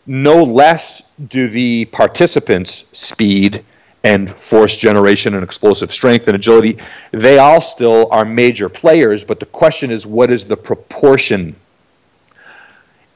no 0.06 0.42
less 0.42 1.10
do 1.18 1.50
the 1.50 1.84
participants' 1.84 2.88
speed 2.98 3.62
and 4.02 4.30
force 4.30 4.74
generation 4.74 5.34
and 5.34 5.44
explosive 5.44 5.92
strength 5.92 6.28
and 6.28 6.34
agility, 6.34 6.78
they 7.10 7.36
all 7.36 7.60
still 7.60 8.08
are 8.10 8.24
major 8.24 8.70
players, 8.70 9.22
but 9.22 9.38
the 9.38 9.46
question 9.46 9.90
is 9.90 10.06
what 10.06 10.30
is 10.30 10.46
the 10.46 10.56
proportion? 10.56 11.56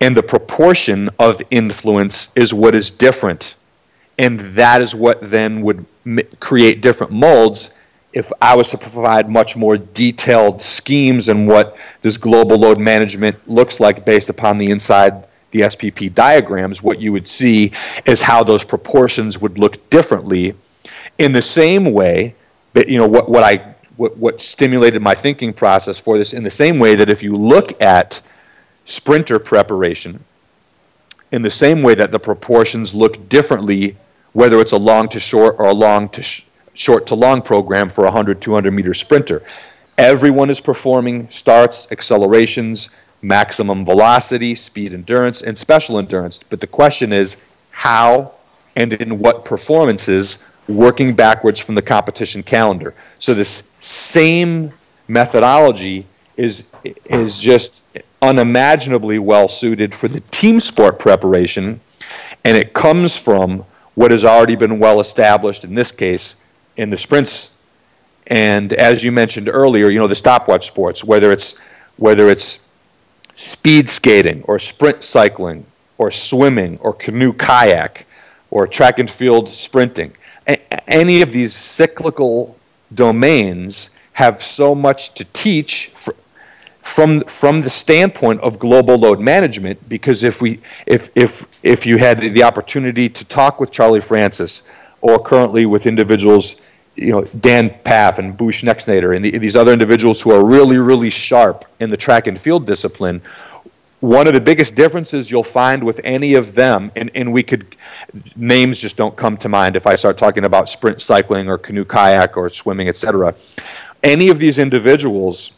And 0.00 0.16
the 0.16 0.22
proportion 0.22 1.10
of 1.18 1.42
influence 1.50 2.30
is 2.34 2.54
what 2.54 2.74
is 2.74 2.90
different. 2.90 3.54
And 4.18 4.40
that 4.40 4.80
is 4.80 4.94
what 4.94 5.18
then 5.30 5.60
would 5.62 5.86
create 6.40 6.80
different 6.80 7.12
molds 7.12 7.74
if 8.12 8.32
I 8.42 8.56
was 8.56 8.68
to 8.70 8.78
provide 8.78 9.30
much 9.30 9.56
more 9.56 9.76
detailed 9.76 10.62
schemes 10.62 11.28
and 11.28 11.46
what 11.46 11.76
this 12.02 12.16
global 12.16 12.56
load 12.56 12.78
management 12.78 13.36
looks 13.48 13.78
like 13.78 14.04
based 14.04 14.28
upon 14.28 14.58
the 14.58 14.70
inside 14.70 15.24
the 15.52 15.60
SPP 15.60 16.12
diagrams, 16.14 16.82
what 16.82 17.00
you 17.00 17.12
would 17.12 17.28
see 17.28 17.72
is 18.06 18.22
how 18.22 18.42
those 18.42 18.64
proportions 18.64 19.40
would 19.40 19.58
look 19.58 19.88
differently 19.90 20.54
in 21.18 21.32
the 21.32 21.42
same 21.42 21.92
way 21.92 22.34
that 22.72 22.88
you 22.88 22.98
know 22.98 23.06
what, 23.06 23.28
what 23.28 23.42
I 23.42 23.74
what, 23.96 24.16
what 24.16 24.40
stimulated 24.40 25.02
my 25.02 25.14
thinking 25.14 25.52
process 25.52 25.98
for 25.98 26.16
this 26.16 26.32
in 26.32 26.42
the 26.42 26.50
same 26.50 26.78
way 26.78 26.94
that 26.94 27.10
if 27.10 27.22
you 27.22 27.36
look 27.36 27.80
at 27.82 28.22
sprinter 28.90 29.38
preparation 29.38 30.24
in 31.32 31.42
the 31.42 31.50
same 31.50 31.82
way 31.82 31.94
that 31.94 32.10
the 32.10 32.18
proportions 32.18 32.94
look 32.94 33.28
differently 33.28 33.96
whether 34.32 34.60
it's 34.60 34.72
a 34.72 34.76
long 34.76 35.08
to 35.08 35.18
short 35.18 35.56
or 35.58 35.66
a 35.66 35.74
long 35.74 36.08
to 36.08 36.22
sh- 36.22 36.44
short 36.72 37.06
to 37.06 37.14
long 37.14 37.42
program 37.42 37.88
for 37.88 38.02
a 38.02 38.12
100 38.12 38.40
200 38.40 38.70
meter 38.72 38.94
sprinter 38.94 39.42
everyone 39.96 40.50
is 40.50 40.60
performing 40.60 41.28
starts 41.30 41.90
accelerations 41.90 42.90
maximum 43.22 43.84
velocity 43.84 44.54
speed 44.54 44.92
endurance 44.92 45.42
and 45.42 45.56
special 45.56 45.98
endurance 45.98 46.40
but 46.48 46.60
the 46.60 46.66
question 46.66 47.12
is 47.12 47.36
how 47.70 48.32
and 48.76 48.92
in 48.94 49.18
what 49.18 49.44
performances 49.44 50.38
working 50.70 51.14
backwards 51.14 51.60
from 51.60 51.74
the 51.74 51.82
competition 51.82 52.42
calendar. 52.42 52.94
So 53.18 53.34
this 53.34 53.72
same 53.80 54.72
methodology 55.08 56.06
is 56.36 56.70
is 57.04 57.38
just 57.38 57.82
unimaginably 58.22 59.18
well 59.18 59.48
suited 59.48 59.94
for 59.94 60.08
the 60.08 60.20
team 60.30 60.60
sport 60.60 60.98
preparation 60.98 61.80
and 62.44 62.56
it 62.56 62.72
comes 62.72 63.16
from 63.16 63.64
what 63.94 64.10
has 64.10 64.24
already 64.24 64.56
been 64.56 64.78
well 64.78 65.00
established 65.00 65.64
in 65.64 65.74
this 65.74 65.92
case 65.92 66.36
in 66.76 66.90
the 66.90 66.96
sprints. 66.98 67.56
And 68.26 68.72
as 68.72 69.02
you 69.02 69.12
mentioned 69.12 69.48
earlier 69.48 69.88
you 69.88 69.98
know 69.98 70.08
the 70.08 70.14
stopwatch 70.14 70.66
sports 70.66 71.02
whether 71.02 71.32
it's 71.32 71.58
whether 71.96 72.28
it's 72.28 72.68
speed 73.36 73.88
skating 73.88 74.42
or 74.44 74.58
sprint 74.58 75.02
cycling 75.02 75.66
or 75.98 76.10
swimming 76.10 76.78
or 76.78 76.92
canoe 76.92 77.32
kayak 77.32 78.06
or 78.50 78.66
track 78.66 78.98
and 78.98 79.10
field 79.10 79.50
sprinting 79.50 80.12
any 80.86 81.22
of 81.22 81.32
these 81.32 81.54
cyclical 81.54 82.58
domains 82.92 83.90
have 84.14 84.42
so 84.42 84.74
much 84.74 85.14
to 85.14 85.24
teach 85.24 85.92
for, 85.94 86.14
from 86.82 87.20
from 87.22 87.60
the 87.60 87.70
standpoint 87.70 88.40
of 88.40 88.58
global 88.58 88.96
load 88.96 89.20
management 89.20 89.88
because 89.88 90.22
if 90.22 90.40
we 90.40 90.60
if 90.86 91.10
if 91.14 91.46
if 91.62 91.84
you 91.84 91.98
had 91.98 92.20
the 92.20 92.42
opportunity 92.42 93.08
to 93.08 93.24
talk 93.24 93.60
with 93.60 93.70
Charlie 93.70 94.00
Francis 94.00 94.62
or 95.00 95.18
currently 95.22 95.66
with 95.66 95.86
individuals 95.86 96.60
you 96.96 97.10
know 97.10 97.24
Dan 97.24 97.70
Pfaff 97.70 98.18
and 98.18 98.36
Bo 98.36 98.46
Schexnayder 98.46 99.14
and 99.14 99.24
the, 99.24 99.38
these 99.38 99.56
other 99.56 99.72
individuals 99.72 100.20
who 100.20 100.30
are 100.30 100.44
really 100.44 100.78
really 100.78 101.10
sharp 101.10 101.66
in 101.80 101.90
the 101.90 101.96
track 101.96 102.26
and 102.26 102.40
field 102.40 102.66
discipline 102.66 103.20
one 104.00 104.26
of 104.26 104.32
the 104.32 104.40
biggest 104.40 104.74
differences 104.74 105.30
you'll 105.30 105.42
find 105.42 105.84
with 105.84 106.00
any 106.02 106.32
of 106.32 106.54
them 106.54 106.90
and, 106.96 107.10
and 107.14 107.30
we 107.30 107.42
could 107.42 107.76
names 108.34 108.78
just 108.78 108.96
don't 108.96 109.16
come 109.16 109.36
to 109.36 109.48
mind 109.48 109.76
if 109.76 109.86
I 109.86 109.96
start 109.96 110.16
talking 110.16 110.44
about 110.44 110.70
sprint 110.70 111.02
cycling 111.02 111.50
or 111.50 111.58
canoe 111.58 111.84
kayak 111.84 112.38
or 112.38 112.48
swimming 112.48 112.88
etc 112.88 113.34
any 114.02 114.30
of 114.30 114.38
these 114.38 114.58
individuals 114.58 115.52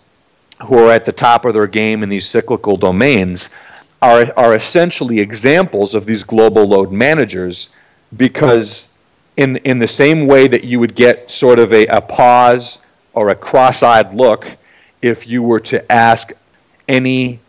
who 0.65 0.79
are 0.79 0.91
at 0.91 1.05
the 1.05 1.13
top 1.13 1.45
of 1.45 1.55
their 1.55 1.67
game 1.67 2.03
in 2.03 2.09
these 2.09 2.29
cyclical 2.29 2.77
domains 2.77 3.51
are, 4.01 4.33
are 4.37 4.55
essentially 4.55 5.21
examples 5.21 5.95
of 5.95 6.07
these 6.07 6.25
global 6.25 6.65
load 6.65 6.91
managers 6.91 7.69
because 8.17 8.91
in, 9.37 9.57
in 9.59 9.79
the 9.79 9.89
same 9.89 10.27
way 10.27 10.49
that 10.49 10.65
you 10.65 10.81
would 10.81 10.95
get 10.95 11.31
sort 11.31 11.59
of 11.59 11.73
a, 11.73 11.87
a 11.87 12.01
pause 12.01 12.85
or 13.15 13.29
a 13.29 13.35
cross-eyed 13.35 14.15
look 14.15 14.47
if 15.01 15.27
you 15.27 15.43
were 15.43 15.61
to 15.61 15.91
ask 15.91 16.33
any 16.89 17.41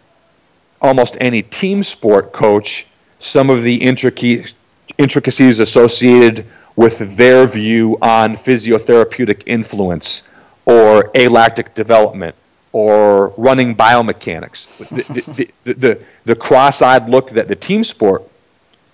almost 0.82 1.18
any 1.20 1.42
team 1.42 1.84
sport 1.84 2.34
coach 2.34 2.88
some 3.20 3.50
of 3.50 3.64
the 3.64 3.76
intricacies 3.84 5.60
associated 5.60 6.46
with 6.76 7.16
their 7.18 7.48
view 7.48 7.98
on 8.02 8.36
physiotherapeutic 8.36 9.44
influence 9.46 10.30
or 10.66 11.10
alactic 11.16 11.74
development 11.74 12.36
or 12.74 13.30
running 13.38 13.76
biomechanics. 13.76 14.78
the, 14.90 15.52
the, 15.64 15.74
the, 15.74 16.00
the 16.26 16.36
cross-eyed 16.36 17.08
look 17.08 17.30
that 17.30 17.48
the 17.48 17.56
team 17.56 17.84
sport 17.84 18.24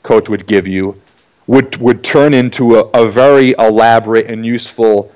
coach 0.04 0.30
would 0.30 0.46
give 0.46 0.68
you 0.68 1.02
would, 1.48 1.78
would 1.78 2.04
turn 2.04 2.34
into 2.36 2.76
a, 2.76 2.82
a 2.90 3.10
very 3.10 3.56
elaborate 3.58 4.28
and 4.28 4.46
useful 4.46 5.12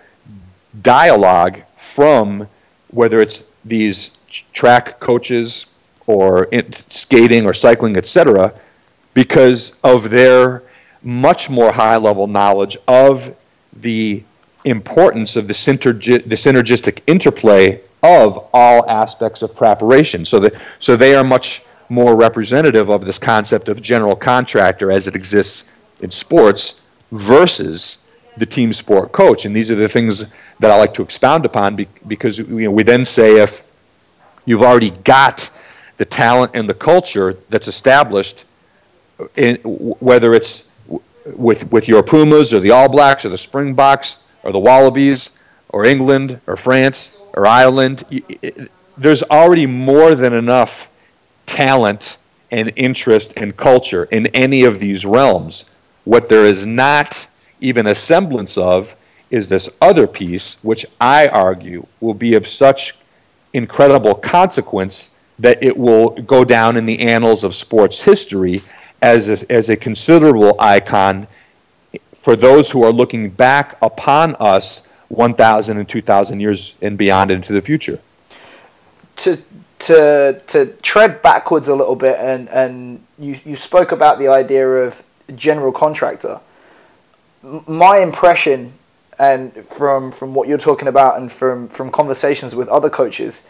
dialogue 0.81 1.61
from 1.77 2.47
whether 2.89 3.19
it's 3.19 3.43
these 3.63 4.17
track 4.51 4.99
coaches 4.99 5.67
or 6.07 6.47
skating 6.89 7.45
or 7.45 7.53
cycling, 7.53 7.95
etc., 7.95 8.53
because 9.13 9.77
of 9.83 10.09
their 10.09 10.63
much 11.03 11.49
more 11.49 11.73
high 11.73 11.97
level 11.97 12.25
knowledge 12.25 12.77
of 12.87 13.35
the 13.71 14.23
importance 14.65 15.35
of 15.35 15.47
the, 15.47 15.53
synergi- 15.53 16.27
the 16.27 16.35
synergistic 16.35 17.01
interplay 17.05 17.79
of 18.03 18.49
all 18.53 18.87
aspects 18.89 19.41
of 19.41 19.55
preparation. 19.55 20.25
So, 20.25 20.39
that, 20.39 20.55
so 20.79 20.95
they 20.95 21.15
are 21.15 21.23
much 21.23 21.63
more 21.89 22.15
representative 22.15 22.89
of 22.89 23.05
this 23.05 23.17
concept 23.17 23.69
of 23.69 23.81
general 23.81 24.15
contractor 24.15 24.91
as 24.91 25.07
it 25.07 25.15
exists 25.15 25.69
in 26.01 26.11
sports 26.11 26.81
versus 27.11 27.99
the 28.35 28.45
team 28.45 28.73
sport 28.73 29.11
coach. 29.11 29.45
And 29.45 29.55
these 29.55 29.71
are 29.71 29.75
the 29.75 29.87
things 29.87 30.25
that 30.59 30.71
I 30.71 30.75
like 30.75 30.93
to 30.95 31.01
expound 31.01 31.45
upon 31.45 31.87
because 32.05 32.39
you 32.39 32.45
know, 32.45 32.71
we 32.71 32.83
then 32.83 33.05
say 33.05 33.41
if 33.41 33.63
you've 34.45 34.63
already 34.63 34.89
got 34.89 35.49
the 35.97 36.05
talent 36.05 36.51
and 36.53 36.67
the 36.67 36.73
culture 36.73 37.33
that's 37.49 37.67
established, 37.67 38.43
in, 39.35 39.57
whether 39.57 40.33
it's 40.33 40.67
with, 41.25 41.71
with 41.71 41.87
your 41.87 42.03
Pumas 42.03 42.53
or 42.53 42.59
the 42.59 42.71
All 42.71 42.89
Blacks 42.89 43.23
or 43.23 43.29
the 43.29 43.37
Springboks 43.37 44.23
or 44.41 44.51
the 44.51 44.59
Wallabies 44.59 45.29
or 45.73 45.83
England 45.83 46.39
or 46.47 46.55
France 46.55 47.17
or 47.33 47.45
Ireland, 47.45 48.05
there's 48.97 49.23
already 49.23 49.65
more 49.65 50.15
than 50.15 50.31
enough 50.31 50.89
talent 51.45 52.17
and 52.51 52.71
interest 52.75 53.33
and 53.35 53.57
culture 53.57 54.05
in 54.05 54.27
any 54.27 54.63
of 54.63 54.79
these 54.79 55.05
realms. 55.05 55.65
What 56.05 56.29
there 56.29 56.45
is 56.45 56.65
not 56.65 57.27
even 57.59 57.87
a 57.87 57.95
semblance 57.95 58.57
of 58.57 58.95
is 59.31 59.49
this 59.49 59.67
other 59.81 60.05
piece, 60.05 60.57
which 60.61 60.85
I 61.01 61.27
argue 61.27 61.87
will 61.99 62.13
be 62.13 62.35
of 62.35 62.47
such 62.47 62.95
incredible 63.51 64.13
consequence 64.13 65.17
that 65.39 65.63
it 65.63 65.75
will 65.75 66.11
go 66.11 66.45
down 66.45 66.77
in 66.77 66.85
the 66.85 66.99
annals 66.99 67.43
of 67.43 67.55
sports 67.55 68.03
history 68.03 68.61
as 69.01 69.29
a, 69.29 69.51
as 69.51 69.69
a 69.69 69.75
considerable 69.75 70.55
icon 70.59 71.27
for 72.13 72.35
those 72.35 72.69
who 72.69 72.83
are 72.83 72.91
looking 72.91 73.29
back 73.29 73.75
upon 73.81 74.35
us 74.35 74.87
1,000 75.15 75.77
and 75.77 75.87
2,000 75.87 76.39
years 76.39 76.75
and 76.81 76.97
beyond 76.97 77.31
into 77.31 77.53
the 77.53 77.61
future. 77.61 77.99
To, 79.17 79.41
to, 79.79 80.41
to 80.47 80.65
tread 80.81 81.21
backwards 81.21 81.67
a 81.67 81.75
little 81.75 81.95
bit, 81.95 82.17
and, 82.19 82.49
and 82.49 83.05
you, 83.19 83.39
you 83.45 83.55
spoke 83.55 83.91
about 83.91 84.19
the 84.19 84.27
idea 84.27 84.67
of 84.67 85.03
general 85.35 85.71
contractor. 85.71 86.39
My 87.67 87.99
impression, 87.99 88.73
and 89.19 89.53
from, 89.65 90.11
from 90.11 90.33
what 90.33 90.47
you're 90.47 90.57
talking 90.57 90.87
about, 90.87 91.19
and 91.19 91.31
from, 91.31 91.67
from 91.67 91.91
conversations 91.91 92.55
with 92.55 92.67
other 92.69 92.89
coaches, 92.89 93.45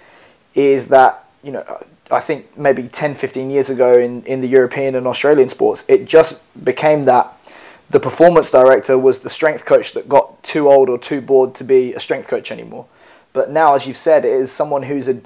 is 0.55 0.87
that, 0.89 1.27
you 1.43 1.51
know, 1.51 1.83
I 2.11 2.19
think 2.19 2.57
maybe 2.57 2.87
10, 2.87 3.15
15 3.15 3.49
years 3.49 3.69
ago 3.69 3.97
in, 3.97 4.23
in 4.23 4.41
the 4.41 4.47
European 4.47 4.95
and 4.95 5.07
Australian 5.07 5.49
sports, 5.49 5.83
it 5.87 6.05
just 6.05 6.41
became 6.63 7.05
that 7.05 7.42
the 7.93 7.99
performance 7.99 8.49
director 8.49 8.97
was 8.97 9.19
the 9.19 9.29
strength 9.29 9.65
coach 9.65 9.93
that 9.93 10.09
got 10.09 10.41
too 10.41 10.67
old 10.67 10.89
or 10.89 10.97
too 10.97 11.21
bored 11.21 11.53
to 11.53 11.63
be 11.63 11.93
a 11.93 11.99
strength 11.99 12.27
coach 12.27 12.51
anymore. 12.51 12.87
But 13.33 13.51
now, 13.51 13.75
as 13.75 13.87
you've 13.87 13.97
said, 13.97 14.25
it 14.25 14.31
is 14.31 14.51
someone 14.51 14.83
who's 14.83 15.07
a, 15.07 15.21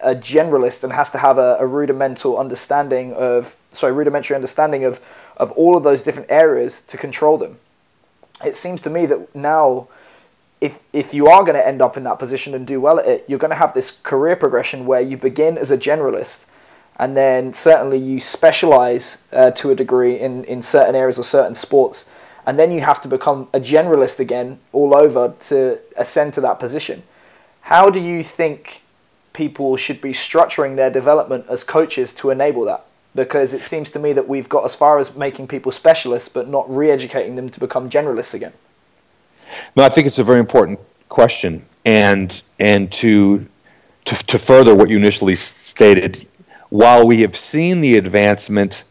a 0.00 0.14
generalist 0.14 0.84
and 0.84 0.92
has 0.92 1.10
to 1.10 1.18
have 1.18 1.36
a, 1.36 1.56
a 1.58 1.66
rudimental 1.66 2.38
understanding 2.38 3.12
of, 3.12 3.56
sorry, 3.70 3.92
rudimentary 3.92 4.36
understanding 4.36 4.84
of, 4.84 5.00
of 5.36 5.50
all 5.52 5.76
of 5.76 5.82
those 5.82 6.04
different 6.04 6.30
areas 6.30 6.80
to 6.82 6.96
control 6.96 7.38
them. 7.38 7.58
It 8.44 8.54
seems 8.54 8.80
to 8.82 8.90
me 8.90 9.04
that 9.06 9.34
now, 9.34 9.88
if, 10.60 10.78
if 10.92 11.12
you 11.12 11.26
are 11.26 11.42
going 11.42 11.56
to 11.56 11.66
end 11.66 11.82
up 11.82 11.96
in 11.96 12.04
that 12.04 12.20
position 12.20 12.54
and 12.54 12.64
do 12.64 12.80
well 12.80 13.00
at 13.00 13.06
it, 13.06 13.24
you're 13.26 13.40
going 13.40 13.50
to 13.50 13.56
have 13.56 13.74
this 13.74 13.90
career 13.90 14.36
progression 14.36 14.86
where 14.86 15.00
you 15.00 15.16
begin 15.16 15.58
as 15.58 15.72
a 15.72 15.76
generalist 15.76 16.46
and 16.96 17.16
then 17.16 17.52
certainly 17.52 17.98
you 17.98 18.20
specialize 18.20 19.26
uh, 19.32 19.50
to 19.50 19.70
a 19.70 19.74
degree 19.74 20.20
in, 20.20 20.44
in 20.44 20.62
certain 20.62 20.94
areas 20.94 21.18
or 21.18 21.24
certain 21.24 21.54
sports 21.54 22.08
and 22.46 22.58
then 22.58 22.72
you 22.72 22.80
have 22.80 23.00
to 23.02 23.08
become 23.08 23.48
a 23.52 23.60
generalist 23.60 24.18
again 24.18 24.58
all 24.72 24.94
over 24.94 25.34
to 25.40 25.78
ascend 25.96 26.34
to 26.34 26.40
that 26.40 26.58
position. 26.58 27.02
How 27.62 27.90
do 27.90 28.00
you 28.00 28.22
think 28.22 28.82
people 29.32 29.76
should 29.76 30.00
be 30.00 30.12
structuring 30.12 30.76
their 30.76 30.90
development 30.90 31.46
as 31.48 31.64
coaches 31.64 32.12
to 32.14 32.30
enable 32.30 32.64
that? 32.64 32.84
Because 33.14 33.54
it 33.54 33.62
seems 33.62 33.90
to 33.92 33.98
me 33.98 34.12
that 34.14 34.28
we've 34.28 34.48
got 34.48 34.64
as 34.64 34.74
far 34.74 34.98
as 34.98 35.14
making 35.14 35.46
people 35.46 35.70
specialists, 35.70 36.28
but 36.28 36.48
not 36.48 36.68
re-educating 36.74 37.36
them 37.36 37.48
to 37.50 37.60
become 37.60 37.88
generalists 37.90 38.34
again. 38.34 38.52
No, 39.76 39.84
I 39.84 39.90
think 39.90 40.06
it's 40.06 40.18
a 40.18 40.24
very 40.24 40.40
important 40.40 40.80
question, 41.08 41.66
and 41.84 42.40
and 42.58 42.90
to 42.92 43.46
to, 44.06 44.14
to 44.26 44.38
further 44.38 44.74
what 44.74 44.88
you 44.88 44.96
initially 44.96 45.34
stated, 45.34 46.26
while 46.70 47.06
we 47.06 47.20
have 47.20 47.36
seen 47.36 47.82
the 47.82 47.96
advancement 47.96 48.82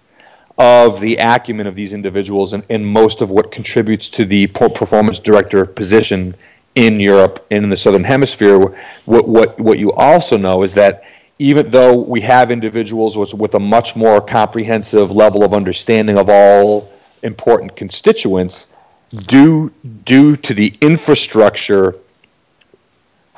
of 0.57 0.99
the 0.99 1.17
acumen 1.17 1.67
of 1.67 1.75
these 1.75 1.93
individuals 1.93 2.53
and, 2.53 2.63
and 2.69 2.85
most 2.85 3.21
of 3.21 3.29
what 3.29 3.51
contributes 3.51 4.09
to 4.09 4.25
the 4.25 4.47
performance 4.47 5.19
director 5.19 5.65
position 5.65 6.35
in 6.75 6.99
Europe 6.99 7.45
and 7.51 7.63
in 7.63 7.69
the 7.69 7.77
Southern 7.77 8.03
Hemisphere. 8.03 8.59
What, 9.05 9.27
what, 9.27 9.59
what 9.59 9.79
you 9.79 9.91
also 9.93 10.37
know 10.37 10.63
is 10.63 10.73
that 10.75 11.03
even 11.39 11.71
though 11.71 11.99
we 11.99 12.21
have 12.21 12.51
individuals 12.51 13.17
with, 13.17 13.33
with 13.33 13.55
a 13.55 13.59
much 13.59 13.95
more 13.95 14.21
comprehensive 14.21 15.09
level 15.09 15.43
of 15.43 15.53
understanding 15.53 16.17
of 16.17 16.29
all 16.29 16.91
important 17.23 17.75
constituents, 17.75 18.75
due, 19.11 19.71
due 20.05 20.35
to 20.37 20.53
the 20.53 20.73
infrastructure 20.81 21.95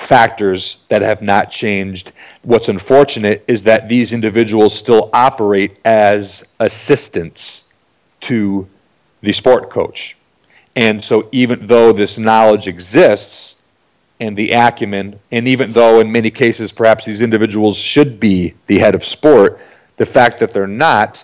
factors 0.04 0.86
that 0.90 1.02
have 1.02 1.22
not 1.22 1.50
changed. 1.50 2.12
What's 2.42 2.70
unfortunate 2.70 3.44
is 3.48 3.64
that 3.64 3.88
these 3.88 4.14
individuals 4.14 4.78
still 4.78 5.10
operate 5.14 5.78
as 5.86 6.48
assistants 6.60 7.72
to 8.22 8.68
the 9.22 9.32
sport 9.32 9.70
coach. 9.70 10.18
And 10.76 11.04
so, 11.04 11.30
even 11.32 11.68
though 11.68 11.94
this 11.94 12.18
knowledge 12.18 12.68
exists 12.68 13.62
and 14.20 14.36
the 14.36 14.52
acumen, 14.52 15.20
and 15.32 15.48
even 15.48 15.74
though 15.74 16.00
in 16.00 16.12
many 16.12 16.32
cases 16.32 16.72
perhaps 16.72 17.06
these 17.06 17.22
individuals 17.22 17.78
should 17.78 18.20
be 18.20 18.56
the 18.68 18.80
head 18.80 18.96
of 18.96 19.04
sport, 19.06 19.60
the 19.98 20.06
fact 20.06 20.40
that 20.40 20.54
they're 20.54 20.68
not 20.68 21.24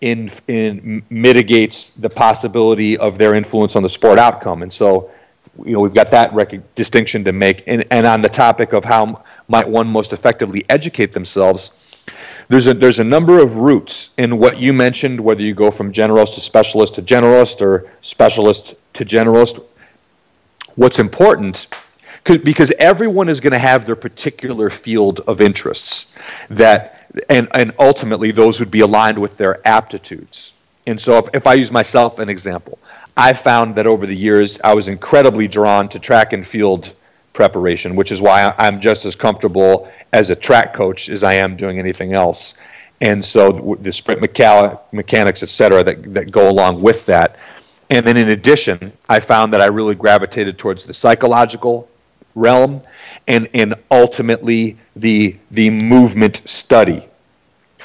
in, 0.00 0.30
in 0.48 1.02
mitigates 1.10 1.94
the 1.94 2.10
possibility 2.10 2.96
of 2.96 3.18
their 3.18 3.34
influence 3.34 3.76
on 3.76 3.82
the 3.82 3.88
sport 3.88 4.18
outcome. 4.18 4.62
And 4.62 4.72
so, 4.72 5.10
you 5.64 5.72
know, 5.72 5.80
we've 5.80 5.94
got 5.94 6.10
that 6.10 6.32
rec- 6.32 6.74
distinction 6.74 7.24
to 7.24 7.32
make. 7.32 7.62
And, 7.66 7.84
and 7.90 8.06
on 8.06 8.22
the 8.22 8.28
topic 8.28 8.72
of 8.72 8.84
how 8.84 9.24
might 9.48 9.68
one 9.68 9.88
most 9.88 10.12
effectively 10.12 10.64
educate 10.68 11.12
themselves, 11.12 11.70
there's 12.48 12.66
a, 12.66 12.74
there's 12.74 12.98
a 12.98 13.04
number 13.04 13.38
of 13.38 13.56
routes 13.56 14.14
in 14.16 14.38
what 14.38 14.58
you 14.58 14.72
mentioned, 14.72 15.20
whether 15.20 15.42
you 15.42 15.54
go 15.54 15.70
from 15.70 15.92
generalist 15.92 16.34
to 16.34 16.40
specialist 16.40 16.94
to 16.96 17.02
generalist 17.02 17.60
or 17.60 17.88
specialist 18.00 18.74
to 18.94 19.04
generalist. 19.04 19.62
What's 20.74 20.98
important, 20.98 21.66
because 22.24 22.72
everyone 22.78 23.28
is 23.28 23.40
going 23.40 23.52
to 23.52 23.58
have 23.58 23.86
their 23.86 23.96
particular 23.96 24.70
field 24.70 25.20
of 25.20 25.40
interests 25.40 26.14
that 26.48 27.00
and, 27.28 27.48
and 27.54 27.72
ultimately 27.78 28.30
those 28.30 28.60
would 28.60 28.70
be 28.70 28.80
aligned 28.80 29.18
with 29.18 29.36
their 29.36 29.66
aptitudes 29.66 30.52
and 30.86 31.00
so 31.00 31.18
if, 31.18 31.28
if 31.34 31.46
i 31.46 31.54
use 31.54 31.70
myself 31.70 32.18
an 32.18 32.28
example 32.28 32.78
i 33.20 33.32
found 33.32 33.74
that 33.74 33.86
over 33.86 34.06
the 34.06 34.16
years 34.16 34.60
i 34.62 34.74
was 34.74 34.88
incredibly 34.88 35.46
drawn 35.46 35.88
to 35.88 35.98
track 35.98 36.32
and 36.32 36.46
field 36.46 36.92
preparation 37.32 37.94
which 37.94 38.10
is 38.10 38.20
why 38.20 38.54
i'm 38.58 38.80
just 38.80 39.04
as 39.04 39.14
comfortable 39.14 39.90
as 40.12 40.30
a 40.30 40.36
track 40.36 40.74
coach 40.74 41.08
as 41.08 41.22
i 41.22 41.34
am 41.34 41.56
doing 41.56 41.78
anything 41.78 42.12
else 42.12 42.54
and 43.00 43.24
so 43.24 43.76
the 43.80 43.92
sprint 43.92 44.20
mechanics 44.20 45.42
et 45.42 45.48
cetera 45.48 45.84
that, 45.84 46.14
that 46.14 46.30
go 46.30 46.50
along 46.50 46.82
with 46.82 47.06
that 47.06 47.36
and 47.90 48.06
then 48.06 48.16
in 48.16 48.30
addition 48.30 48.92
i 49.08 49.20
found 49.20 49.52
that 49.52 49.60
i 49.60 49.66
really 49.66 49.94
gravitated 49.94 50.58
towards 50.58 50.84
the 50.84 50.94
psychological 50.94 51.88
realm 52.34 52.82
and, 53.26 53.48
and 53.54 53.74
ultimately 53.90 54.78
the, 54.96 55.36
the 55.50 55.70
movement 55.70 56.42
study, 56.44 57.06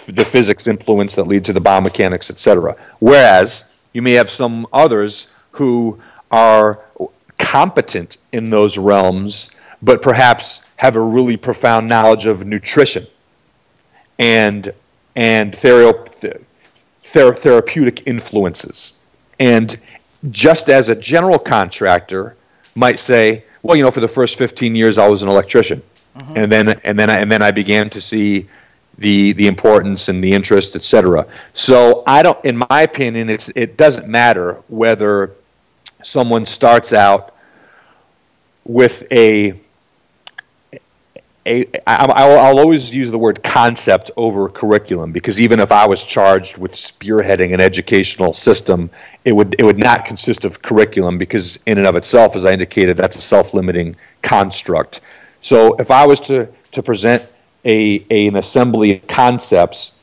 the 0.08 0.26
physics 0.26 0.68
influence 0.68 1.16
that 1.16 1.28
lead 1.28 1.46
to 1.46 1.54
the 1.54 1.62
biomechanics, 1.62 2.30
et 2.30 2.38
cetera. 2.38 2.76
Whereas 3.00 3.64
you 3.96 4.02
may 4.02 4.12
have 4.12 4.30
some 4.30 4.68
others 4.74 5.32
who 5.52 5.98
are 6.30 6.82
competent 7.38 8.18
in 8.34 8.50
those 8.50 8.78
realms, 8.78 9.50
but 9.82 10.02
perhaps 10.02 10.66
have 10.76 10.98
a 10.98 11.00
really 11.00 11.38
profound 11.38 11.88
knowledge 11.88 12.26
of 12.26 12.46
nutrition 12.46 13.06
and, 14.20 14.74
and 15.16 15.54
thera- 15.54 16.44
thera- 17.06 17.38
therapeutic 17.38 18.06
influences. 18.06 19.00
And 19.40 19.80
just 20.30 20.70
as 20.70 20.90
a 20.90 20.96
general 20.96 21.40
contractor 21.40 22.36
might 22.76 23.00
say, 23.00 23.46
well, 23.64 23.78
you 23.78 23.84
know, 23.84 23.92
for 23.92 24.02
the 24.02 24.10
first 24.10 24.36
15 24.36 24.76
years, 24.76 24.98
I 24.98 25.08
was 25.08 25.24
an 25.24 25.30
electrician, 25.30 25.82
mm-hmm. 26.18 26.38
and 26.38 26.52
then 26.52 26.70
and 26.84 27.00
then 27.00 27.10
I, 27.10 27.18
and 27.20 27.32
then 27.32 27.42
I 27.42 27.52
began 27.52 27.90
to 27.92 28.02
see 28.02 28.48
the 28.98 29.34
the 29.34 29.48
importance 29.48 30.10
and 30.10 30.24
the 30.24 30.34
interest, 30.34 30.76
etc. 30.76 31.28
So 31.54 32.04
I 32.08 32.24
don't, 32.24 32.44
in 32.46 32.58
my 32.70 32.82
opinion, 32.82 33.30
it's 33.30 33.50
it 33.50 33.78
doesn't 33.78 34.08
matter 34.08 34.62
whether 34.68 35.32
someone 36.04 36.46
starts 36.46 36.94
out 36.94 37.36
with 38.64 39.04
a 39.12 39.60
a, 41.48 41.66
I, 41.88 42.06
I'll 42.06 42.58
always 42.58 42.94
use 42.94 43.12
the 43.12 43.20
word 43.20 43.44
concept 43.44 44.10
over 44.18 44.50
curriculum 44.50 45.12
because 45.12 45.40
even 45.40 45.60
if 45.60 45.72
I 45.72 45.86
was 45.86 46.04
charged 46.04 46.58
with 46.58 46.72
spearheading 46.74 47.54
an 47.54 47.62
educational 47.62 48.34
system, 48.34 48.90
it 49.24 49.34
would 49.34 49.56
it 49.60 49.64
would 49.64 49.78
not 49.78 50.06
consist 50.06 50.44
of 50.44 50.62
curriculum 50.62 51.18
because 51.18 51.60
in 51.68 51.78
and 51.78 51.86
of 51.86 51.96
itself, 51.96 52.36
as 52.36 52.46
I 52.46 52.54
indicated, 52.54 52.98
that's 52.98 53.16
a 53.16 53.22
self-limiting 53.22 53.96
construct. 54.24 55.02
So 55.42 55.76
if 55.76 55.92
I 55.92 56.08
was 56.08 56.20
to 56.22 56.48
to 56.72 56.82
present 56.82 57.24
a, 57.66 58.06
a 58.10 58.28
an 58.28 58.36
assembly 58.36 58.98
of 58.98 59.08
concepts, 59.08 59.96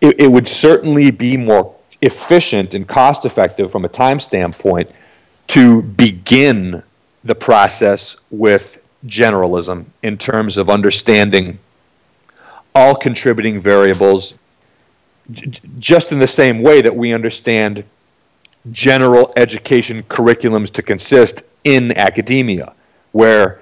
it, 0.00 0.20
it 0.20 0.28
would 0.28 0.48
certainly 0.48 1.10
be 1.10 1.36
more 1.36 1.74
efficient 2.00 2.72
and 2.72 2.88
cost 2.88 3.26
effective 3.26 3.70
from 3.70 3.84
a 3.84 3.88
time 3.88 4.20
standpoint 4.20 4.90
to 5.48 5.82
begin 5.82 6.82
the 7.24 7.34
process 7.34 8.16
with 8.30 8.78
generalism 9.06 9.86
in 10.02 10.16
terms 10.16 10.56
of 10.56 10.70
understanding 10.70 11.58
all 12.74 12.94
contributing 12.94 13.60
variables, 13.60 14.34
just 15.78 16.12
in 16.12 16.18
the 16.18 16.26
same 16.26 16.62
way 16.62 16.80
that 16.80 16.94
we 16.94 17.12
understand 17.12 17.84
general 18.70 19.32
education 19.36 20.02
curriculums 20.04 20.70
to 20.70 20.82
consist 20.82 21.42
in 21.64 21.96
academia, 21.98 22.72
where 23.12 23.60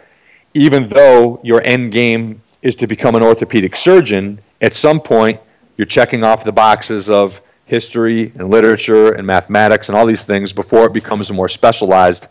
even 0.54 0.88
though 0.88 1.40
your 1.42 1.62
end 1.62 1.92
game 1.92 2.42
is 2.62 2.74
to 2.76 2.86
become 2.86 3.14
an 3.14 3.22
orthopedic 3.22 3.76
surgeon, 3.76 4.40
at 4.60 4.74
some 4.74 5.00
point 5.00 5.40
you're 5.76 5.86
checking 5.86 6.24
off 6.24 6.44
the 6.44 6.52
boxes 6.52 7.08
of 7.08 7.40
history 7.66 8.32
and 8.34 8.50
literature 8.50 9.12
and 9.12 9.26
mathematics 9.26 9.88
and 9.88 9.96
all 9.96 10.06
these 10.06 10.24
things 10.24 10.52
before 10.52 10.86
it 10.86 10.92
becomes 10.92 11.30
more 11.30 11.48
specialized 11.48 12.26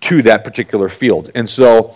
to 0.00 0.22
that 0.22 0.42
particular 0.42 0.88
field. 0.88 1.30
And 1.34 1.48
so 1.48 1.94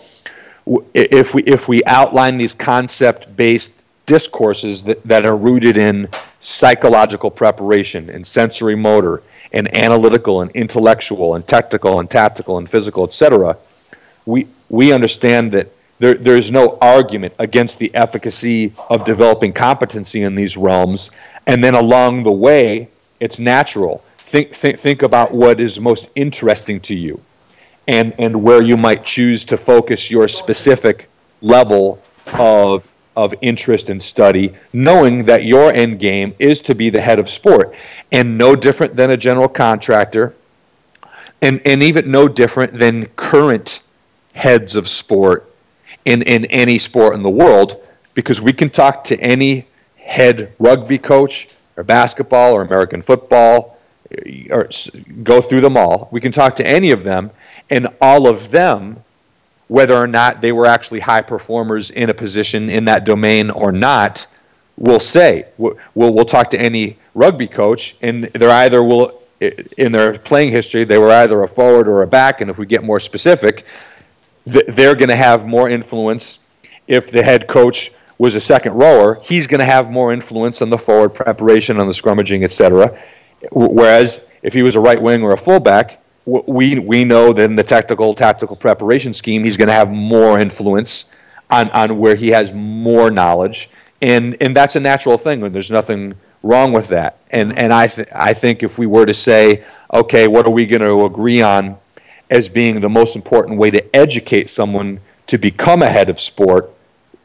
if 0.93 1.33
we, 1.33 1.43
if 1.43 1.67
we 1.67 1.83
outline 1.85 2.37
these 2.37 2.53
concept 2.53 3.35
based 3.35 3.73
discourses 4.05 4.83
that, 4.83 5.03
that 5.03 5.25
are 5.25 5.35
rooted 5.35 5.77
in 5.77 6.07
psychological 6.39 7.31
preparation 7.31 8.09
and 8.09 8.25
sensory 8.25 8.75
motor 8.75 9.21
and 9.51 9.73
analytical 9.75 10.41
and 10.41 10.51
intellectual 10.51 11.35
and 11.35 11.47
technical 11.47 11.99
and 11.99 12.09
tactical 12.09 12.57
and 12.57 12.69
physical, 12.69 13.03
etc., 13.03 13.57
we, 14.25 14.47
we 14.69 14.93
understand 14.93 15.51
that 15.51 15.67
there, 16.01 16.15
there's 16.15 16.49
no 16.49 16.79
argument 16.81 17.35
against 17.37 17.77
the 17.77 17.93
efficacy 17.93 18.73
of 18.89 19.05
developing 19.05 19.53
competency 19.53 20.23
in 20.23 20.33
these 20.33 20.57
realms. 20.57 21.11
And 21.45 21.63
then 21.63 21.75
along 21.75 22.23
the 22.23 22.31
way, 22.31 22.89
it's 23.19 23.37
natural. 23.37 24.03
Think, 24.17 24.55
think, 24.55 24.79
think 24.79 25.03
about 25.03 25.31
what 25.31 25.61
is 25.61 25.79
most 25.79 26.09
interesting 26.15 26.79
to 26.81 26.95
you 26.95 27.21
and, 27.87 28.15
and 28.17 28.41
where 28.41 28.63
you 28.63 28.77
might 28.77 29.05
choose 29.05 29.45
to 29.45 29.57
focus 29.57 30.09
your 30.09 30.27
specific 30.27 31.07
level 31.39 32.01
of, 32.33 32.87
of 33.15 33.35
interest 33.41 33.87
and 33.87 34.01
study, 34.01 34.55
knowing 34.73 35.25
that 35.25 35.45
your 35.45 35.71
end 35.71 35.99
game 35.99 36.33
is 36.39 36.61
to 36.61 36.73
be 36.73 36.89
the 36.89 37.01
head 37.01 37.19
of 37.19 37.29
sport. 37.29 37.75
And 38.11 38.39
no 38.39 38.55
different 38.55 38.95
than 38.95 39.11
a 39.11 39.17
general 39.17 39.49
contractor, 39.49 40.33
and, 41.43 41.61
and 41.63 41.83
even 41.83 42.09
no 42.09 42.27
different 42.27 42.79
than 42.79 43.05
current 43.09 43.81
heads 44.33 44.75
of 44.75 44.89
sport 44.89 45.47
in, 46.05 46.21
in 46.21 46.45
any 46.45 46.77
sport 46.77 47.15
in 47.15 47.23
the 47.23 47.29
world, 47.29 47.81
because 48.13 48.41
we 48.41 48.53
can 48.53 48.69
talk 48.69 49.03
to 49.05 49.19
any 49.19 49.65
head 49.97 50.53
rugby 50.59 50.97
coach 50.97 51.47
or 51.77 51.83
basketball 51.83 52.53
or 52.53 52.61
American 52.61 53.01
football 53.01 53.77
eh, 54.11 54.47
or 54.49 54.69
go 55.23 55.41
through 55.41 55.61
them 55.61 55.77
all. 55.77 56.09
We 56.11 56.21
can 56.21 56.31
talk 56.31 56.55
to 56.57 56.67
any 56.67 56.91
of 56.91 57.03
them, 57.03 57.31
and 57.69 57.87
all 58.01 58.27
of 58.27 58.51
them, 58.51 59.03
whether 59.67 59.95
or 59.95 60.07
not 60.07 60.41
they 60.41 60.51
were 60.51 60.65
actually 60.65 60.99
high 61.01 61.21
performers 61.21 61.89
in 61.89 62.09
a 62.09 62.13
position 62.13 62.69
in 62.69 62.85
that 62.85 63.05
domain 63.05 63.49
or 63.49 63.71
not, 63.71 64.27
will 64.77 64.99
say. 64.99 65.45
We'll, 65.57 65.77
we'll 65.93 66.25
talk 66.25 66.49
to 66.51 66.59
any 66.59 66.97
rugby 67.13 67.47
coach, 67.47 67.95
and 68.01 68.25
they're 68.25 68.49
either 68.49 68.83
will 68.83 69.21
eh, 69.39 69.51
in 69.77 69.91
their 69.91 70.17
playing 70.17 70.51
history 70.51 70.83
they 70.83 70.97
were 70.97 71.11
either 71.11 71.41
a 71.43 71.47
forward 71.47 71.87
or 71.87 72.01
a 72.01 72.07
back, 72.07 72.41
and 72.41 72.49
if 72.49 72.57
we 72.57 72.65
get 72.65 72.83
more 72.83 72.99
specific, 72.99 73.65
they're 74.45 74.95
going 74.95 75.09
to 75.09 75.15
have 75.15 75.45
more 75.45 75.69
influence. 75.69 76.39
If 76.87 77.11
the 77.11 77.23
head 77.23 77.47
coach 77.47 77.91
was 78.17 78.35
a 78.35 78.39
second 78.39 78.73
rower, 78.73 79.19
he's 79.23 79.47
going 79.47 79.59
to 79.59 79.65
have 79.65 79.89
more 79.89 80.11
influence 80.13 80.61
on 80.61 80.69
the 80.69 80.77
forward 80.77 81.09
preparation, 81.09 81.79
on 81.79 81.87
the 81.87 81.93
scrummaging, 81.93 82.43
etc. 82.43 82.97
Whereas 83.51 84.21
if 84.43 84.53
he 84.53 84.63
was 84.63 84.75
a 84.75 84.79
right 84.79 85.01
wing 85.01 85.23
or 85.23 85.31
a 85.31 85.37
fullback, 85.37 86.01
we 86.25 86.77
we 86.77 87.03
know 87.03 87.33
that 87.33 87.43
in 87.43 87.55
the 87.55 87.63
technical 87.63 88.13
tactical 88.13 88.55
preparation 88.55 89.13
scheme, 89.13 89.43
he's 89.43 89.57
going 89.57 89.67
to 89.67 89.73
have 89.73 89.89
more 89.89 90.39
influence 90.39 91.11
on, 91.49 91.69
on 91.71 91.97
where 91.97 92.15
he 92.15 92.29
has 92.29 92.53
more 92.53 93.09
knowledge, 93.09 93.69
and 94.01 94.37
and 94.39 94.55
that's 94.55 94.75
a 94.75 94.79
natural 94.79 95.17
thing, 95.17 95.43
and 95.43 95.53
there's 95.53 95.71
nothing 95.71 96.13
wrong 96.43 96.73
with 96.73 96.89
that. 96.89 97.17
And 97.31 97.57
and 97.57 97.73
I 97.73 97.87
th- 97.87 98.07
I 98.13 98.33
think 98.33 98.63
if 98.63 98.77
we 98.77 98.85
were 98.85 99.05
to 99.05 99.13
say, 99.13 99.63
okay, 99.91 100.27
what 100.27 100.45
are 100.45 100.51
we 100.51 100.65
going 100.65 100.81
to 100.81 101.05
agree 101.05 101.41
on 101.41 101.77
as 102.31 102.47
being 102.47 102.79
the 102.79 102.89
most 102.89 103.15
important 103.15 103.59
way 103.59 103.69
to 103.69 103.95
educate 103.95 104.49
someone 104.49 105.01
to 105.27 105.37
become 105.37 105.83
a 105.83 105.87
head 105.87 106.09
of 106.09 106.19
sport, 106.19 106.71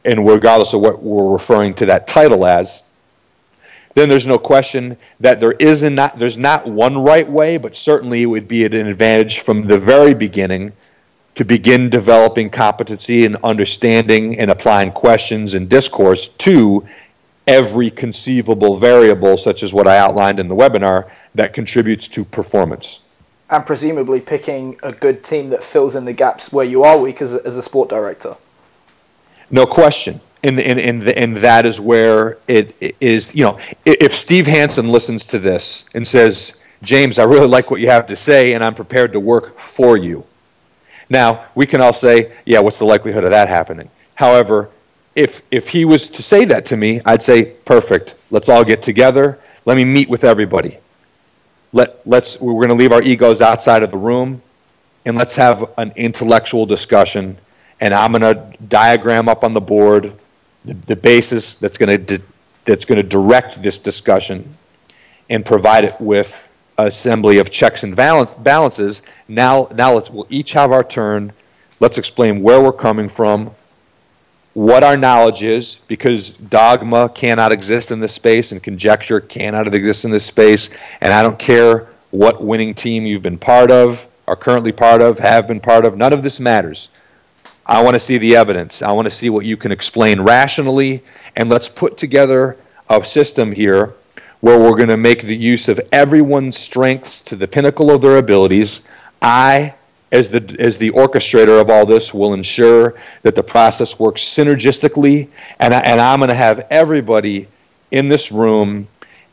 and 0.05 0.27
regardless 0.27 0.73
of 0.73 0.81
what 0.81 1.01
we're 1.01 1.31
referring 1.31 1.73
to 1.73 1.85
that 1.85 2.07
title 2.07 2.45
as, 2.45 2.83
then 3.95 4.09
there's 4.09 4.27
no 4.27 4.37
question 4.37 4.97
that 5.19 5.39
there 5.39 5.53
is 5.53 5.81
not 5.81 6.19
there's 6.19 6.37
not 6.37 6.67
one 6.67 7.03
right 7.03 7.27
way, 7.27 7.57
but 7.57 7.75
certainly 7.75 8.21
it 8.21 8.27
would 8.27 8.47
be 8.47 8.63
at 8.63 8.75
an 8.75 8.85
advantage 8.85 9.39
from 9.39 9.63
the 9.63 9.79
very 9.79 10.13
beginning 10.13 10.73
to 11.33 11.43
begin 11.43 11.89
developing 11.89 12.49
competency 12.49 13.25
and 13.25 13.37
understanding 13.43 14.37
and 14.37 14.51
applying 14.51 14.91
questions 14.91 15.53
and 15.53 15.69
discourse 15.69 16.27
to 16.27 16.85
every 17.47 17.89
conceivable 17.89 18.77
variable, 18.77 19.37
such 19.37 19.63
as 19.63 19.73
what 19.73 19.87
I 19.87 19.97
outlined 19.97 20.39
in 20.39 20.47
the 20.47 20.55
webinar, 20.55 21.09
that 21.33 21.53
contributes 21.53 22.07
to 22.09 22.25
performance. 22.25 22.99
And 23.49 23.65
presumably 23.65 24.19
picking 24.19 24.77
a 24.83 24.91
good 24.91 25.23
team 25.23 25.49
that 25.51 25.63
fills 25.63 25.95
in 25.95 26.05
the 26.05 26.13
gaps 26.13 26.51
where 26.51 26.65
you 26.65 26.83
are 26.83 26.99
weak 26.99 27.21
as 27.21 27.33
a, 27.33 27.45
as 27.45 27.55
a 27.55 27.61
sport 27.61 27.89
director. 27.89 28.35
No 29.49 29.65
question 29.65 30.19
and 30.43 30.59
and 30.59 30.79
and, 30.79 31.07
and 31.07 31.37
that 31.37 31.65
is 31.65 31.79
where 31.79 32.37
it 32.47 32.75
is. 33.01 33.33
You 33.33 33.43
know, 33.43 33.59
if 33.85 34.13
Steve 34.13 34.47
Hansen 34.47 34.89
listens 34.89 35.25
to 35.27 35.39
this 35.39 35.85
and 35.93 36.07
says, 36.07 36.59
"James, 36.81 37.19
I 37.19 37.23
really 37.23 37.47
like 37.47 37.71
what 37.71 37.81
you 37.81 37.89
have 37.89 38.05
to 38.07 38.15
say, 38.15 38.53
and 38.53 38.63
I'm 38.63 38.75
prepared 38.75 39.13
to 39.13 39.19
work 39.19 39.59
for 39.59 39.97
you," 39.97 40.25
now 41.09 41.45
we 41.55 41.65
can 41.65 41.81
all 41.81 41.93
say, 41.93 42.33
"Yeah, 42.45 42.59
what's 42.59 42.79
the 42.79 42.85
likelihood 42.85 43.23
of 43.23 43.31
that 43.31 43.49
happening?" 43.49 43.89
However, 44.15 44.69
if 45.15 45.41
if 45.51 45.69
he 45.69 45.85
was 45.85 46.07
to 46.09 46.23
say 46.23 46.45
that 46.45 46.65
to 46.65 46.77
me, 46.77 47.01
I'd 47.05 47.21
say, 47.21 47.45
"Perfect. 47.45 48.15
Let's 48.29 48.49
all 48.49 48.63
get 48.63 48.81
together. 48.81 49.39
Let 49.65 49.75
me 49.75 49.85
meet 49.85 50.09
with 50.09 50.23
everybody. 50.23 50.77
Let 51.73 52.05
let's 52.05 52.39
we're 52.39 52.53
going 52.53 52.69
to 52.69 52.75
leave 52.75 52.91
our 52.91 53.01
egos 53.01 53.41
outside 53.41 53.83
of 53.83 53.91
the 53.91 53.97
room, 53.97 54.41
and 55.05 55.17
let's 55.17 55.35
have 55.35 55.69
an 55.77 55.93
intellectual 55.95 56.65
discussion." 56.65 57.37
and 57.79 57.93
I'm 57.93 58.11
going 58.11 58.21
to 58.21 58.57
diagram 58.67 59.29
up 59.29 59.43
on 59.43 59.53
the 59.53 59.61
board 59.61 60.13
the, 60.65 60.73
the 60.73 60.95
basis 60.95 61.55
that's 61.55 61.77
going 61.77 62.05
to 62.05 62.21
that's 62.65 62.83
going 62.83 62.97
to 62.97 63.07
direct 63.07 63.61
this 63.63 63.77
discussion 63.77 64.57
and 65.29 65.45
provide 65.45 65.85
it 65.85 65.95
with 65.99 66.47
assembly 66.77 67.37
of 67.37 67.49
checks 67.49 67.83
and 67.83 67.95
balance, 67.95 68.33
balances. 68.35 69.01
Now, 69.27 69.69
now 69.73 69.93
let's 69.95 70.09
we'll 70.09 70.27
each 70.29 70.51
have 70.53 70.71
our 70.71 70.83
turn. 70.83 71.31
Let's 71.79 71.97
explain 71.97 72.41
where 72.41 72.61
we're 72.61 72.73
coming 72.73 73.07
from, 73.07 73.55
what 74.57 74.83
our 74.83 74.97
knowledge 74.97 75.43
is, 75.43 75.75
because 75.87 76.29
dogma 76.29 77.09
cannot 77.09 77.51
exist 77.51 77.91
in 77.91 77.99
this 77.99 78.15
space 78.15 78.51
and 78.51 78.63
conjecture 78.63 79.19
cannot 79.19 79.71
exist 79.71 80.03
in 80.03 80.09
this 80.09 80.25
space. 80.25 80.71
And 80.99 81.13
I 81.13 81.21
don't 81.21 81.37
care 81.37 81.87
what 82.09 82.43
winning 82.43 82.73
team 82.73 83.05
you've 83.05 83.21
been 83.21 83.37
part 83.37 83.69
of, 83.69 84.07
are 84.25 84.35
currently 84.35 84.71
part 84.71 84.99
of, 84.99 85.19
have 85.19 85.47
been 85.47 85.59
part 85.59 85.85
of. 85.85 85.95
None 85.95 86.11
of 86.11 86.23
this 86.23 86.39
matters. 86.39 86.89
I 87.67 87.83
want 87.83 87.93
to 87.93 87.99
see 87.99 88.17
the 88.17 88.35
evidence. 88.35 88.81
I 88.81 88.93
want 88.93 89.05
to 89.05 89.11
see 89.11 89.29
what 89.29 89.45
you 89.45 89.57
can 89.57 89.71
explain 89.71 90.21
rationally. 90.21 91.03
And 91.35 91.49
let's 91.49 91.69
put 91.69 91.95
together 91.99 92.57
a 92.89 93.05
system 93.05 93.51
here 93.51 93.93
where 94.39 94.57
we're 94.59 94.75
going 94.75 94.89
to 94.89 94.97
make 94.97 95.21
the 95.21 95.37
use 95.37 95.67
of 95.67 95.79
everyone's 95.91 96.57
strengths 96.57 97.21
to 97.21 97.35
the 97.35 97.47
pinnacle 97.47 97.91
of 97.91 98.01
their 98.01 98.17
abilities. 98.17 98.87
I, 99.21 99.75
as 100.11 100.29
the, 100.29 100.55
as 100.59 100.77
the 100.77 100.91
orchestrator 100.91 101.59
of 101.59 101.69
all 101.69 101.85
this, 101.85 102.13
will 102.13 102.33
ensure 102.33 102.95
that 103.23 103.35
the 103.35 103.43
process 103.43 103.99
works 103.99 104.21
synergistically, 104.21 105.27
and, 105.59 105.73
I, 105.73 105.79
and 105.79 105.99
I'm 105.99 106.19
going 106.19 106.29
to 106.29 106.35
have 106.35 106.65
everybody 106.69 107.47
in 107.91 108.09
this 108.09 108.31
room 108.31 108.87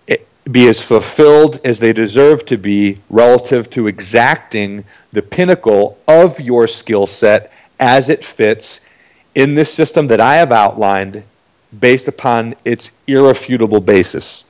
eh, 0.09 0.16
be 0.51 0.68
as 0.68 0.81
fulfilled 0.81 1.61
as 1.64 1.79
they 1.79 1.93
deserve 1.93 2.45
to 2.47 2.57
be 2.57 3.01
relative 3.09 3.70
to 3.70 3.87
exacting 3.87 4.85
the 5.12 5.22
pinnacle 5.22 5.99
of 6.09 6.41
your 6.41 6.66
skill 6.66 7.07
set 7.07 7.53
as 7.79 8.09
it 8.09 8.25
fits 8.25 8.81
in 9.35 9.55
this 9.55 9.72
system 9.72 10.07
that 10.09 10.20
I 10.20 10.37
have 10.37 10.53
outlined 10.53 11.25
based 11.79 12.09
upon 12.09 12.55
its 12.64 12.93
irrefutable 13.07 13.81
basis. 13.81 14.45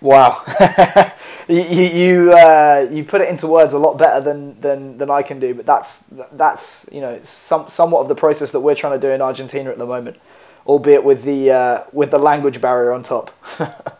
Wow, 0.00 0.42
you 1.48 1.62
you, 1.62 2.32
uh, 2.32 2.88
you 2.90 3.04
put 3.04 3.20
it 3.20 3.28
into 3.28 3.46
words 3.46 3.72
a 3.72 3.78
lot 3.78 3.98
better 3.98 4.20
than, 4.20 4.60
than, 4.60 4.98
than 4.98 5.10
I 5.10 5.22
can 5.22 5.40
do. 5.40 5.54
But 5.54 5.66
that's 5.66 6.04
that's 6.32 6.88
you 6.92 7.00
know 7.00 7.20
some 7.24 7.68
somewhat 7.68 8.00
of 8.00 8.08
the 8.08 8.14
process 8.14 8.52
that 8.52 8.60
we're 8.60 8.74
trying 8.74 8.98
to 8.98 9.06
do 9.06 9.12
in 9.12 9.22
Argentina 9.22 9.70
at 9.70 9.78
the 9.78 9.86
moment, 9.86 10.18
albeit 10.66 11.04
with 11.04 11.24
the 11.24 11.50
uh, 11.50 11.84
with 11.92 12.10
the 12.10 12.18
language 12.18 12.60
barrier 12.60 12.92
on 12.92 13.02
top. 13.02 13.30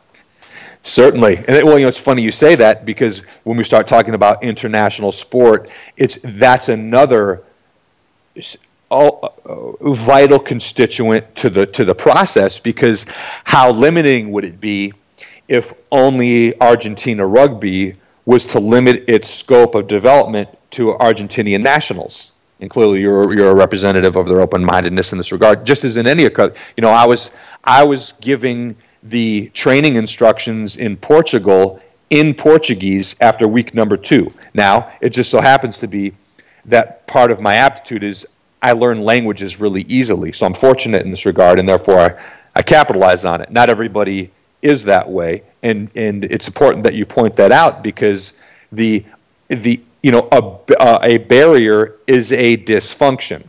Certainly, 0.84 1.36
and 1.36 1.50
it, 1.50 1.64
well, 1.64 1.78
you 1.78 1.84
know, 1.84 1.88
it's 1.88 1.98
funny 1.98 2.22
you 2.22 2.32
say 2.32 2.56
that 2.56 2.84
because 2.84 3.18
when 3.44 3.56
we 3.56 3.62
start 3.62 3.86
talking 3.86 4.14
about 4.14 4.42
international 4.42 5.12
sport, 5.12 5.72
it's 5.96 6.18
that's 6.24 6.68
another 6.68 7.44
all, 8.90 9.34
uh, 9.46 9.92
vital 9.94 10.38
constituent 10.38 11.34
to 11.36 11.50
the 11.50 11.66
to 11.66 11.84
the 11.84 11.94
process 11.94 12.58
because 12.58 13.06
how 13.44 13.70
limiting 13.70 14.30
would 14.32 14.44
it 14.44 14.60
be 14.60 14.92
if 15.52 15.74
only 15.90 16.58
Argentina 16.62 17.26
rugby 17.26 17.94
was 18.24 18.46
to 18.46 18.58
limit 18.58 19.04
its 19.06 19.28
scope 19.28 19.74
of 19.74 19.86
development 19.86 20.48
to 20.70 20.94
Argentinian 20.94 21.60
nationals? 21.60 22.32
And 22.58 22.70
clearly, 22.70 23.02
you're 23.02 23.34
you're 23.34 23.50
a 23.50 23.54
representative 23.54 24.16
of 24.16 24.26
their 24.28 24.40
open-mindedness 24.40 25.12
in 25.12 25.18
this 25.18 25.30
regard. 25.30 25.66
Just 25.66 25.84
as 25.84 25.98
in 25.98 26.06
any, 26.06 26.24
other. 26.24 26.54
you 26.76 26.80
know, 26.80 26.90
I 26.90 27.04
was 27.04 27.32
I 27.64 27.84
was 27.84 28.14
giving 28.20 28.76
the 29.02 29.50
training 29.52 29.96
instructions 29.96 30.76
in 30.76 30.96
Portugal 30.96 31.80
in 32.08 32.32
Portuguese 32.34 33.14
after 33.20 33.46
week 33.46 33.74
number 33.74 33.98
two. 33.98 34.32
Now, 34.54 34.92
it 35.02 35.10
just 35.10 35.30
so 35.30 35.40
happens 35.40 35.78
to 35.80 35.86
be 35.86 36.14
that 36.64 37.06
part 37.06 37.30
of 37.30 37.40
my 37.40 37.56
aptitude 37.56 38.04
is 38.04 38.26
I 38.62 38.72
learn 38.72 39.02
languages 39.02 39.60
really 39.60 39.82
easily. 39.82 40.32
So 40.32 40.46
I'm 40.46 40.54
fortunate 40.54 41.02
in 41.02 41.10
this 41.10 41.26
regard, 41.26 41.58
and 41.58 41.68
therefore 41.68 41.98
I, 41.98 42.24
I 42.54 42.62
capitalize 42.62 43.26
on 43.26 43.42
it. 43.42 43.50
Not 43.50 43.68
everybody 43.68 44.30
is 44.62 44.84
that 44.84 45.10
way, 45.10 45.42
and, 45.62 45.90
and 45.94 46.24
it's 46.24 46.46
important 46.46 46.84
that 46.84 46.94
you 46.94 47.04
point 47.04 47.36
that 47.36 47.52
out 47.52 47.82
because 47.82 48.38
the, 48.70 49.04
the 49.48 49.82
you 50.02 50.10
know, 50.10 50.28
a, 50.32 50.72
uh, 50.80 50.98
a 51.02 51.18
barrier 51.18 51.96
is 52.06 52.32
a 52.32 52.56
dysfunction. 52.56 53.46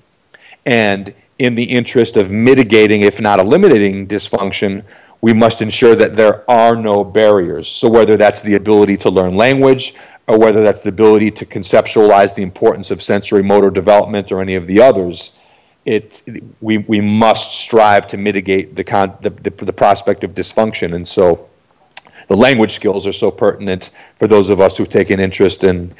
And 0.65 1.13
in 1.39 1.55
the 1.55 1.63
interest 1.63 2.15
of 2.15 2.31
mitigating, 2.31 3.01
if 3.01 3.19
not 3.19 3.39
eliminating 3.39 4.07
dysfunction, 4.07 4.83
we 5.21 5.33
must 5.33 5.61
ensure 5.61 5.95
that 5.95 6.15
there 6.15 6.49
are 6.49 6.75
no 6.75 7.03
barriers. 7.03 7.67
So, 7.67 7.89
whether 7.89 8.17
that's 8.17 8.41
the 8.41 8.55
ability 8.55 8.97
to 8.97 9.09
learn 9.09 9.35
language, 9.35 9.95
or 10.27 10.37
whether 10.37 10.63
that's 10.63 10.81
the 10.81 10.89
ability 10.89 11.31
to 11.31 11.45
conceptualize 11.45 12.35
the 12.35 12.43
importance 12.43 12.91
of 12.91 13.01
sensory 13.01 13.43
motor 13.43 13.69
development 13.69 14.31
or 14.31 14.41
any 14.41 14.55
of 14.55 14.67
the 14.67 14.81
others, 14.81 15.37
it, 15.85 16.21
we, 16.61 16.79
we 16.79 17.01
must 17.01 17.51
strive 17.51 18.07
to 18.07 18.17
mitigate 18.17 18.75
the, 18.75 18.83
con, 18.83 19.13
the, 19.21 19.29
the, 19.29 19.49
the 19.49 19.73
prospect 19.73 20.23
of 20.23 20.33
dysfunction. 20.33 20.93
And 20.95 21.07
so, 21.07 21.49
the 22.27 22.37
language 22.37 22.71
skills 22.73 23.05
are 23.05 23.13
so 23.13 23.31
pertinent 23.31 23.89
for 24.17 24.27
those 24.27 24.49
of 24.49 24.61
us 24.61 24.77
who 24.77 24.85
take 24.85 25.09
an 25.09 25.19
interest 25.19 25.63
in, 25.63 25.93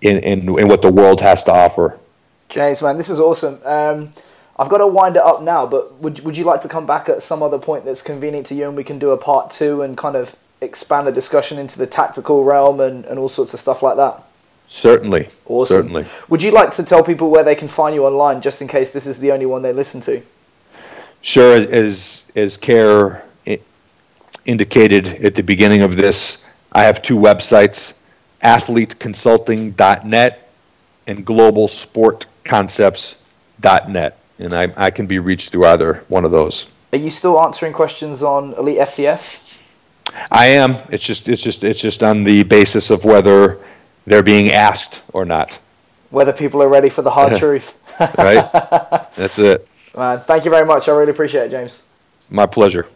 in, 0.00 0.18
in, 0.18 0.58
in 0.58 0.68
what 0.68 0.82
the 0.82 0.92
world 0.92 1.20
has 1.20 1.42
to 1.44 1.52
offer. 1.52 1.98
James, 2.48 2.80
man, 2.82 2.96
this 2.96 3.10
is 3.10 3.18
awesome. 3.18 3.58
Um, 3.64 4.12
I've 4.58 4.68
got 4.68 4.78
to 4.78 4.86
wind 4.86 5.16
it 5.16 5.22
up 5.22 5.42
now, 5.42 5.66
but 5.66 5.94
would 5.96 6.20
would 6.20 6.36
you 6.36 6.44
like 6.44 6.62
to 6.62 6.68
come 6.68 6.86
back 6.86 7.08
at 7.08 7.22
some 7.22 7.42
other 7.42 7.58
point 7.58 7.84
that's 7.84 8.00
convenient 8.00 8.46
to 8.46 8.54
you, 8.54 8.66
and 8.68 8.76
we 8.76 8.84
can 8.84 8.98
do 8.98 9.10
a 9.10 9.18
part 9.18 9.50
two 9.50 9.82
and 9.82 9.98
kind 9.98 10.16
of 10.16 10.36
expand 10.60 11.06
the 11.06 11.12
discussion 11.12 11.58
into 11.58 11.78
the 11.78 11.86
tactical 11.86 12.44
realm 12.44 12.80
and, 12.80 13.04
and 13.04 13.18
all 13.18 13.28
sorts 13.28 13.52
of 13.52 13.60
stuff 13.60 13.82
like 13.82 13.96
that? 13.96 14.25
Certainly. 14.68 15.28
Awesome. 15.46 15.76
Certainly. 15.76 16.06
Would 16.28 16.42
you 16.42 16.50
like 16.50 16.72
to 16.72 16.82
tell 16.82 17.02
people 17.02 17.30
where 17.30 17.44
they 17.44 17.54
can 17.54 17.68
find 17.68 17.94
you 17.94 18.04
online, 18.04 18.40
just 18.40 18.60
in 18.60 18.68
case 18.68 18.92
this 18.92 19.06
is 19.06 19.20
the 19.20 19.32
only 19.32 19.46
one 19.46 19.62
they 19.62 19.72
listen 19.72 20.00
to? 20.02 20.20
Sure. 21.22 21.56
As 21.56 22.22
as 22.34 22.56
Keir 22.56 23.22
indicated 24.44 25.24
at 25.24 25.34
the 25.34 25.42
beginning 25.42 25.82
of 25.82 25.96
this, 25.96 26.44
I 26.72 26.84
have 26.84 27.02
two 27.02 27.16
websites: 27.16 27.94
athleteconsulting.net 28.42 30.50
and 31.06 31.26
globalsportconcepts.net 31.26 34.18
and 34.38 34.54
I, 34.54 34.72
I 34.76 34.90
can 34.90 35.06
be 35.06 35.18
reached 35.18 35.50
through 35.50 35.66
either 35.66 36.04
one 36.08 36.24
of 36.24 36.30
those. 36.30 36.66
Are 36.92 36.98
you 36.98 37.10
still 37.10 37.40
answering 37.40 37.72
questions 37.72 38.22
on 38.22 38.54
Elite 38.54 38.78
FTS? 38.78 39.56
I 40.30 40.46
am. 40.46 40.76
It's 40.90 41.04
just 41.04 41.28
it's 41.28 41.42
just 41.42 41.64
it's 41.64 41.80
just 41.80 42.02
on 42.02 42.24
the 42.24 42.42
basis 42.44 42.90
of 42.90 43.04
whether 43.04 43.58
they're 44.06 44.22
being 44.22 44.50
asked 44.50 45.02
or 45.12 45.24
not. 45.24 45.58
Whether 46.10 46.32
people 46.32 46.62
are 46.62 46.68
ready 46.68 46.88
for 46.88 47.02
the 47.02 47.10
hard 47.10 47.36
truth. 47.36 47.76
right. 48.00 48.50
That's 49.16 49.38
it. 49.38 49.68
Man, 49.96 50.18
thank 50.20 50.44
you 50.44 50.50
very 50.50 50.66
much. 50.66 50.88
I 50.88 50.92
really 50.92 51.10
appreciate 51.10 51.46
it, 51.46 51.50
James. 51.50 51.86
My 52.30 52.46
pleasure. 52.46 52.86